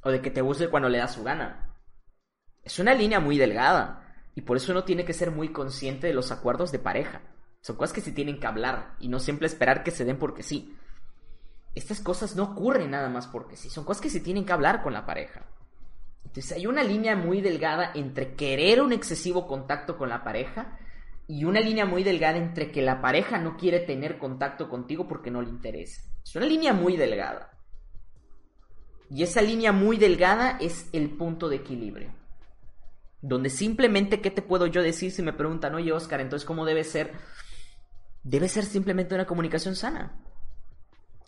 O 0.02 0.10
de 0.10 0.22
que 0.22 0.32
te 0.32 0.42
busque 0.42 0.70
cuando 0.70 0.90
le 0.90 0.98
da 0.98 1.08
su 1.08 1.24
gana. 1.24 1.78
Es 2.64 2.80
una 2.80 2.96
línea 2.96 3.20
muy 3.20 3.38
delgada. 3.38 4.02
Y 4.34 4.42
por 4.42 4.58
eso 4.58 4.72
uno 4.72 4.84
tiene 4.84 5.06
que 5.06 5.14
ser 5.14 5.32
muy 5.32 5.50
consciente 5.50 6.08
de 6.08 6.14
los 6.14 6.32
acuerdos 6.32 6.72
de 6.72 6.80
pareja. 6.80 7.22
Son 7.62 7.76
cosas 7.78 7.94
que 7.94 8.02
se 8.02 8.12
tienen 8.12 8.40
que 8.40 8.48
hablar 8.48 8.96
y 9.00 9.08
no 9.08 9.20
siempre 9.20 9.48
esperar 9.48 9.84
que 9.84 9.92
se 9.92 10.06
den 10.06 10.18
porque 10.18 10.44
sí. 10.44 10.78
Estas 11.74 12.00
cosas 12.00 12.36
no 12.36 12.44
ocurren 12.44 12.92
nada 12.92 13.10
más 13.10 13.28
porque 13.28 13.56
sí, 13.56 13.70
son 13.70 13.86
cosas 13.86 14.02
que 14.02 14.10
se 14.10 14.20
tienen 14.20 14.46
que 14.46 14.54
hablar 14.54 14.82
con 14.82 14.94
la 14.94 15.06
pareja. 15.06 15.46
Entonces 16.36 16.58
hay 16.58 16.68
una 16.68 16.84
línea 16.84 17.16
muy 17.16 17.40
delgada 17.40 17.92
entre 17.96 18.36
querer 18.36 18.82
un 18.82 18.92
excesivo 18.92 19.48
contacto 19.48 19.98
con 19.98 20.10
la 20.10 20.26
pareja 20.26 20.78
y 21.30 21.46
una 21.46 21.62
línea 21.62 21.86
muy 21.86 22.04
delgada 22.04 22.36
entre 22.36 22.74
que 22.74 22.82
la 22.82 23.00
pareja 23.00 23.38
no 23.38 23.56
quiere 23.56 23.80
tener 23.80 24.18
contacto 24.18 24.68
contigo 24.68 25.08
porque 25.08 25.32
no 25.32 25.42
le 25.42 25.48
interesa. 25.48 26.02
Es 26.26 26.36
una 26.36 26.46
línea 26.46 26.74
muy 26.74 26.98
delgada. 26.98 27.58
Y 29.10 29.24
esa 29.24 29.42
línea 29.42 29.72
muy 29.72 29.96
delgada 29.96 30.58
es 30.60 30.90
el 30.92 31.12
punto 31.12 31.48
de 31.48 31.56
equilibrio. 31.56 32.14
Donde 33.22 33.50
simplemente, 33.50 34.20
¿qué 34.20 34.30
te 34.30 34.42
puedo 34.42 34.68
yo 34.68 34.84
decir 34.84 35.14
si 35.14 35.22
me 35.22 35.32
preguntan, 35.32 35.74
oye 35.74 35.94
Oscar, 35.94 36.20
entonces 36.20 36.46
cómo 36.46 36.66
debe 36.66 36.84
ser 36.84 37.14
debe 38.24 38.50
ser 38.50 38.66
simplemente 38.66 39.16
una 39.16 39.26
comunicación 39.26 39.78
sana, 39.78 40.22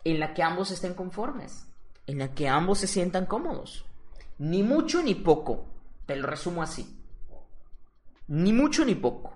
en 0.03 0.19
la 0.19 0.33
que 0.33 0.43
ambos 0.43 0.69
estén 0.69 0.95
conformes, 0.95 1.65
en 2.07 2.17
la 2.17 2.33
que 2.33 2.49
ambos 2.49 2.79
se 2.79 2.87
sientan 2.87 3.25
cómodos. 3.25 3.86
Ni 4.39 4.61
mucho 4.61 5.01
ni 5.01 5.15
poco, 5.15 5.73
te 6.05 6.15
lo 6.15 6.27
resumo 6.27 6.61
así. 6.61 7.03
Ni 8.27 8.53
mucho 8.53 8.85
ni 8.85 8.95
poco. 8.95 9.35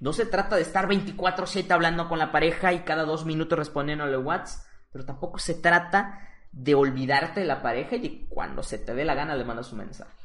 No 0.00 0.12
se 0.12 0.26
trata 0.26 0.54
de 0.54 0.62
estar 0.62 0.86
24/7 0.86 1.72
hablando 1.72 2.08
con 2.08 2.18
la 2.18 2.30
pareja 2.30 2.72
y 2.72 2.80
cada 2.80 3.04
dos 3.04 3.26
minutos 3.26 3.58
respondiéndole 3.58 4.16
WhatsApp, 4.16 4.64
pero 4.92 5.04
tampoco 5.04 5.38
se 5.38 5.54
trata 5.54 6.20
de 6.52 6.74
olvidarte 6.74 7.40
de 7.40 7.46
la 7.46 7.62
pareja 7.62 7.96
y 7.96 8.26
cuando 8.28 8.62
se 8.62 8.78
te 8.78 8.94
dé 8.94 9.04
la 9.04 9.14
gana 9.14 9.34
le 9.34 9.44
mandas 9.44 9.72
un 9.72 9.78
mensaje. 9.78 10.16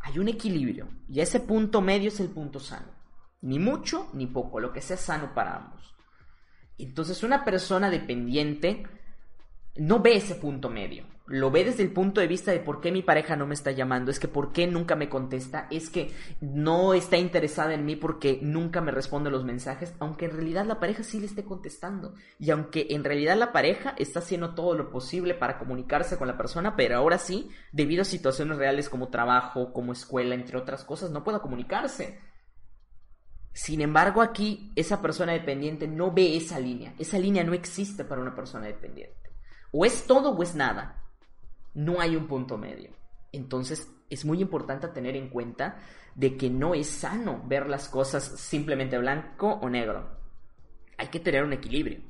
Hay 0.00 0.18
un 0.18 0.28
equilibrio 0.28 0.88
y 1.08 1.20
ese 1.20 1.40
punto 1.40 1.80
medio 1.80 2.08
es 2.08 2.20
el 2.20 2.28
punto 2.28 2.60
sano. 2.60 2.92
Ni 3.40 3.58
mucho 3.58 4.10
ni 4.12 4.26
poco, 4.26 4.60
lo 4.60 4.72
que 4.72 4.82
sea 4.82 4.96
sano 4.96 5.32
para 5.34 5.56
ambos. 5.56 5.94
Entonces 6.76 7.22
una 7.22 7.44
persona 7.44 7.88
dependiente 7.88 8.86
no 9.78 10.00
ve 10.00 10.16
ese 10.16 10.34
punto 10.34 10.68
medio. 10.68 11.04
Lo 11.26 11.50
ve 11.50 11.62
desde 11.62 11.82
el 11.82 11.92
punto 11.92 12.22
de 12.22 12.26
vista 12.26 12.52
de 12.52 12.58
por 12.58 12.80
qué 12.80 12.90
mi 12.90 13.02
pareja 13.02 13.36
no 13.36 13.46
me 13.46 13.52
está 13.52 13.70
llamando, 13.70 14.10
es 14.10 14.18
que 14.18 14.28
por 14.28 14.50
qué 14.50 14.66
nunca 14.66 14.96
me 14.96 15.10
contesta, 15.10 15.68
es 15.70 15.90
que 15.90 16.10
no 16.40 16.94
está 16.94 17.18
interesada 17.18 17.74
en 17.74 17.84
mí 17.84 17.96
porque 17.96 18.38
nunca 18.40 18.80
me 18.80 18.92
responde 18.92 19.30
los 19.30 19.44
mensajes, 19.44 19.94
aunque 19.98 20.24
en 20.24 20.32
realidad 20.32 20.64
la 20.64 20.80
pareja 20.80 21.02
sí 21.02 21.20
le 21.20 21.26
esté 21.26 21.44
contestando. 21.44 22.14
Y 22.38 22.50
aunque 22.50 22.86
en 22.90 23.04
realidad 23.04 23.36
la 23.36 23.52
pareja 23.52 23.94
está 23.98 24.20
haciendo 24.20 24.54
todo 24.54 24.74
lo 24.74 24.90
posible 24.90 25.34
para 25.34 25.58
comunicarse 25.58 26.16
con 26.16 26.28
la 26.28 26.38
persona, 26.38 26.76
pero 26.76 26.96
ahora 26.96 27.18
sí, 27.18 27.50
debido 27.72 28.02
a 28.02 28.06
situaciones 28.06 28.56
reales 28.56 28.88
como 28.88 29.08
trabajo, 29.08 29.74
como 29.74 29.92
escuela, 29.92 30.34
entre 30.34 30.56
otras 30.56 30.82
cosas, 30.82 31.10
no 31.10 31.24
pueda 31.24 31.40
comunicarse. 31.40 32.18
Sin 33.52 33.82
embargo, 33.82 34.22
aquí 34.22 34.72
esa 34.76 35.02
persona 35.02 35.32
dependiente 35.32 35.86
no 35.86 36.10
ve 36.10 36.36
esa 36.36 36.58
línea. 36.58 36.94
Esa 36.98 37.18
línea 37.18 37.44
no 37.44 37.52
existe 37.52 38.04
para 38.04 38.22
una 38.22 38.34
persona 38.34 38.66
dependiente. 38.66 39.27
O 39.72 39.84
es 39.84 40.06
todo 40.06 40.30
o 40.30 40.42
es 40.42 40.54
nada. 40.54 41.04
No 41.74 42.00
hay 42.00 42.16
un 42.16 42.26
punto 42.26 42.56
medio. 42.58 42.90
Entonces, 43.32 43.90
es 44.10 44.24
muy 44.24 44.40
importante 44.40 44.88
tener 44.88 45.16
en 45.16 45.28
cuenta 45.28 45.78
de 46.14 46.36
que 46.36 46.50
no 46.50 46.74
es 46.74 46.88
sano 46.88 47.42
ver 47.46 47.68
las 47.68 47.88
cosas 47.88 48.24
simplemente 48.24 48.98
blanco 48.98 49.58
o 49.62 49.68
negro. 49.68 50.18
Hay 50.96 51.08
que 51.08 51.20
tener 51.20 51.44
un 51.44 51.52
equilibrio. 51.52 52.00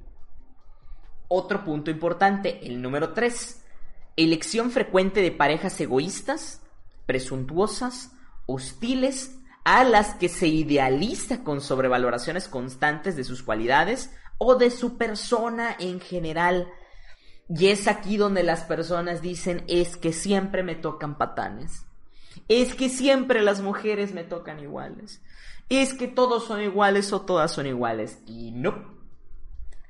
Otro 1.29 1.63
punto 1.65 1.91
importante, 1.91 2.67
el 2.67 2.81
número 2.81 3.13
3. 3.13 3.65
Elección 4.17 4.71
frecuente 4.71 5.21
de 5.21 5.31
parejas 5.31 5.79
egoístas, 5.81 6.63
presuntuosas, 7.05 8.13
hostiles 8.47 9.39
a 9.65 9.85
las 9.85 10.15
que 10.15 10.31
se 10.31 10.47
idealiza 10.47 11.45
con 11.45 11.61
sobrevaloraciones 11.61 12.49
constantes 12.49 13.15
de 13.17 13.25
sus 13.25 13.43
cualidades 13.43 14.11
o 14.39 14.55
de 14.55 14.71
su 14.71 14.97
persona 14.97 15.77
en 15.79 16.01
general. 16.01 16.69
Y 17.49 17.69
es 17.69 17.89
aquí 17.89 18.17
donde 18.17 18.43
las 18.43 18.65
personas 18.65 19.23
dicen 19.23 19.65
es 19.69 19.97
que 19.97 20.13
siempre 20.13 20.63
me 20.63 20.75
tocan 20.75 21.17
patanes. 21.17 21.87
Es 22.49 22.75
que 22.75 22.89
siempre 22.89 23.43
las 23.43 23.61
mujeres 23.61 24.13
me 24.13 24.25
tocan 24.25 24.61
iguales. 24.61 25.23
Es 25.69 25.95
que 25.95 26.09
todos 26.09 26.45
son 26.47 26.61
iguales 26.61 27.13
o 27.13 27.23
todas 27.23 27.53
son 27.53 27.67
iguales. 27.67 28.19
Y 28.27 28.53
no. 28.53 28.97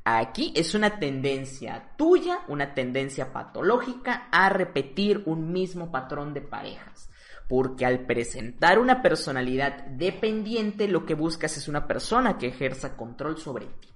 Aquí 0.05 0.53
es 0.57 0.75
una 0.75 0.99
tendencia 0.99 1.93
tuya, 1.99 2.41
una 2.49 2.75
tendencia 2.75 3.33
patológica 3.33 4.29
a 4.33 4.49
repetir 4.49 5.23
un 5.27 5.53
mismo 5.53 5.91
patrón 5.91 6.33
de 6.33 6.41
parejas 6.41 7.09
porque 7.49 7.87
al 7.87 8.01
presentar 8.01 8.79
una 8.79 9.03
personalidad 9.03 9.87
dependiente 9.87 10.87
lo 10.87 11.07
que 11.07 11.15
buscas 11.15 11.57
es 11.57 11.67
una 11.67 11.87
persona 11.87 12.37
que 12.37 12.49
ejerza 12.49 12.97
control 12.97 13.39
sobre 13.39 13.67
ti. 13.67 13.89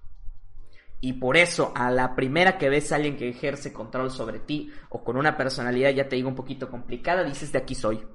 Y 1.05 1.15
por 1.15 1.37
eso, 1.37 1.73
a 1.75 1.91
la 1.91 2.15
primera 2.15 2.57
que 2.57 2.69
ves 2.71 2.93
a 2.93 2.97
alguien 2.97 3.17
que 3.17 3.29
ejerce 3.29 3.73
control 3.73 4.11
sobre 4.11 4.39
ti 4.39 4.71
o 4.89 5.03
con 5.03 5.17
una 5.17 5.37
personalidad, 5.37 5.91
ya 5.91 6.09
te 6.09 6.17
digo, 6.17 6.29
un 6.29 6.37
poquito 6.37 6.71
complicada, 6.71 7.25
dices 7.25 7.51
de 7.51 7.59
aquí 7.59 7.75
soy. 7.75 8.07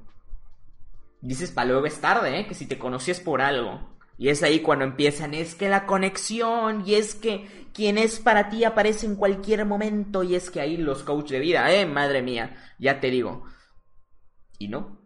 Dices, 1.21 1.51
para 1.51 1.67
luego 1.67 1.85
es 1.85 1.99
tarde, 1.99 2.39
¿eh? 2.39 2.47
que 2.47 2.55
si 2.55 2.65
te 2.65 2.79
conocías 2.79 3.19
por 3.19 3.41
algo. 3.41 3.97
Y 4.17 4.29
es 4.29 4.41
ahí 4.41 4.61
cuando 4.61 4.85
empiezan, 4.85 5.33
es 5.33 5.53
que 5.53 5.67
la 5.67 5.85
conexión, 5.85 6.83
y 6.87 6.95
es 6.95 7.13
que 7.13 7.67
quien 7.73 7.97
es 7.97 8.19
para 8.19 8.49
ti 8.49 8.63
aparece 8.63 9.05
en 9.05 9.17
cualquier 9.17 9.65
momento, 9.65 10.23
y 10.23 10.35
es 10.35 10.49
que 10.49 10.61
ahí 10.61 10.77
los 10.77 11.03
coaches 11.03 11.31
de 11.31 11.39
vida, 11.39 11.71
eh, 11.71 11.85
madre 11.85 12.21
mía, 12.21 12.55
ya 12.79 13.01
te 13.01 13.11
digo. 13.11 13.43
Y 14.57 14.69
no, 14.69 14.97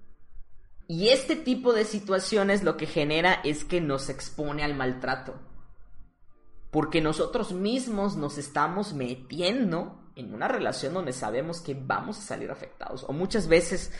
y 0.92 1.08
este 1.08 1.38
tipo 1.38 1.72
de 1.72 1.86
situaciones 1.86 2.64
lo 2.64 2.76
que 2.76 2.86
genera 2.86 3.40
es 3.46 3.64
que 3.64 3.80
nos 3.80 4.10
expone 4.10 4.62
al 4.62 4.76
maltrato. 4.76 5.40
Porque 6.72 7.02
nosotros 7.02 7.52
mismos 7.52 8.16
nos 8.16 8.38
estamos 8.38 8.94
metiendo 8.94 10.02
en 10.16 10.34
una 10.34 10.48
relación 10.48 10.94
donde 10.94 11.14
sabemos 11.14 11.62
que 11.62 11.74
vamos 11.74 12.18
a 12.18 12.22
salir 12.22 12.50
afectados. 12.50 13.06
O 13.08 13.14
muchas 13.14 13.48
veces, 13.48 13.92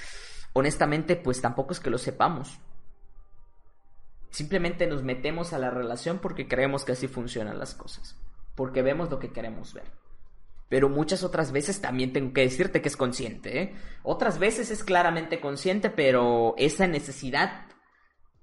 honestamente, 0.54 1.16
pues 1.16 1.42
tampoco 1.42 1.74
es 1.74 1.80
que 1.80 1.90
lo 1.90 1.98
sepamos. 1.98 2.60
Simplemente 4.30 4.88
nos 4.88 5.04
metemos 5.04 5.52
a 5.52 5.60
la 5.60 5.70
relación 5.70 6.20
porque 6.20 6.48
creemos 6.48 6.86
que 6.86 6.94
así 6.94 7.08
funcionan 7.08 7.60
las 7.60 7.74
cosas. 7.76 8.18
Porque 8.56 8.82
vemos 8.82 9.10
lo 9.10 9.20
que 9.20 9.32
queremos 9.32 9.74
ver 9.74 9.92
pero 10.72 10.88
muchas 10.88 11.22
otras 11.24 11.52
veces 11.52 11.82
también 11.82 12.14
tengo 12.14 12.32
que 12.32 12.44
decirte 12.44 12.82
que 12.82 12.88
es 12.88 12.96
consciente. 12.96 13.62
¿eh? 13.62 13.76
Otras 14.04 14.40
veces 14.40 14.72
es 14.72 14.86
claramente 14.86 15.42
consciente, 15.42 15.90
pero 15.90 16.56
esa 16.58 16.88
necesidad 16.88 17.66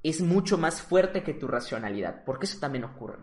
es 0.03 0.21
mucho 0.21 0.59
más 0.59 0.83
fuerte 0.83 1.23
que 1.23 1.33
tu 1.33 1.49
racionalidad, 1.49 2.25
porque 2.27 2.45
eso 2.45 2.61
también 2.61 2.85
ocurre. 2.85 3.17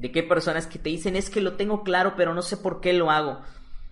De 0.00 0.10
qué 0.10 0.22
personas 0.22 0.66
que 0.66 0.78
te 0.78 0.88
dicen 0.88 1.14
es 1.14 1.28
que 1.28 1.42
lo 1.42 1.56
tengo 1.56 1.82
claro, 1.82 2.14
pero 2.16 2.32
no 2.32 2.40
sé 2.40 2.56
por 2.56 2.80
qué 2.80 2.94
lo 2.94 3.10
hago. 3.10 3.42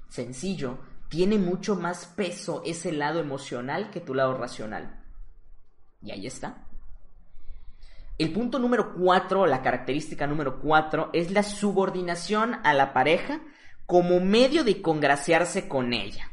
Sencillo, 0.08 0.78
tiene 1.10 1.36
mucho 1.36 1.76
más 1.76 2.06
peso 2.06 2.62
ese 2.64 2.92
lado 2.92 3.20
emocional 3.20 3.90
que 3.90 4.00
tu 4.00 4.14
lado 4.14 4.32
racional. 4.32 5.02
Y 6.00 6.10
ahí 6.10 6.26
está. 6.26 6.64
El 8.16 8.32
punto 8.32 8.58
número 8.58 8.94
cuatro, 8.94 9.44
la 9.44 9.60
característica 9.60 10.26
número 10.26 10.60
cuatro, 10.60 11.10
es 11.12 11.30
la 11.30 11.42
subordinación 11.42 12.54
a 12.64 12.72
la 12.72 12.94
pareja 12.94 13.42
como 13.84 14.18
medio 14.18 14.64
de 14.64 14.80
congraciarse 14.80 15.68
con 15.68 15.92
ella, 15.92 16.32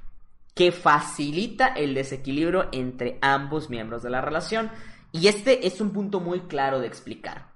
que 0.54 0.72
facilita 0.72 1.68
el 1.68 1.96
desequilibrio 1.96 2.70
entre 2.72 3.20
ambos 3.22 3.70
miembros 3.70 4.04
de 4.04 4.10
la 4.10 4.22
relación. 4.22 4.72
Y 5.12 5.28
este 5.28 5.68
es 5.68 5.82
un 5.82 5.92
punto 5.92 6.22
muy 6.22 6.48
claro 6.48 6.80
de 6.80 6.88
explicar. 6.88 7.55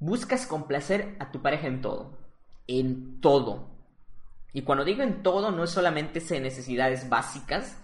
Buscas 0.00 0.46
complacer 0.46 1.16
a 1.18 1.30
tu 1.30 1.42
pareja 1.42 1.66
en 1.66 1.80
todo, 1.80 2.18
en 2.66 3.20
todo. 3.20 3.76
Y 4.52 4.62
cuando 4.62 4.84
digo 4.84 5.02
en 5.02 5.22
todo, 5.22 5.50
no 5.50 5.64
es 5.64 5.70
solamente 5.70 6.22
en 6.30 6.42
necesidades 6.42 7.08
básicas, 7.08 7.76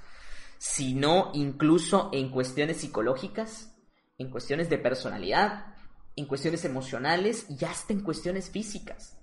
sino 0.59 1.31
incluso 1.35 2.11
en 2.13 2.31
cuestiones 2.31 2.79
psicológicas, 2.79 3.77
en 4.19 4.31
cuestiones 4.31 4.71
de 4.71 4.79
personalidad, 4.79 5.75
en 6.17 6.27
cuestiones 6.27 6.65
emocionales 6.65 7.47
y 7.51 7.65
hasta 7.65 7.93
en 7.93 8.01
cuestiones 8.01 8.51
físicas. 8.51 9.19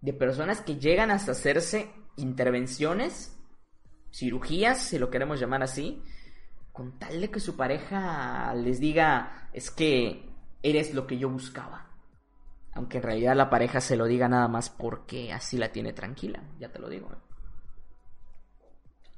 De 0.00 0.12
personas 0.12 0.60
que 0.60 0.76
llegan 0.76 1.10
hasta 1.10 1.32
hacerse 1.32 1.90
intervenciones, 2.16 3.38
cirugías, 4.12 4.82
si 4.82 4.98
lo 4.98 5.10
queremos 5.10 5.40
llamar 5.40 5.62
así, 5.62 6.02
con 6.72 6.98
tal 6.98 7.20
de 7.20 7.30
que 7.30 7.40
su 7.40 7.56
pareja 7.56 8.54
les 8.54 8.80
diga, 8.80 9.48
es 9.52 9.70
que 9.70 10.31
eres 10.62 10.94
lo 10.94 11.06
que 11.06 11.18
yo 11.18 11.28
buscaba. 11.28 11.88
Aunque 12.74 12.98
en 12.98 13.04
realidad 13.04 13.36
la 13.36 13.50
pareja 13.50 13.80
se 13.80 13.96
lo 13.96 14.06
diga 14.06 14.28
nada 14.28 14.48
más 14.48 14.70
porque 14.70 15.32
así 15.32 15.58
la 15.58 15.72
tiene 15.72 15.92
tranquila, 15.92 16.42
ya 16.58 16.70
te 16.70 16.78
lo 16.78 16.88
digo. 16.88 17.10
¿eh? 17.12 17.18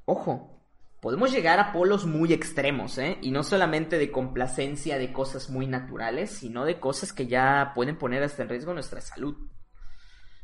Ojo, 0.05 0.61
podemos 1.01 1.31
llegar 1.31 1.59
a 1.59 1.71
polos 1.71 2.05
muy 2.05 2.33
extremos, 2.33 2.97
¿eh? 2.97 3.17
Y 3.21 3.31
no 3.31 3.43
solamente 3.43 3.97
de 3.97 4.11
complacencia 4.11 4.97
de 4.97 5.13
cosas 5.13 5.49
muy 5.49 5.67
naturales, 5.67 6.31
sino 6.31 6.65
de 6.65 6.79
cosas 6.79 7.13
que 7.13 7.27
ya 7.27 7.71
pueden 7.73 7.97
poner 7.97 8.23
hasta 8.23 8.43
en 8.43 8.49
riesgo 8.49 8.73
nuestra 8.73 9.01
salud. 9.01 9.35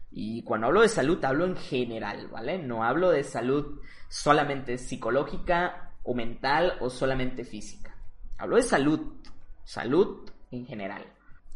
Y 0.10 0.44
cuando 0.44 0.68
hablo 0.68 0.82
de 0.82 0.90
salud, 0.90 1.24
hablo 1.24 1.46
en 1.46 1.56
general, 1.56 2.28
¿vale? 2.28 2.60
No 2.60 2.84
hablo 2.84 3.12
de 3.12 3.24
salud 3.24 3.82
solamente 4.10 4.78
psicológica 4.78 5.94
o 6.04 6.14
mental 6.14 6.78
o 6.80 6.90
solamente 6.90 7.44
física. 7.44 7.96
Hablo 8.38 8.56
de 8.56 8.64
salud, 8.64 9.14
salud 9.64 10.30
en 10.52 10.66
general. 10.66 11.06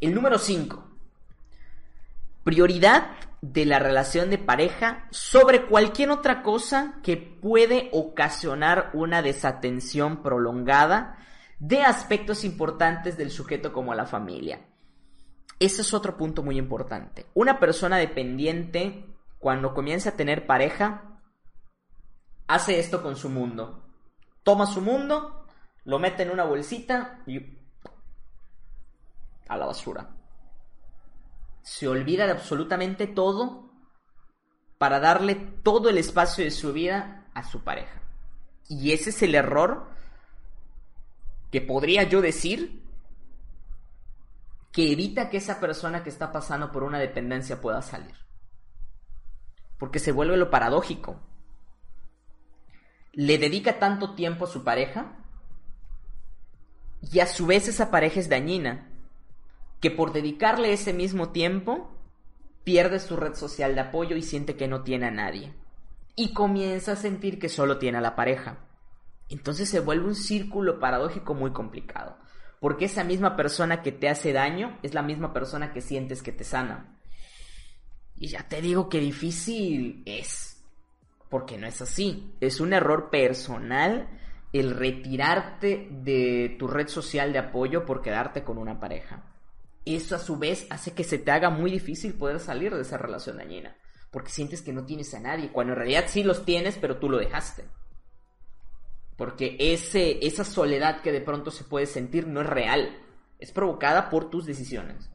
El 0.01 0.13
número 0.13 0.37
5. 0.37 0.83
Prioridad 2.43 3.11
de 3.41 3.65
la 3.65 3.79
relación 3.79 4.29
de 4.29 4.37
pareja 4.37 5.07
sobre 5.11 5.67
cualquier 5.67 6.09
otra 6.09 6.41
cosa 6.41 6.99
que 7.03 7.17
puede 7.17 7.89
ocasionar 7.91 8.89
una 8.93 9.21
desatención 9.21 10.23
prolongada 10.23 11.17
de 11.59 11.83
aspectos 11.83 12.43
importantes 12.43 13.17
del 13.17 13.31
sujeto 13.31 13.71
como 13.71 13.93
la 13.93 14.05
familia. 14.05 14.65
Ese 15.59 15.81
es 15.81 15.93
otro 15.93 16.17
punto 16.17 16.43
muy 16.43 16.57
importante. 16.57 17.27
Una 17.33 17.59
persona 17.59 17.97
dependiente, 17.97 19.05
cuando 19.39 19.73
comienza 19.73 20.09
a 20.09 20.15
tener 20.17 20.45
pareja, 20.45 21.19
hace 22.47 22.79
esto 22.79 23.01
con 23.01 23.15
su 23.15 23.29
mundo. 23.29 23.85
Toma 24.43 24.65
su 24.65 24.81
mundo, 24.81 25.45
lo 25.85 25.99
mete 25.99 26.23
en 26.23 26.31
una 26.31 26.43
bolsita 26.43 27.21
y 27.25 27.39
a 29.47 29.57
la 29.57 29.65
basura 29.65 30.15
se 31.65 31.87
olvida 31.87 32.27
de 32.27 32.31
absolutamente 32.31 33.07
todo 33.07 33.71
para 34.77 34.99
darle 34.99 35.33
todo 35.33 35.89
el 35.89 35.97
espacio 35.97 36.43
de 36.43 36.51
su 36.51 36.73
vida 36.73 37.25
a 37.33 37.43
su 37.43 37.63
pareja. 37.63 38.03
Y 38.69 38.91
ese 38.91 39.09
es 39.09 39.23
el 39.23 39.33
error 39.33 39.89
que 41.51 41.61
podría 41.61 42.03
yo 42.03 42.21
decir 42.21 42.83
que 44.71 44.91
evita 44.91 45.31
que 45.31 45.37
esa 45.37 45.59
persona 45.59 46.03
que 46.03 46.09
está 46.09 46.31
pasando 46.31 46.71
por 46.71 46.83
una 46.83 46.99
dependencia 46.99 47.59
pueda 47.59 47.81
salir. 47.81 48.13
Porque 49.79 49.97
se 49.97 50.11
vuelve 50.11 50.37
lo 50.37 50.51
paradójico. 50.51 51.19
Le 53.11 53.39
dedica 53.39 53.79
tanto 53.79 54.13
tiempo 54.13 54.45
a 54.45 54.49
su 54.49 54.63
pareja 54.63 55.17
y 57.01 57.21
a 57.21 57.25
su 57.25 57.47
vez 57.47 57.67
esa 57.67 57.89
pareja 57.89 58.19
es 58.19 58.29
dañina 58.29 58.91
que 59.80 59.91
por 59.91 60.13
dedicarle 60.13 60.73
ese 60.73 60.93
mismo 60.93 61.30
tiempo 61.30 61.91
pierde 62.65 62.99
su 62.99 63.15
red 63.15 63.36
social 63.36 63.76
de 63.76 63.82
apoyo 63.82 64.17
y 64.17 64.21
siente 64.21 64.55
que 64.55 64.67
no 64.67 64.82
tiene 64.84 65.07
a 65.07 65.11
nadie. 65.11 65.53
Y 66.15 66.34
comienza 66.34 66.93
a 66.93 66.97
sentir 66.97 67.39
que 67.39 67.49
solo 67.49 67.78
tiene 67.78 67.99
a 67.99 68.01
la 68.01 68.15
pareja. 68.15 68.57
Entonces 69.30 69.69
se 69.69 69.80
vuelve 69.80 70.07
un 70.07 70.15
círculo 70.15 70.80
paradójico 70.80 71.34
muy 71.34 71.51
complicado. 71.51 72.17
Porque 72.59 72.86
esa 72.86 73.03
misma 73.03 73.36
persona 73.36 73.82
que 73.82 73.91
te 73.91 74.09
hace 74.09 74.34
daño 74.34 74.80
es 74.82 74.93
la 74.93 75.03
misma 75.03 75.34
persona 75.34 75.71
que 75.71 75.82
sientes 75.82 76.23
que 76.23 76.32
te 76.32 76.43
sana. 76.43 76.97
Y 78.15 78.28
ya 78.30 78.47
te 78.47 78.61
digo 78.61 78.89
que 78.89 78.99
difícil 78.99 80.01
es. 80.05 80.63
Porque 81.30 81.57
no 81.57 81.67
es 81.67 81.82
así. 81.82 82.34
Es 82.39 82.59
un 82.59 82.73
error 82.73 83.09
personal 83.09 84.09
el 84.53 84.71
retirarte 84.71 85.89
de 85.91 86.55
tu 86.57 86.67
red 86.67 86.88
social 86.88 87.34
de 87.34 87.39
apoyo 87.39 87.86
por 87.86 88.01
quedarte 88.01 88.43
con 88.43 88.57
una 88.57 88.80
pareja 88.80 89.34
eso 89.86 90.15
a 90.15 90.19
su 90.19 90.38
vez 90.38 90.65
hace 90.69 90.93
que 90.93 91.03
se 91.03 91.19
te 91.19 91.31
haga 91.31 91.49
muy 91.49 91.69
difícil 91.69 92.13
poder 92.13 92.39
salir 92.39 92.73
de 92.73 92.81
esa 92.81 92.97
relación 92.97 93.38
dañina. 93.38 93.75
Porque 94.11 94.31
sientes 94.31 94.61
que 94.61 94.73
no 94.73 94.86
tienes 94.86 95.13
a 95.13 95.19
nadie, 95.19 95.51
cuando 95.51 95.73
en 95.73 95.79
realidad 95.79 96.05
sí 96.07 96.23
los 96.23 96.45
tienes, 96.45 96.77
pero 96.77 96.97
tú 96.97 97.09
lo 97.09 97.17
dejaste. 97.17 97.65
Porque 99.17 99.57
ese, 99.59 100.25
esa 100.25 100.43
soledad 100.43 101.01
que 101.01 101.11
de 101.11 101.21
pronto 101.21 101.51
se 101.51 101.63
puede 101.63 101.86
sentir 101.86 102.27
no 102.27 102.41
es 102.41 102.47
real, 102.47 102.97
es 103.39 103.51
provocada 103.51 104.09
por 104.09 104.29
tus 104.29 104.45
decisiones. 104.45 105.09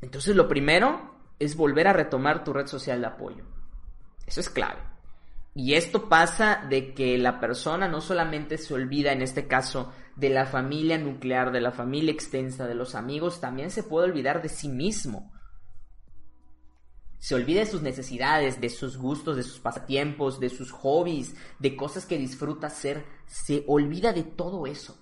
Entonces 0.00 0.36
lo 0.36 0.48
primero 0.48 1.14
es 1.38 1.56
volver 1.56 1.88
a 1.88 1.92
retomar 1.92 2.44
tu 2.44 2.52
red 2.52 2.66
social 2.66 3.00
de 3.00 3.06
apoyo. 3.06 3.44
Eso 4.26 4.40
es 4.40 4.50
clave. 4.50 4.80
Y 5.60 5.74
esto 5.74 6.08
pasa 6.08 6.64
de 6.70 6.94
que 6.94 7.18
la 7.18 7.40
persona 7.40 7.88
no 7.88 8.00
solamente 8.00 8.58
se 8.58 8.74
olvida, 8.74 9.10
en 9.10 9.22
este 9.22 9.48
caso, 9.48 9.92
de 10.14 10.30
la 10.30 10.46
familia 10.46 10.98
nuclear, 10.98 11.50
de 11.50 11.60
la 11.60 11.72
familia 11.72 12.12
extensa, 12.12 12.68
de 12.68 12.76
los 12.76 12.94
amigos, 12.94 13.40
también 13.40 13.72
se 13.72 13.82
puede 13.82 14.06
olvidar 14.06 14.40
de 14.40 14.50
sí 14.50 14.68
mismo. 14.68 15.32
Se 17.18 17.34
olvida 17.34 17.58
de 17.58 17.66
sus 17.66 17.82
necesidades, 17.82 18.60
de 18.60 18.68
sus 18.68 18.96
gustos, 18.98 19.36
de 19.36 19.42
sus 19.42 19.58
pasatiempos, 19.58 20.38
de 20.38 20.48
sus 20.48 20.70
hobbies, 20.70 21.34
de 21.58 21.74
cosas 21.74 22.06
que 22.06 22.18
disfruta 22.18 22.68
hacer. 22.68 23.04
Se 23.26 23.64
olvida 23.66 24.12
de 24.12 24.22
todo 24.22 24.64
eso 24.64 24.96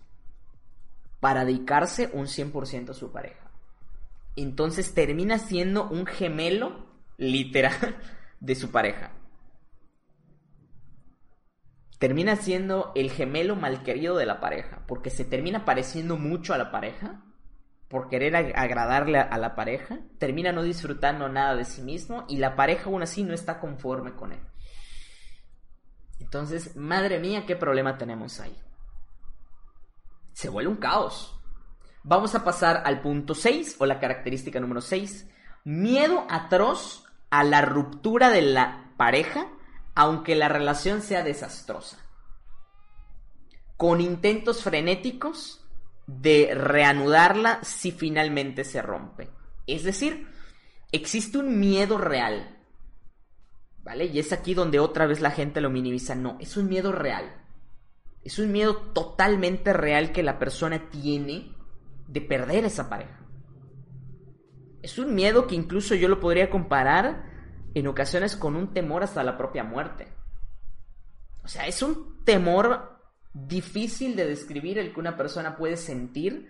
para 1.20 1.44
dedicarse 1.44 2.08
un 2.14 2.28
100% 2.28 2.92
a 2.92 2.94
su 2.94 3.12
pareja. 3.12 3.50
Entonces 4.36 4.94
termina 4.94 5.38
siendo 5.38 5.86
un 5.86 6.06
gemelo 6.06 6.86
literal 7.18 7.98
de 8.40 8.54
su 8.54 8.70
pareja 8.70 9.12
termina 11.98 12.36
siendo 12.36 12.92
el 12.94 13.10
gemelo 13.10 13.56
malquerido 13.56 14.16
de 14.16 14.26
la 14.26 14.40
pareja, 14.40 14.82
porque 14.86 15.10
se 15.10 15.24
termina 15.24 15.64
pareciendo 15.64 16.16
mucho 16.16 16.52
a 16.54 16.58
la 16.58 16.70
pareja, 16.70 17.22
por 17.88 18.08
querer 18.08 18.34
agradarle 18.34 19.18
a 19.18 19.38
la 19.38 19.54
pareja, 19.54 20.00
termina 20.18 20.52
no 20.52 20.62
disfrutando 20.62 21.28
nada 21.28 21.54
de 21.54 21.64
sí 21.64 21.82
mismo 21.82 22.24
y 22.28 22.38
la 22.38 22.56
pareja 22.56 22.90
aún 22.90 23.02
así 23.02 23.22
no 23.22 23.32
está 23.32 23.60
conforme 23.60 24.14
con 24.14 24.32
él. 24.32 24.40
Entonces, 26.18 26.76
madre 26.76 27.20
mía, 27.20 27.44
qué 27.46 27.54
problema 27.54 27.96
tenemos 27.96 28.40
ahí. 28.40 28.56
Se 30.32 30.48
vuelve 30.48 30.70
un 30.70 30.78
caos. 30.78 31.40
Vamos 32.02 32.34
a 32.34 32.44
pasar 32.44 32.82
al 32.84 33.00
punto 33.00 33.34
6 33.34 33.76
o 33.78 33.86
la 33.86 34.00
característica 34.00 34.58
número 34.58 34.80
6. 34.80 35.28
Miedo 35.64 36.26
atroz 36.28 37.04
a 37.30 37.44
la 37.44 37.62
ruptura 37.62 38.30
de 38.30 38.42
la 38.42 38.92
pareja 38.96 39.46
aunque 39.96 40.36
la 40.36 40.48
relación 40.48 41.00
sea 41.00 41.24
desastrosa, 41.24 41.98
con 43.78 44.02
intentos 44.02 44.62
frenéticos 44.62 45.66
de 46.06 46.54
reanudarla 46.54 47.60
si 47.64 47.92
finalmente 47.92 48.64
se 48.64 48.82
rompe. 48.82 49.30
Es 49.66 49.84
decir, 49.84 50.28
existe 50.92 51.38
un 51.38 51.58
miedo 51.58 51.96
real, 51.96 52.62
¿vale? 53.82 54.04
Y 54.04 54.18
es 54.18 54.34
aquí 54.34 54.52
donde 54.52 54.78
otra 54.78 55.06
vez 55.06 55.20
la 55.20 55.30
gente 55.30 55.62
lo 55.62 55.70
minimiza. 55.70 56.14
No, 56.14 56.36
es 56.40 56.58
un 56.58 56.68
miedo 56.68 56.92
real. 56.92 57.42
Es 58.22 58.38
un 58.38 58.52
miedo 58.52 58.76
totalmente 58.76 59.72
real 59.72 60.12
que 60.12 60.22
la 60.22 60.38
persona 60.38 60.90
tiene 60.90 61.54
de 62.06 62.20
perder 62.20 62.66
esa 62.66 62.90
pareja. 62.90 63.18
Es 64.82 64.98
un 64.98 65.14
miedo 65.14 65.46
que 65.46 65.54
incluso 65.54 65.94
yo 65.94 66.08
lo 66.08 66.20
podría 66.20 66.50
comparar 66.50 67.35
en 67.76 67.86
ocasiones 67.88 68.36
con 68.36 68.56
un 68.56 68.72
temor 68.72 69.02
hasta 69.02 69.22
la 69.22 69.36
propia 69.36 69.62
muerte. 69.62 70.08
O 71.44 71.48
sea, 71.48 71.66
es 71.66 71.82
un 71.82 72.24
temor 72.24 72.98
difícil 73.34 74.16
de 74.16 74.26
describir 74.26 74.78
el 74.78 74.94
que 74.94 75.00
una 75.00 75.18
persona 75.18 75.58
puede 75.58 75.76
sentir 75.76 76.48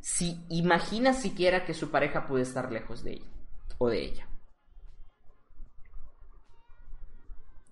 si 0.00 0.44
imagina 0.48 1.12
siquiera 1.12 1.64
que 1.64 1.72
su 1.72 1.92
pareja 1.92 2.26
puede 2.26 2.42
estar 2.42 2.72
lejos 2.72 3.04
de 3.04 3.12
él 3.12 3.24
o 3.78 3.88
de 3.88 4.02
ella. 4.02 4.28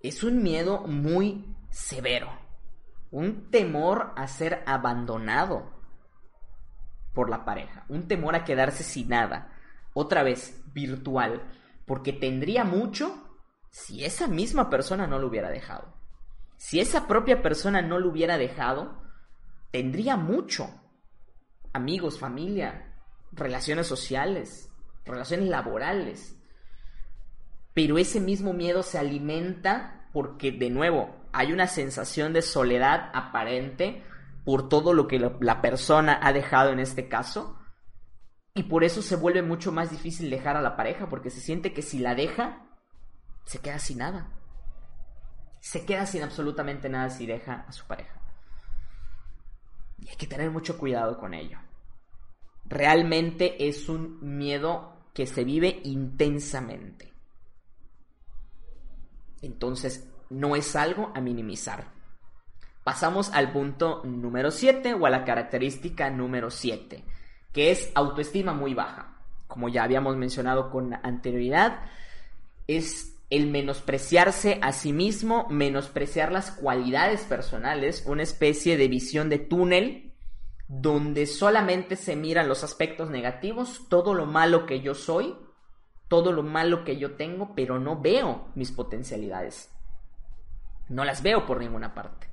Es 0.02 0.22
un 0.22 0.44
miedo 0.44 0.86
muy 0.86 1.56
severo, 1.70 2.30
un 3.10 3.50
temor 3.50 4.12
a 4.14 4.28
ser 4.28 4.62
abandonado 4.66 5.68
por 7.12 7.28
la 7.28 7.44
pareja, 7.44 7.86
un 7.88 8.06
temor 8.06 8.36
a 8.36 8.44
quedarse 8.44 8.84
sin 8.84 9.08
nada, 9.08 9.59
otra 9.94 10.22
vez 10.22 10.62
virtual, 10.72 11.42
porque 11.86 12.12
tendría 12.12 12.64
mucho 12.64 13.38
si 13.70 14.04
esa 14.04 14.26
misma 14.26 14.70
persona 14.70 15.06
no 15.06 15.18
lo 15.18 15.28
hubiera 15.28 15.50
dejado. 15.50 15.94
Si 16.56 16.80
esa 16.80 17.06
propia 17.06 17.42
persona 17.42 17.82
no 17.82 17.98
lo 17.98 18.10
hubiera 18.10 18.36
dejado, 18.36 19.02
tendría 19.70 20.16
mucho. 20.16 20.68
Amigos, 21.72 22.18
familia, 22.18 22.94
relaciones 23.32 23.86
sociales, 23.86 24.70
relaciones 25.04 25.48
laborales. 25.48 26.36
Pero 27.74 27.98
ese 27.98 28.20
mismo 28.20 28.52
miedo 28.52 28.82
se 28.82 28.98
alimenta 28.98 30.08
porque, 30.12 30.52
de 30.52 30.70
nuevo, 30.70 31.16
hay 31.32 31.52
una 31.52 31.66
sensación 31.66 32.32
de 32.32 32.42
soledad 32.42 33.10
aparente 33.14 34.02
por 34.44 34.68
todo 34.68 34.92
lo 34.92 35.06
que 35.06 35.18
la 35.40 35.62
persona 35.62 36.18
ha 36.20 36.32
dejado 36.32 36.70
en 36.70 36.80
este 36.80 37.08
caso. 37.08 37.59
Y 38.54 38.64
por 38.64 38.84
eso 38.84 39.02
se 39.02 39.16
vuelve 39.16 39.42
mucho 39.42 39.72
más 39.72 39.90
difícil 39.90 40.30
dejar 40.30 40.56
a 40.56 40.62
la 40.62 40.76
pareja, 40.76 41.08
porque 41.08 41.30
se 41.30 41.40
siente 41.40 41.72
que 41.72 41.82
si 41.82 41.98
la 41.98 42.14
deja, 42.14 42.66
se 43.44 43.60
queda 43.60 43.78
sin 43.78 43.98
nada 43.98 44.30
se 45.60 45.84
queda 45.84 46.06
sin 46.06 46.22
absolutamente 46.22 46.88
nada 46.88 47.10
si 47.10 47.26
deja 47.26 47.64
a 47.68 47.72
su 47.72 47.86
pareja. 47.86 48.18
Y 49.98 50.08
hay 50.08 50.16
que 50.16 50.26
tener 50.26 50.50
mucho 50.50 50.78
cuidado 50.78 51.18
con 51.18 51.34
ello. 51.34 51.58
Realmente 52.64 53.68
es 53.68 53.88
un 53.88 54.18
miedo 54.38 54.94
que 55.12 55.26
se 55.26 55.44
vive 55.44 55.80
intensamente. 55.84 57.12
Entonces, 59.42 60.08
no 60.30 60.56
es 60.56 60.76
algo 60.76 61.12
a 61.14 61.20
minimizar. 61.20 61.92
Pasamos 62.84 63.30
al 63.30 63.52
punto 63.52 64.02
número 64.04 64.50
7 64.50 64.94
o 64.94 65.04
a 65.04 65.10
la 65.10 65.24
característica 65.24 66.08
número 66.10 66.50
7, 66.50 67.04
que 67.52 67.70
es 67.70 67.90
autoestima 67.94 68.52
muy 68.52 68.74
baja. 68.74 69.16
Como 69.46 69.68
ya 69.68 69.82
habíamos 69.82 70.16
mencionado 70.16 70.70
con 70.70 70.94
anterioridad, 70.94 71.80
es 72.66 73.16
el 73.30 73.46
menospreciarse 73.46 74.58
a 74.62 74.72
sí 74.72 74.92
mismo, 74.92 75.46
menospreciar 75.50 76.32
las 76.32 76.50
cualidades 76.50 77.22
personales, 77.22 78.04
una 78.06 78.22
especie 78.22 78.76
de 78.76 78.88
visión 78.88 79.28
de 79.28 79.38
túnel 79.38 80.12
donde 80.68 81.26
solamente 81.26 81.96
se 81.96 82.14
miran 82.14 82.48
los 82.48 82.62
aspectos 82.62 83.10
negativos, 83.10 83.88
todo 83.88 84.14
lo 84.14 84.26
malo 84.26 84.66
que 84.66 84.80
yo 84.80 84.94
soy, 84.94 85.36
todo 86.06 86.32
lo 86.32 86.44
malo 86.44 86.84
que 86.84 86.96
yo 86.96 87.16
tengo, 87.16 87.54
pero 87.56 87.80
no 87.80 88.00
veo 88.00 88.48
mis 88.54 88.70
potencialidades. 88.70 89.72
No 90.88 91.04
las 91.04 91.22
veo 91.22 91.46
por 91.46 91.58
ninguna 91.58 91.94
parte. 91.94 92.28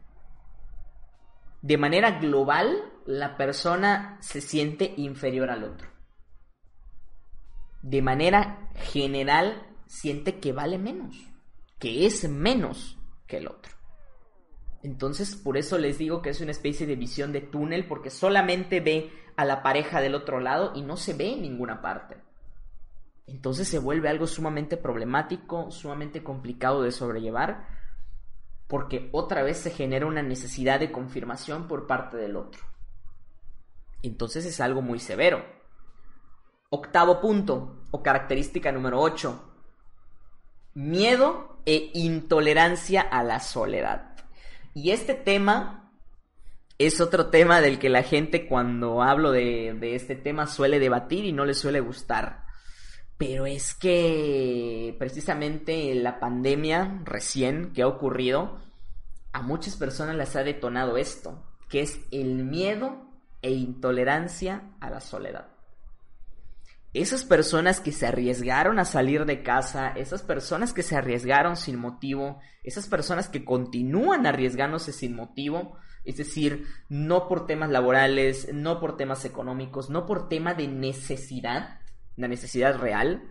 De 1.64 1.78
manera 1.78 2.20
global, 2.20 2.87
la 3.08 3.38
persona 3.38 4.18
se 4.20 4.42
siente 4.42 4.94
inferior 4.98 5.50
al 5.50 5.64
otro. 5.64 5.88
De 7.82 8.02
manera 8.02 8.70
general, 8.76 9.66
siente 9.86 10.40
que 10.40 10.52
vale 10.52 10.78
menos, 10.78 11.16
que 11.80 12.06
es 12.06 12.30
menos 12.30 13.00
que 13.26 13.38
el 13.38 13.48
otro. 13.48 13.72
Entonces, 14.84 15.38
por 15.38 15.56
eso 15.56 15.78
les 15.78 15.98
digo 15.98 16.22
que 16.22 16.32
es 16.32 16.42
una 16.42 16.52
especie 16.52 16.86
de 16.86 16.98
visión 16.98 17.32
de 17.32 17.40
túnel, 17.40 17.88
porque 17.88 18.10
solamente 18.10 18.82
ve 18.82 19.10
a 19.38 19.46
la 19.46 19.64
pareja 19.64 20.02
del 20.02 20.14
otro 20.14 20.42
lado 20.42 20.74
y 20.76 20.82
no 20.82 20.98
se 20.98 21.14
ve 21.14 21.32
en 21.32 21.42
ninguna 21.44 21.82
parte. 21.82 22.18
Entonces 23.26 23.70
se 23.70 23.80
vuelve 23.80 24.10
algo 24.10 24.28
sumamente 24.28 24.76
problemático, 24.76 25.72
sumamente 25.72 26.24
complicado 26.24 26.84
de 26.84 26.92
sobrellevar, 26.92 27.68
porque 28.68 29.10
otra 29.14 29.44
vez 29.44 29.60
se 29.60 29.72
genera 29.72 30.06
una 30.06 30.24
necesidad 30.24 30.82
de 30.82 30.92
confirmación 30.92 31.70
por 31.70 31.88
parte 31.88 32.18
del 32.18 32.36
otro. 32.36 32.77
Entonces 34.08 34.46
es 34.46 34.60
algo 34.60 34.82
muy 34.82 35.00
severo. 35.00 35.46
Octavo 36.70 37.22
punto, 37.22 37.84
o 37.92 38.04
característica 38.04 38.72
número 38.72 39.00
8, 39.00 39.54
miedo 40.74 41.60
e 41.66 41.92
intolerancia 41.94 43.02
a 43.02 43.24
la 43.24 43.40
soledad. 43.40 44.16
Y 44.74 44.92
este 44.92 45.14
tema 45.14 45.92
es 46.78 47.02
otro 47.02 47.28
tema 47.28 47.62
del 47.62 47.80
que 47.80 47.90
la 47.90 48.04
gente 48.04 48.48
cuando 48.48 49.02
hablo 49.02 49.32
de, 49.32 49.96
este 49.96 50.16
tema 50.16 50.46
suele 50.46 50.80
debatir 50.80 51.26
y 51.26 51.32
no 51.32 51.46
le 51.46 51.54
suele 51.54 51.80
gustar. 51.80 52.46
Pero 53.18 53.48
es 53.48 53.74
que 53.74 54.96
precisamente 55.00 55.96
la 55.96 56.20
pandemia 56.20 57.02
recién 57.04 57.74
que 57.74 57.82
ha 57.82 57.88
ocurrido, 57.88 58.60
a 59.34 59.42
muchas 59.42 59.76
personas 59.76 60.16
les 60.16 60.36
ha 60.36 60.44
detonado 60.44 60.98
esto, 60.98 61.44
que 61.70 61.82
es 61.82 62.00
el 62.12 62.44
miedo 62.44 63.07
e 63.42 63.52
intolerancia 63.52 64.72
a 64.80 64.90
la 64.90 65.00
soledad 65.00 65.58
esas 66.94 67.24
personas 67.26 67.80
que 67.80 67.92
se 67.92 68.08
arriesgaron 68.08 68.80
a 68.80 68.86
salir 68.86 69.26
de 69.26 69.44
casa, 69.44 69.90
esas 69.90 70.24
personas 70.24 70.74
que 70.74 70.84
se 70.84 70.96
arriesgaron 70.96 71.56
sin 71.56 71.78
motivo, 71.78 72.40
esas 72.64 72.88
personas 72.88 73.30
que 73.30 73.46
continúan 73.46 74.26
arriesgándose 74.26 74.92
sin 74.94 75.16
motivo, 75.16 75.78
es 76.06 76.18
decir, 76.18 76.66
no 76.90 77.28
por 77.28 77.46
temas 77.46 77.70
laborales, 77.70 78.50
no 78.54 78.80
por 78.80 78.98
temas 78.98 79.26
económicos, 79.26 79.90
no 79.90 80.06
por 80.06 80.30
tema 80.30 80.54
de 80.54 80.68
necesidad, 80.68 81.82
la 82.16 82.28
necesidad 82.28 82.78
real, 82.78 83.30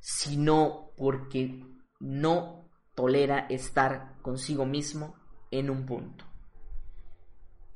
sino 0.00 0.90
porque 0.96 1.62
no 2.00 2.68
tolera 2.94 3.46
estar 3.48 4.14
consigo 4.22 4.64
mismo 4.66 5.16
en 5.50 5.70
un 5.70 5.86
punto. 5.86 6.24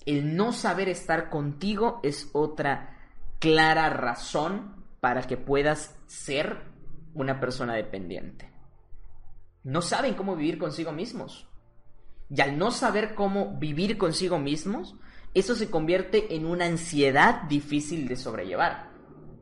El 0.08 0.36
no 0.36 0.54
saber 0.54 0.88
estar 0.88 1.28
contigo 1.28 2.00
es 2.02 2.30
otra 2.32 2.96
clara 3.40 3.90
razón 3.90 4.86
para 5.00 5.24
que 5.24 5.36
puedas 5.36 5.98
ser 6.06 6.62
una 7.12 7.40
persona 7.40 7.74
dependiente. 7.74 8.50
No 9.64 9.82
saben 9.82 10.14
cómo 10.14 10.34
vivir 10.34 10.58
consigo 10.58 10.92
mismos. 10.92 11.46
Y 12.30 12.40
al 12.40 12.56
no 12.56 12.70
saber 12.70 13.14
cómo 13.14 13.58
vivir 13.58 13.98
consigo 13.98 14.38
mismos, 14.38 14.96
eso 15.34 15.54
se 15.54 15.68
convierte 15.68 16.34
en 16.34 16.46
una 16.46 16.64
ansiedad 16.64 17.42
difícil 17.42 18.08
de 18.08 18.16
sobrellevar. 18.16 18.88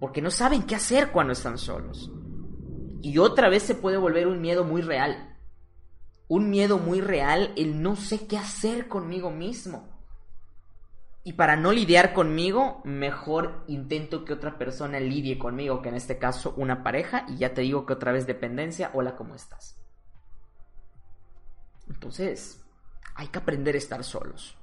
Porque 0.00 0.20
no 0.20 0.32
saben 0.32 0.64
qué 0.64 0.74
hacer 0.74 1.12
cuando 1.12 1.34
están 1.34 1.58
solos. 1.58 2.10
Y 3.02 3.18
otra 3.18 3.48
vez 3.48 3.62
se 3.62 3.76
puede 3.76 3.98
volver 3.98 4.26
un 4.26 4.40
miedo 4.40 4.64
muy 4.64 4.82
real. 4.82 5.38
Un 6.26 6.50
miedo 6.50 6.78
muy 6.78 7.00
real 7.00 7.52
el 7.56 7.80
no 7.80 7.94
sé 7.94 8.26
qué 8.26 8.36
hacer 8.36 8.88
conmigo 8.88 9.30
mismo. 9.30 9.95
Y 11.26 11.32
para 11.32 11.56
no 11.56 11.72
lidiar 11.72 12.12
conmigo, 12.12 12.80
mejor 12.84 13.64
intento 13.66 14.24
que 14.24 14.32
otra 14.32 14.58
persona 14.58 15.00
lidie 15.00 15.40
conmigo, 15.40 15.82
que 15.82 15.88
en 15.88 15.96
este 15.96 16.18
caso 16.18 16.54
una 16.56 16.84
pareja, 16.84 17.24
y 17.26 17.38
ya 17.38 17.52
te 17.52 17.62
digo 17.62 17.84
que 17.84 17.94
otra 17.94 18.12
vez 18.12 18.28
dependencia, 18.28 18.92
hola, 18.94 19.16
¿cómo 19.16 19.34
estás? 19.34 19.76
Entonces, 21.88 22.64
hay 23.16 23.26
que 23.26 23.40
aprender 23.40 23.74
a 23.74 23.78
estar 23.78 24.04
solos. 24.04 24.56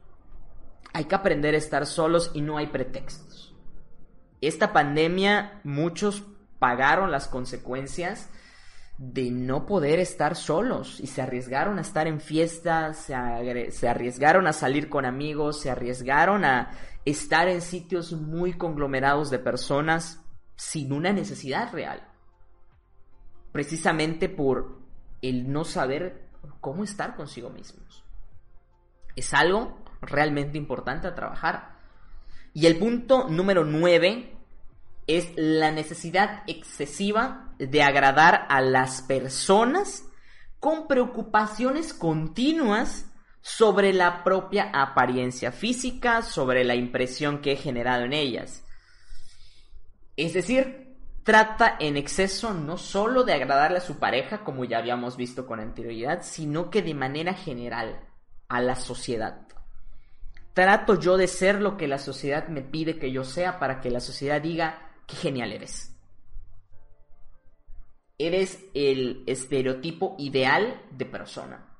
Hay 0.93 1.03
que 1.03 1.15
aprender 1.15 1.53
a 1.53 1.57
estar 1.57 1.85
solos 1.85 2.31
y 2.33 2.39
no 2.39 2.57
hay 2.57 2.67
pretextos. 2.67 3.53
Esta 4.39 4.71
pandemia, 4.71 5.59
muchos 5.65 6.23
pagaron 6.59 7.11
las 7.11 7.27
consecuencias 7.27 8.29
de 9.11 9.31
no 9.31 9.65
poder 9.65 9.99
estar 9.99 10.35
solos 10.35 11.01
y 11.01 11.07
se 11.07 11.21
arriesgaron 11.21 11.77
a 11.77 11.81
estar 11.81 12.07
en 12.07 12.21
fiestas, 12.21 12.97
se, 12.97 13.87
arriesgaron 13.87 14.47
a 14.47 14.53
salir 14.53 14.87
con 14.87 15.05
amigos, 15.05 15.59
se 15.59 15.69
arriesgaron 15.69 16.45
a 16.45 16.71
estar 17.03 17.49
en 17.49 17.61
sitios 17.61 18.13
muy 18.13 18.53
conglomerados 18.53 19.29
de 19.29 19.39
personas 19.39 20.23
sin 20.55 20.93
una 20.93 21.11
necesidad 21.11 21.73
real. 21.73 22.07
Precisamente 23.51 24.29
por 24.29 24.79
el 25.21 25.51
no 25.51 25.65
saber 25.65 26.29
cómo 26.61 26.85
estar 26.85 27.17
consigo 27.17 27.49
mismos. 27.49 28.05
Es 29.17 29.33
algo 29.33 29.83
realmente 30.01 30.57
importante 30.57 31.07
a 31.07 31.15
trabajar. 31.15 31.77
Y 32.53 32.67
el 32.67 32.79
punto 32.79 33.27
número 33.27 33.65
nueve 33.65 34.37
es 35.07 35.31
la 35.35 35.71
necesidad 35.71 36.43
excesiva 36.47 37.53
de 37.59 37.83
agradar 37.83 38.45
a 38.49 38.61
las 38.61 39.01
personas 39.01 40.05
con 40.59 40.87
preocupaciones 40.87 41.93
continuas 41.93 43.05
sobre 43.41 43.91
la 43.91 44.23
propia 44.23 44.69
apariencia 44.73 45.51
física, 45.51 46.21
sobre 46.21 46.63
la 46.63 46.75
impresión 46.75 47.41
que 47.41 47.51
he 47.51 47.55
generado 47.57 48.05
en 48.05 48.13
ellas. 48.13 48.63
Es 50.15 50.33
decir, 50.33 50.95
trata 51.23 51.75
en 51.79 51.97
exceso 51.97 52.53
no 52.53 52.77
solo 52.77 53.25
de 53.25 53.33
agradarle 53.33 53.79
a 53.79 53.81
su 53.81 53.99
pareja, 53.99 54.45
como 54.45 54.63
ya 54.63 54.77
habíamos 54.77 55.17
visto 55.17 55.45
con 55.45 55.59
anterioridad, 55.59 56.21
sino 56.21 56.69
que 56.69 56.81
de 56.81 56.93
manera 56.93 57.33
general 57.33 57.99
a 58.47 58.61
la 58.61 58.75
sociedad. 58.75 59.45
Trato 60.53 60.99
yo 60.99 61.17
de 61.17 61.27
ser 61.27 61.59
lo 61.59 61.75
que 61.75 61.87
la 61.87 61.97
sociedad 61.97 62.47
me 62.47 62.61
pide 62.61 62.99
que 62.99 63.11
yo 63.11 63.23
sea 63.23 63.59
para 63.59 63.81
que 63.81 63.89
la 63.89 63.99
sociedad 63.99 64.41
diga 64.41 64.92
qué 65.07 65.15
genial 65.15 65.51
eres. 65.51 65.95
Eres 68.17 68.63
el 68.73 69.23
estereotipo 69.27 70.15
ideal 70.17 70.81
de 70.91 71.05
persona. 71.05 71.73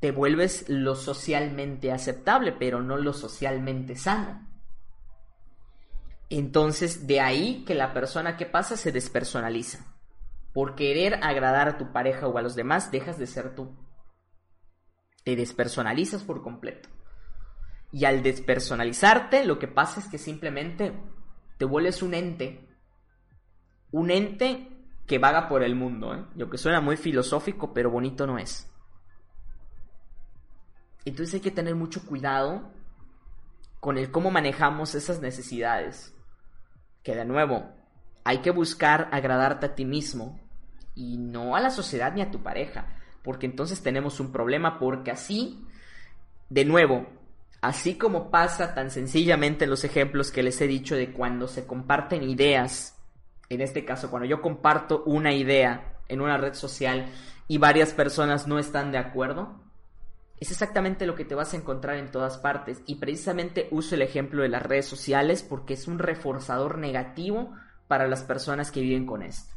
Te 0.00 0.12
vuelves 0.12 0.68
lo 0.68 0.96
socialmente 0.96 1.92
aceptable, 1.92 2.52
pero 2.52 2.82
no 2.82 2.96
lo 2.96 3.12
socialmente 3.12 3.96
sano. 3.96 4.46
Entonces, 6.30 7.06
de 7.06 7.20
ahí 7.20 7.64
que 7.64 7.74
la 7.74 7.92
persona 7.92 8.36
que 8.36 8.46
pasa 8.46 8.76
se 8.76 8.92
despersonaliza. 8.92 9.84
Por 10.52 10.74
querer 10.74 11.20
agradar 11.22 11.68
a 11.68 11.78
tu 11.78 11.92
pareja 11.92 12.28
o 12.28 12.38
a 12.38 12.42
los 12.42 12.54
demás, 12.54 12.90
dejas 12.90 13.18
de 13.18 13.26
ser 13.26 13.54
tú. 13.54 13.76
Te 15.24 15.36
despersonalizas 15.36 16.22
por 16.22 16.42
completo. 16.42 16.88
Y 17.92 18.04
al 18.04 18.22
despersonalizarte, 18.22 19.44
lo 19.44 19.58
que 19.58 19.68
pasa 19.68 20.00
es 20.00 20.06
que 20.06 20.18
simplemente 20.18 20.92
te 21.60 21.66
vuelves 21.66 22.02
un 22.02 22.14
ente. 22.14 22.66
Un 23.90 24.10
ente 24.10 24.66
que 25.06 25.18
vaga 25.18 25.46
por 25.46 25.62
el 25.62 25.74
mundo. 25.74 26.14
¿eh? 26.14 26.24
Lo 26.34 26.48
que 26.48 26.56
suena 26.56 26.80
muy 26.80 26.96
filosófico, 26.96 27.74
pero 27.74 27.90
bonito 27.90 28.26
no 28.26 28.38
es. 28.38 28.72
Entonces 31.04 31.34
hay 31.34 31.40
que 31.40 31.50
tener 31.50 31.74
mucho 31.74 32.06
cuidado 32.06 32.72
con 33.78 33.98
el 33.98 34.10
cómo 34.10 34.30
manejamos 34.30 34.94
esas 34.94 35.20
necesidades. 35.20 36.16
Que 37.02 37.14
de 37.14 37.26
nuevo, 37.26 37.70
hay 38.24 38.38
que 38.38 38.52
buscar 38.52 39.10
agradarte 39.12 39.66
a 39.66 39.74
ti 39.74 39.84
mismo 39.84 40.40
y 40.94 41.18
no 41.18 41.56
a 41.56 41.60
la 41.60 41.68
sociedad 41.68 42.14
ni 42.14 42.22
a 42.22 42.30
tu 42.30 42.42
pareja, 42.42 42.86
porque 43.22 43.44
entonces 43.44 43.82
tenemos 43.82 44.18
un 44.18 44.32
problema 44.32 44.78
porque 44.78 45.10
así, 45.10 45.62
de 46.48 46.64
nuevo, 46.64 47.06
así 47.60 47.96
como 47.96 48.30
pasa 48.30 48.74
tan 48.74 48.90
sencillamente 48.90 49.64
en 49.64 49.70
los 49.70 49.84
ejemplos 49.84 50.30
que 50.30 50.42
les 50.42 50.60
he 50.60 50.66
dicho 50.66 50.96
de 50.96 51.12
cuando 51.12 51.48
se 51.48 51.66
comparten 51.66 52.22
ideas, 52.22 52.98
en 53.48 53.60
este 53.60 53.84
caso 53.84 54.10
cuando 54.10 54.28
yo 54.28 54.40
comparto 54.40 55.02
una 55.04 55.32
idea 55.32 55.98
en 56.08 56.20
una 56.20 56.36
red 56.36 56.54
social 56.54 57.06
y 57.48 57.58
varias 57.58 57.92
personas 57.92 58.46
no 58.46 58.58
están 58.58 58.92
de 58.92 58.98
acuerdo, 58.98 59.60
es 60.40 60.50
exactamente 60.50 61.04
lo 61.04 61.14
que 61.14 61.26
te 61.26 61.34
vas 61.34 61.52
a 61.52 61.58
encontrar 61.58 61.96
en 61.96 62.10
todas 62.10 62.38
partes. 62.38 62.80
Y 62.86 62.94
precisamente 62.94 63.68
uso 63.70 63.94
el 63.94 64.02
ejemplo 64.02 64.42
de 64.42 64.48
las 64.48 64.62
redes 64.62 64.86
sociales 64.86 65.42
porque 65.42 65.74
es 65.74 65.86
un 65.86 65.98
reforzador 65.98 66.78
negativo 66.78 67.52
para 67.88 68.08
las 68.08 68.22
personas 68.22 68.70
que 68.70 68.80
viven 68.80 69.04
con 69.04 69.22
esto. 69.22 69.54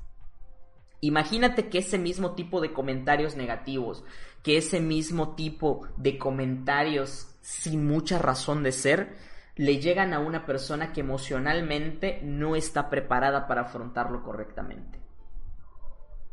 Imagínate 0.99 1.69
que 1.69 1.79
ese 1.79 1.97
mismo 1.97 2.33
tipo 2.33 2.59
de 2.59 2.73
comentarios 2.73 3.35
negativos, 3.35 4.03
que 4.41 4.57
ese 4.57 4.81
mismo 4.81 5.35
tipo 5.35 5.87
de 5.97 6.17
comentarios 6.17 7.32
sin 7.43 7.85
mucha 7.85 8.17
razón 8.17 8.63
de 8.63 8.71
ser, 8.71 9.15
le 9.55 9.77
llegan 9.79 10.13
a 10.13 10.19
una 10.19 10.47
persona 10.47 10.91
que 10.91 11.01
emocionalmente 11.01 12.19
no 12.23 12.55
está 12.55 12.89
preparada 12.89 13.47
para 13.47 13.61
afrontarlo 13.61 14.23
correctamente. 14.23 14.99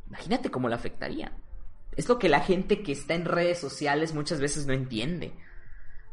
Imagínate 0.09 0.51
cómo 0.51 0.71
le 0.71 0.77
afectaría. 0.77 1.33
Es 1.97 2.09
lo 2.09 2.19
que 2.19 2.31
la 2.31 2.41
gente 2.41 2.83
que 2.83 2.93
está 2.93 3.13
en 3.13 3.27
redes 3.27 3.59
sociales 3.59 4.15
muchas 4.15 4.41
veces 4.41 4.67
no 4.67 4.73
entiende. 4.73 5.35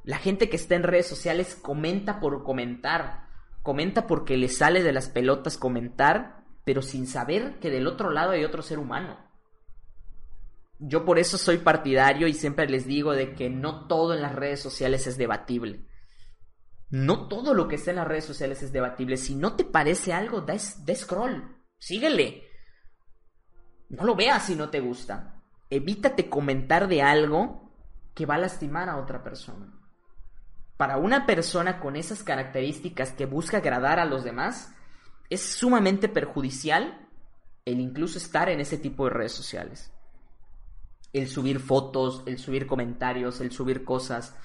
La 0.03 0.17
gente 0.17 0.49
que 0.49 0.57
está 0.57 0.75
en 0.75 0.83
redes 0.83 1.07
sociales 1.07 1.55
comenta 1.55 2.19
por 2.19 2.43
comentar 2.43 3.27
comenta 3.67 4.07
porque 4.07 4.37
le 4.37 4.47
sale 4.47 4.81
de 4.81 4.93
las 4.93 5.09
pelotas 5.09 5.57
comentar, 5.57 6.45
pero 6.63 6.81
sin 6.81 7.05
saber 7.05 7.59
que 7.59 7.69
del 7.69 7.85
otro 7.85 8.11
lado 8.11 8.31
hay 8.31 8.45
otro 8.45 8.61
ser 8.61 8.79
humano. 8.79 9.17
Yo 10.79 11.05
por 11.05 11.19
eso 11.19 11.37
soy 11.37 11.57
partidario 11.57 12.27
y 12.27 12.33
siempre 12.33 12.69
les 12.69 12.85
digo 12.85 13.13
de 13.13 13.33
que 13.33 13.49
no 13.49 13.87
todo 13.87 14.13
en 14.13 14.21
las 14.21 14.35
redes 14.35 14.61
sociales 14.61 15.07
es 15.07 15.17
debatible. 15.17 15.87
No 16.89 17.27
todo 17.27 17.53
lo 17.53 17.67
que 17.67 17.75
está 17.75 17.91
en 17.91 17.97
las 17.97 18.07
redes 18.07 18.25
sociales 18.25 18.63
es 18.63 18.71
debatible. 18.71 19.17
Si 19.17 19.35
no 19.35 19.55
te 19.55 19.65
parece 19.65 20.13
algo, 20.13 20.41
da, 20.41 20.55
da 20.85 20.95
scroll. 20.95 21.57
Síguele. 21.79 22.43
No 23.89 24.03
lo 24.03 24.15
veas 24.15 24.45
si 24.45 24.55
no 24.55 24.69
te 24.69 24.79
gusta. 24.79 25.41
Evítate 25.69 26.29
comentar 26.29 26.87
de 26.87 27.01
algo 27.01 27.73
que 28.13 28.25
va 28.25 28.35
a 28.35 28.39
lastimar 28.39 28.89
a 28.89 28.97
otra 28.97 29.23
persona 29.23 29.77
para 30.77 30.97
una 30.97 31.25
persona 31.25 31.79
con 31.79 31.95
esas 31.95 32.23
características 32.23 33.11
que 33.11 33.25
busca 33.25 33.57
agradar 33.57 33.99
a 33.99 34.05
los 34.05 34.23
demás, 34.23 34.73
es 35.29 35.41
sumamente 35.41 36.07
perjudicial 36.07 37.09
el 37.65 37.79
incluso 37.79 38.17
estar 38.19 38.47
en 38.47 38.61
ese 38.61 38.77
tipo 38.77 39.05
de 39.05 39.09
redes 39.09 39.33
sociales. 39.33 39.91
El 41.13 41.27
subir 41.27 41.59
fotos, 41.59 42.23
el 42.25 42.37
subir 42.37 42.67
comentarios, 42.67 43.41
el 43.41 43.51
subir 43.51 43.83
cosas, 43.83 44.35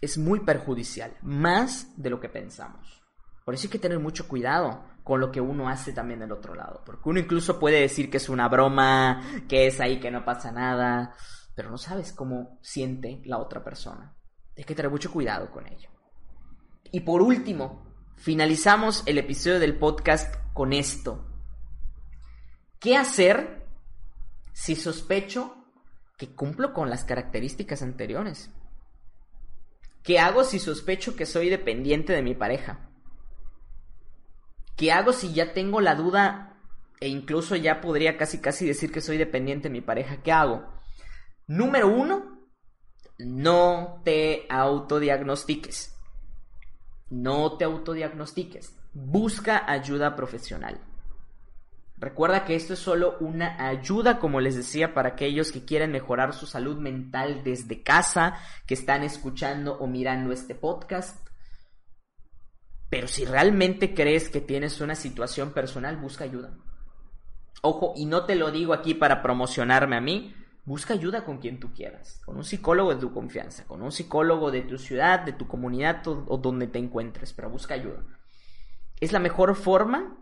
es 0.00 0.18
muy 0.18 0.40
perjudicial, 0.40 1.16
más 1.22 1.92
de 1.96 2.10
lo 2.10 2.20
que 2.20 2.28
pensamos. 2.28 3.02
Por 3.44 3.54
eso 3.54 3.66
hay 3.66 3.70
que 3.70 3.78
tener 3.78 3.98
mucho 3.98 4.28
cuidado 4.28 4.84
con 5.02 5.20
lo 5.20 5.32
que 5.32 5.40
uno 5.40 5.68
hace 5.68 5.92
también 5.92 6.20
del 6.20 6.32
otro 6.32 6.54
lado, 6.54 6.82
porque 6.84 7.08
uno 7.08 7.18
incluso 7.18 7.58
puede 7.58 7.80
decir 7.80 8.10
que 8.10 8.18
es 8.18 8.28
una 8.28 8.46
broma, 8.48 9.22
que 9.48 9.66
es 9.66 9.80
ahí 9.80 9.98
que 9.98 10.10
no 10.10 10.24
pasa 10.24 10.52
nada, 10.52 11.14
pero 11.54 11.70
no 11.70 11.78
sabes 11.78 12.12
cómo 12.12 12.58
siente 12.60 13.22
la 13.24 13.38
otra 13.38 13.64
persona. 13.64 14.14
Hay 14.56 14.64
que 14.64 14.74
tener 14.74 14.90
mucho 14.90 15.10
cuidado 15.10 15.50
con 15.50 15.66
ello. 15.66 15.88
Y 16.92 17.00
por 17.00 17.22
último, 17.22 17.86
finalizamos 18.16 19.02
el 19.06 19.18
episodio 19.18 19.58
del 19.58 19.78
podcast 19.78 20.34
con 20.52 20.72
esto. 20.72 21.26
¿Qué 22.78 22.96
hacer 22.96 23.57
si 24.58 24.74
sospecho 24.74 25.54
que 26.16 26.34
cumplo 26.34 26.74
con 26.74 26.90
las 26.90 27.04
características 27.04 27.80
anteriores? 27.80 28.50
¿Qué 30.02 30.18
hago 30.18 30.42
si 30.42 30.58
sospecho 30.58 31.14
que 31.14 31.26
soy 31.26 31.48
dependiente 31.48 32.12
de 32.12 32.22
mi 32.22 32.34
pareja? 32.34 32.90
¿Qué 34.76 34.90
hago 34.90 35.12
si 35.12 35.32
ya 35.32 35.52
tengo 35.52 35.80
la 35.80 35.94
duda 35.94 36.56
e 36.98 37.06
incluso 37.06 37.54
ya 37.54 37.80
podría 37.80 38.16
casi 38.16 38.40
casi 38.40 38.66
decir 38.66 38.90
que 38.90 39.00
soy 39.00 39.16
dependiente 39.16 39.68
de 39.68 39.74
mi 39.74 39.80
pareja? 39.80 40.22
¿Qué 40.24 40.32
hago? 40.32 40.68
Número 41.46 41.86
uno, 41.86 42.48
no 43.16 44.02
te 44.04 44.44
autodiagnostiques. 44.50 45.96
No 47.10 47.56
te 47.56 47.64
autodiagnostiques. 47.64 48.76
Busca 48.92 49.70
ayuda 49.70 50.16
profesional. 50.16 50.80
Recuerda 51.98 52.44
que 52.44 52.54
esto 52.54 52.74
es 52.74 52.78
solo 52.78 53.16
una 53.20 53.68
ayuda, 53.68 54.18
como 54.18 54.40
les 54.40 54.56
decía, 54.56 54.94
para 54.94 55.10
aquellos 55.10 55.50
que 55.50 55.64
quieren 55.64 55.92
mejorar 55.92 56.32
su 56.32 56.46
salud 56.46 56.78
mental 56.78 57.42
desde 57.44 57.82
casa, 57.82 58.38
que 58.66 58.74
están 58.74 59.02
escuchando 59.02 59.78
o 59.78 59.86
mirando 59.86 60.32
este 60.32 60.54
podcast. 60.54 61.26
Pero 62.88 63.08
si 63.08 63.24
realmente 63.24 63.94
crees 63.94 64.28
que 64.28 64.40
tienes 64.40 64.80
una 64.80 64.94
situación 64.94 65.52
personal, 65.52 65.96
busca 65.96 66.24
ayuda. 66.24 66.56
Ojo, 67.62 67.94
y 67.96 68.06
no 68.06 68.24
te 68.24 68.36
lo 68.36 68.50
digo 68.52 68.72
aquí 68.72 68.94
para 68.94 69.20
promocionarme 69.20 69.96
a 69.96 70.00
mí, 70.00 70.34
Busca 70.68 70.92
ayuda 70.92 71.24
con 71.24 71.38
quien 71.38 71.58
tú 71.58 71.72
quieras, 71.72 72.20
con 72.26 72.36
un 72.36 72.44
psicólogo 72.44 72.94
de 72.94 73.00
tu 73.00 73.10
confianza, 73.10 73.64
con 73.66 73.80
un 73.80 73.90
psicólogo 73.90 74.50
de 74.50 74.60
tu 74.60 74.76
ciudad, 74.76 75.20
de 75.20 75.32
tu 75.32 75.48
comunidad 75.48 76.06
o, 76.06 76.36
donde 76.36 76.66
te 76.66 76.78
encuentres, 76.78 77.32
pero 77.32 77.48
busca 77.48 77.72
ayuda. 77.72 78.04
Es 79.00 79.10
la 79.12 79.18
mejor 79.18 79.54
forma 79.54 80.18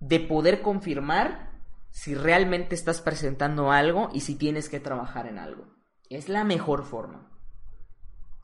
de 0.00 0.20
poder 0.20 0.62
confirmar 0.62 1.48
si 1.90 2.14
realmente 2.14 2.74
estás 2.74 3.00
presentando 3.00 3.72
algo 3.72 4.08
y 4.12 4.20
si 4.20 4.36
tienes 4.36 4.68
que 4.68 4.80
trabajar 4.80 5.26
en 5.26 5.38
algo. 5.38 5.74
Es 6.08 6.28
la 6.28 6.44
mejor 6.44 6.84
forma. 6.84 7.28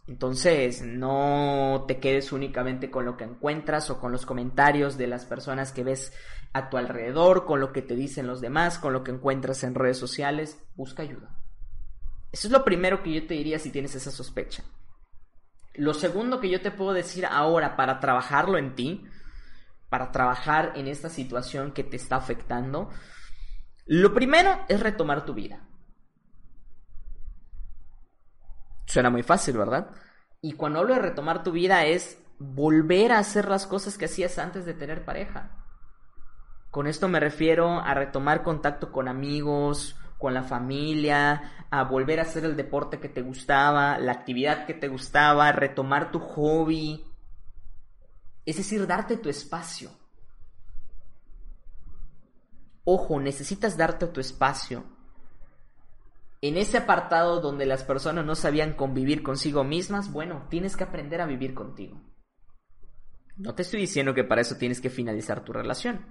Entonces, 0.07 0.83
no 0.83 1.85
te 1.89 1.99
quedes 1.99 2.33
únicamente 2.33 2.91
con 2.91 3.07
lo 3.07 3.17
que 3.17 3.25
encuentras 3.25 3.89
o 3.89 4.01
con 4.01 4.13
los 4.13 4.27
comentarios 4.27 4.99
de 4.99 5.07
las 5.07 5.25
personas 5.25 5.73
que 5.73 5.83
ves 5.83 6.13
a 6.53 6.69
tu 6.69 6.77
alrededor, 6.77 7.47
con 7.47 7.61
lo 7.61 7.73
que 7.73 7.81
te 7.81 7.97
dicen 7.97 8.27
los 8.27 8.43
demás, 8.43 8.79
con 8.79 8.93
lo 8.93 9.03
que 9.03 9.13
encuentras 9.13 9.65
en 9.65 9.75
redes 9.75 9.97
sociales. 9.97 10.63
Busca 10.75 11.03
ayuda. 11.03 11.39
Eso 12.33 12.49
es 12.49 12.53
lo 12.53 12.65
primero 12.65 13.03
que 13.03 13.13
yo 13.13 13.27
te 13.27 13.35
diría 13.35 13.59
si 13.59 13.71
tienes 13.71 13.95
esa 13.95 14.11
sospecha. 14.11 14.63
Lo 15.75 15.95
segundo 15.95 16.39
que 16.39 16.51
yo 16.51 16.61
te 16.61 16.71
puedo 16.71 16.93
decir 16.93 17.25
ahora 17.27 17.75
para 17.77 17.99
trabajarlo 17.99 18.59
en 18.59 18.75
ti, 18.75 19.05
para 19.95 20.11
trabajar 20.11 20.73
en 20.75 20.89
esta 20.89 21.09
situación 21.09 21.71
que 21.71 21.85
te 21.85 21.95
está 21.95 22.17
afectando, 22.17 22.91
lo 23.87 24.13
primero 24.13 24.59
es 24.69 24.81
retomar 24.81 25.25
tu 25.25 25.35
vida. 25.35 25.69
Suena 28.87 29.09
muy 29.09 29.23
fácil, 29.23 29.57
¿verdad? 29.57 29.93
Y 30.41 30.55
cuando 30.55 30.81
hablo 30.81 30.95
de 30.95 31.01
retomar 31.01 31.45
tu 31.45 31.53
vida 31.53 31.85
es 31.85 32.21
volver 32.41 33.13
a 33.13 33.19
hacer 33.19 33.49
las 33.49 33.69
cosas 33.69 33.97
que 33.97 34.07
hacías 34.07 34.37
antes 34.41 34.65
de 34.65 34.75
tener 34.75 35.05
pareja. 35.05 35.65
Con 36.73 36.89
esto 36.89 37.07
me 37.07 37.21
refiero 37.21 37.79
a 37.79 37.95
retomar 37.95 38.43
contacto 38.43 38.91
con 38.91 39.07
amigos, 39.07 39.95
con 40.19 40.35
la 40.35 40.43
familia, 40.43 41.67
a 41.71 41.85
volver 41.85 42.19
a 42.19 42.23
hacer 42.23 42.45
el 42.47 42.57
deporte 42.57 42.99
que 42.99 43.09
te 43.09 43.23
gustaba, 43.23 43.97
la 44.01 44.11
actividad 44.11 44.67
que 44.67 44.75
te 44.75 44.89
gustaba, 44.89 45.53
retomar 45.53 46.11
tu 46.11 46.19
hobby. 46.19 47.14
Es 48.47 48.57
decir, 48.57 48.87
darte 48.87 49.17
tu 49.17 49.29
espacio. 49.29 49.91
Ojo, 52.85 53.19
necesitas 53.21 53.77
darte 53.77 54.07
tu 54.09 54.21
espacio 54.21 54.85
en 56.47 56.59
ese 56.59 56.77
apartado 56.77 57.41
donde 57.41 57.65
las 57.65 57.85
personas 57.85 58.27
no 58.27 58.35
sabían 58.35 58.75
convivir 58.75 59.23
consigo 59.23 59.65
mismas, 59.65 60.13
bueno, 60.13 60.47
tienes 60.51 60.77
que 60.77 60.85
aprender 60.85 61.23
a 61.23 61.27
vivir 61.27 61.55
contigo. 61.55 61.99
No 63.39 63.55
te 63.55 63.63
estoy 63.63 63.81
diciendo 63.81 64.13
que 64.13 64.25
para 64.25 64.43
eso 64.43 64.59
tienes 64.59 64.83
que 64.83 64.91
finalizar 64.91 65.43
tu 65.43 65.55
relación. 65.55 66.05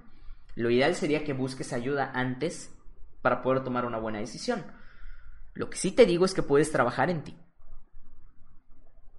Lo 0.56 0.70
ideal 0.70 0.96
sería 0.96 1.22
que 1.22 1.34
busques 1.34 1.72
ayuda 1.72 2.10
antes 2.12 2.76
para 3.22 3.42
poder 3.42 3.62
tomar 3.62 3.84
una 3.84 4.00
buena 4.00 4.18
decisión. 4.18 4.66
Lo 5.52 5.70
que 5.70 5.76
sí 5.76 5.92
te 5.92 6.04
digo 6.04 6.24
es 6.24 6.34
que 6.34 6.42
puedes 6.42 6.72
trabajar 6.72 7.10
en 7.10 7.22
ti. 7.22 7.38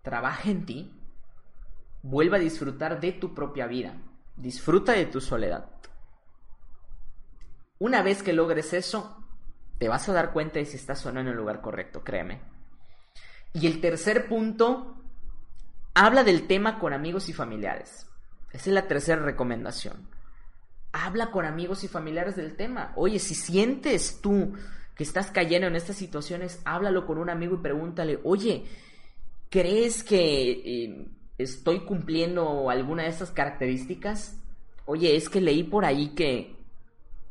Trabaja 0.01 0.49
en 0.49 0.65
ti. 0.65 0.99
Vuelva 2.07 2.37
a 2.37 2.39
disfrutar 2.39 2.99
de 2.99 3.13
tu 3.13 3.33
propia 3.33 3.65
vida. 3.65 3.97
Disfruta 4.37 4.91
de 4.91 5.07
tu 5.07 5.19
soledad. 5.19 5.71
Una 7.79 8.03
vez 8.03 8.21
que 8.21 8.31
logres 8.31 8.73
eso, 8.73 9.25
te 9.79 9.87
vas 9.87 10.07
a 10.07 10.13
dar 10.13 10.31
cuenta 10.31 10.59
de 10.59 10.67
si 10.67 10.75
estás 10.77 11.03
o 11.07 11.11
no 11.11 11.21
en 11.21 11.29
el 11.29 11.35
lugar 11.35 11.61
correcto, 11.61 12.03
créeme. 12.03 12.41
Y 13.53 13.65
el 13.65 13.81
tercer 13.81 14.27
punto, 14.27 15.01
habla 15.95 16.23
del 16.23 16.45
tema 16.45 16.77
con 16.77 16.93
amigos 16.93 17.27
y 17.27 17.33
familiares. 17.33 18.05
Esa 18.53 18.69
es 18.69 18.73
la 18.75 18.87
tercera 18.87 19.23
recomendación. 19.23 20.07
Habla 20.91 21.31
con 21.31 21.43
amigos 21.43 21.83
y 21.83 21.87
familiares 21.87 22.35
del 22.35 22.55
tema. 22.55 22.93
Oye, 22.97 23.17
si 23.17 23.33
sientes 23.33 24.21
tú 24.21 24.53
que 24.93 25.03
estás 25.03 25.31
cayendo 25.31 25.67
en 25.67 25.75
estas 25.75 25.95
situaciones, 25.95 26.61
háblalo 26.65 27.07
con 27.07 27.17
un 27.17 27.31
amigo 27.31 27.55
y 27.55 27.63
pregúntale, 27.63 28.19
oye, 28.23 28.63
¿crees 29.49 30.03
que 30.03 30.51
eh, 30.51 31.07
estoy 31.37 31.81
cumpliendo 31.81 32.69
alguna 32.69 33.03
de 33.03 33.09
estas 33.09 33.31
características? 33.31 34.37
Oye, 34.85 35.15
es 35.15 35.29
que 35.29 35.41
leí 35.41 35.63
por 35.63 35.85
ahí 35.85 36.09
que 36.09 36.55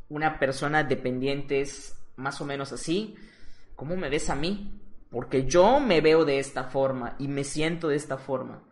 una 0.09 0.39
persona 0.39 0.85
dependiente 0.85 1.61
es 1.61 1.97
más 2.17 2.41
o 2.41 2.45
menos 2.45 2.73
así. 2.73 3.15
¿Cómo 3.77 3.97
me 3.97 4.09
ves 4.09 4.31
a 4.31 4.35
mí? 4.35 4.81
Porque 5.11 5.47
yo 5.47 5.81
me 5.81 6.01
veo 6.01 6.25
de 6.25 6.39
esta 6.39 6.65
forma 6.65 7.17
y 7.19 7.29
me 7.29 7.45
siento 7.45 7.89
de 7.89 7.97
esta 7.97 8.19
forma. 8.19 8.63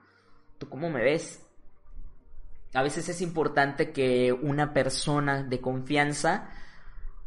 ¿Tú 0.59 0.69
cómo 0.69 0.91
me 0.91 1.03
ves? 1.03 1.45
A 2.75 2.83
veces 2.83 3.09
es 3.09 3.21
importante 3.21 3.93
que 3.93 4.33
una 4.33 4.73
persona 4.73 5.43
de 5.43 5.61
confianza 5.61 6.51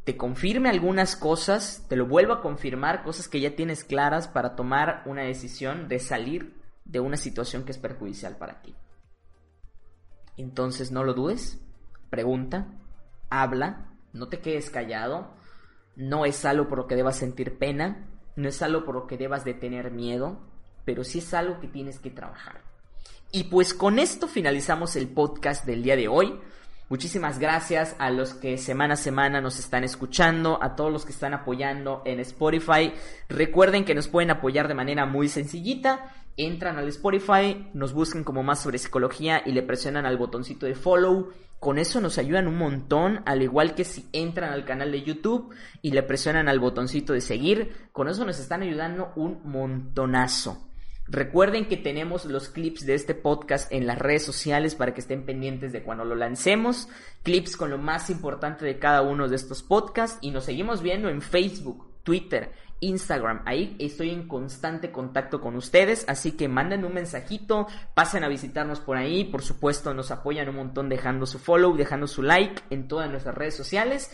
te 0.03 0.18
confirme 0.18 0.70
algunas 0.70 1.16
cosas, 1.16 1.86
te 1.89 1.95
lo 1.95 2.06
vuelva 2.06 2.36
a 2.36 2.41
confirmar, 2.41 3.03
cosas 3.03 3.28
que 3.28 3.39
ya 3.39 3.56
tienes 3.56 3.84
claras 3.84 4.28
para 4.28 4.56
tomar 4.56 5.01
una 5.06 5.24
decisión 5.24 5.88
de 5.88 5.99
salir 5.99 6.64
de 6.86 7.00
una 7.00 7.18
situación 7.18 7.66
que 7.66 7.72
es 7.72 7.78
perjudicial 7.78 8.38
para 8.38 8.62
ti. 8.62 8.74
Entonces 10.38 10.92
no 10.92 11.04
lo 11.04 11.14
dudes, 11.14 11.60
pregunta, 12.10 12.68
habla, 13.30 13.92
no 14.14 14.28
te 14.30 14.40
quedes 14.40 14.70
callado, 14.70 15.34
no 15.96 16.26
es 16.26 16.46
algo 16.46 16.68
por 16.68 16.78
lo 16.78 16.88
que 16.88 16.96
debas 16.96 17.18
sentir 17.18 17.58
pena, 17.58 18.08
no 18.36 18.50
es 18.50 18.62
algo 18.62 18.86
por 18.86 18.96
lo 18.96 19.08
que 19.08 19.18
debas 19.18 19.46
de 19.46 19.54
tener 19.54 19.92
miedo, 19.92 20.40
pero 20.84 21.04
sí 21.04 21.20
es 21.20 21.34
algo 21.34 21.60
que 21.60 21.68
tienes 21.68 22.00
que 22.00 22.12
trabajar. 22.12 22.62
Y 23.32 23.46
pues 23.46 23.74
con 23.74 24.00
esto 24.00 24.28
finalizamos 24.28 24.96
el 24.96 25.10
podcast 25.10 25.66
del 25.66 25.84
día 25.84 25.96
de 25.96 26.08
hoy. 26.08 26.40
Muchísimas 26.88 27.40
gracias 27.40 27.96
a 27.98 28.12
los 28.12 28.36
que 28.36 28.58
semana 28.58 28.94
a 28.94 28.98
semana 28.98 29.42
nos 29.42 29.58
están 29.58 29.84
escuchando, 29.84 30.62
a 30.62 30.76
todos 30.76 30.92
los 30.92 31.04
que 31.04 31.12
están 31.12 31.34
apoyando 31.34 32.04
en 32.06 32.20
Spotify. 32.20 32.94
Recuerden 33.28 33.84
que 33.86 33.96
nos 33.96 34.08
pueden 34.08 34.30
apoyar 34.30 34.68
de 34.68 34.76
manera 34.76 35.06
muy 35.06 35.28
sencillita. 35.28 36.14
Entran 36.38 36.78
al 36.78 36.88
Spotify, 36.90 37.70
nos 37.74 37.94
buscan 37.94 38.24
como 38.24 38.44
más 38.44 38.62
sobre 38.62 38.78
psicología 38.78 39.42
y 39.46 39.54
le 39.54 39.64
presionan 39.64 40.06
al 40.06 40.18
botoncito 40.18 40.66
de 40.66 40.76
follow. 40.76 41.32
Con 41.60 41.78
eso 41.78 42.02
nos 42.02 42.18
ayudan 42.18 42.48
un 42.48 42.58
montón, 42.58 43.22
al 43.26 43.42
igual 43.42 43.74
que 43.74 43.86
si 43.86 44.10
entran 44.12 44.52
al 44.52 44.66
canal 44.66 44.92
de 44.92 45.02
YouTube 45.02 45.56
y 45.82 45.92
le 45.92 46.04
presionan 46.04 46.50
al 46.50 46.60
botoncito 46.60 47.14
de 47.14 47.22
seguir. 47.22 47.88
Con 47.92 48.10
eso 48.10 48.26
nos 48.26 48.40
están 48.40 48.62
ayudando 48.62 49.14
un 49.16 49.42
montonazo. 49.46 50.70
Recuerden 51.08 51.68
que 51.68 51.78
tenemos 51.78 52.26
los 52.26 52.50
clips 52.50 52.86
de 52.86 52.96
este 52.96 53.14
podcast 53.14 53.72
en 53.72 53.86
las 53.86 54.00
redes 54.00 54.26
sociales 54.26 54.74
para 54.74 54.94
que 54.94 55.02
estén 55.02 55.26
pendientes 55.26 55.72
de 55.72 55.84
cuando 55.84 56.04
lo 56.04 56.16
lancemos. 56.16 56.90
Clips 57.22 57.56
con 57.56 57.70
lo 57.70 57.78
más 57.78 58.10
importante 58.10 58.66
de 58.66 58.80
cada 58.80 59.04
uno 59.04 59.30
de 59.30 59.36
estos 59.36 59.62
podcasts. 59.62 60.18
Y 60.22 60.32
nos 60.32 60.46
seguimos 60.46 60.82
viendo 60.82 61.08
en 61.10 61.22
Facebook, 61.22 61.94
Twitter, 62.04 62.52
Instagram. 62.80 63.42
Ahí 63.46 63.76
estoy 63.80 64.12
en 64.12 64.28
constante 64.28 64.92
contacto 64.92 65.42
con 65.42 65.56
ustedes. 65.56 66.06
Así 66.08 66.34
que 66.34 66.48
manden 66.48 66.86
un 66.86 66.94
mensajito, 66.94 67.68
pasen 67.94 68.24
a 68.24 68.28
visitarnos 68.28 68.80
por 68.80 68.98
ahí. 68.98 69.24
Por 69.24 69.42
supuesto, 69.42 69.94
nos 69.94 70.12
apoyan 70.12 70.50
un 70.50 70.56
montón 70.56 70.90
dejando 70.90 71.26
su 71.26 71.40
follow, 71.40 71.76
dejando 71.76 72.08
su 72.08 72.24
like 72.24 72.62
en 72.70 72.88
todas 72.88 73.10
nuestras 73.10 73.36
redes 73.36 73.56
sociales. 73.56 74.12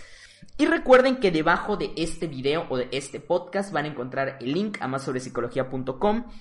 Y 0.57 0.65
recuerden 0.65 1.17
que 1.17 1.31
debajo 1.31 1.77
de 1.77 1.91
este 1.95 2.27
video 2.27 2.65
o 2.69 2.77
de 2.77 2.87
este 2.91 3.19
podcast 3.19 3.71
van 3.71 3.85
a 3.85 3.89
encontrar 3.89 4.37
el 4.41 4.53
link 4.53 4.77
a 4.81 4.87
más 4.87 5.03
sobre 5.03 5.21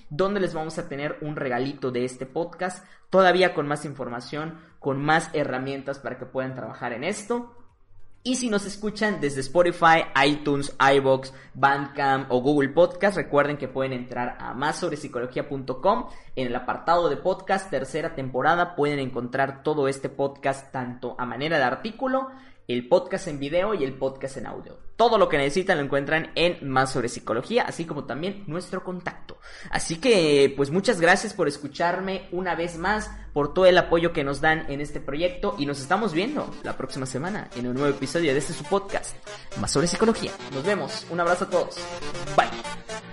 donde 0.09 0.39
les 0.39 0.53
vamos 0.53 0.77
a 0.77 0.87
tener 0.87 1.17
un 1.21 1.35
regalito 1.35 1.91
de 1.91 2.05
este 2.05 2.25
podcast, 2.25 2.85
todavía 3.09 3.53
con 3.53 3.67
más 3.67 3.85
información, 3.85 4.59
con 4.79 5.01
más 5.03 5.29
herramientas 5.33 5.99
para 5.99 6.17
que 6.17 6.25
puedan 6.25 6.55
trabajar 6.55 6.93
en 6.93 7.03
esto. 7.03 7.60
Y 8.23 8.35
si 8.35 8.51
nos 8.51 8.67
escuchan 8.67 9.19
desde 9.19 9.41
Spotify, 9.41 10.03
iTunes, 10.23 10.75
iBox, 10.95 11.33
Bandcamp 11.55 12.31
o 12.31 12.39
Google 12.39 12.69
Podcast, 12.69 13.17
recuerden 13.17 13.57
que 13.57 13.67
pueden 13.67 13.93
entrar 13.93 14.37
a 14.39 14.53
más 14.53 14.77
sobre 14.77 14.95
En 16.35 16.45
el 16.45 16.55
apartado 16.55 17.09
de 17.09 17.17
podcast, 17.17 17.71
tercera 17.71 18.13
temporada, 18.13 18.75
pueden 18.75 18.99
encontrar 18.99 19.63
todo 19.63 19.87
este 19.87 20.07
podcast 20.07 20.71
tanto 20.71 21.15
a 21.17 21.25
manera 21.25 21.57
de 21.57 21.63
artículo 21.63 22.29
el 22.67 22.87
podcast 22.87 23.27
en 23.27 23.39
video 23.39 23.73
y 23.73 23.83
el 23.83 23.93
podcast 23.93 24.37
en 24.37 24.47
audio. 24.47 24.77
Todo 24.95 25.17
lo 25.17 25.29
que 25.29 25.37
necesitan 25.37 25.77
lo 25.77 25.83
encuentran 25.83 26.31
en 26.35 26.67
Más 26.67 26.91
sobre 26.91 27.09
Psicología, 27.09 27.63
así 27.63 27.85
como 27.85 28.05
también 28.05 28.43
nuestro 28.47 28.83
contacto. 28.83 29.37
Así 29.69 29.97
que, 29.97 30.53
pues 30.55 30.69
muchas 30.69 31.01
gracias 31.01 31.33
por 31.33 31.47
escucharme 31.47 32.27
una 32.31 32.55
vez 32.55 32.77
más, 32.77 33.09
por 33.33 33.53
todo 33.53 33.65
el 33.65 33.77
apoyo 33.77 34.13
que 34.13 34.23
nos 34.23 34.41
dan 34.41 34.71
en 34.71 34.79
este 34.79 34.99
proyecto 34.99 35.55
y 35.57 35.65
nos 35.65 35.81
estamos 35.81 36.13
viendo 36.13 36.53
la 36.63 36.77
próxima 36.77 37.05
semana 37.05 37.49
en 37.55 37.67
un 37.67 37.73
nuevo 37.73 37.89
episodio 37.89 38.31
de 38.31 38.39
este 38.39 38.53
su 38.53 38.63
podcast, 38.63 39.15
Más 39.59 39.71
sobre 39.71 39.87
Psicología. 39.87 40.31
Nos 40.53 40.63
vemos, 40.63 41.05
un 41.09 41.19
abrazo 41.19 41.45
a 41.45 41.49
todos. 41.49 41.75
Bye. 42.35 43.10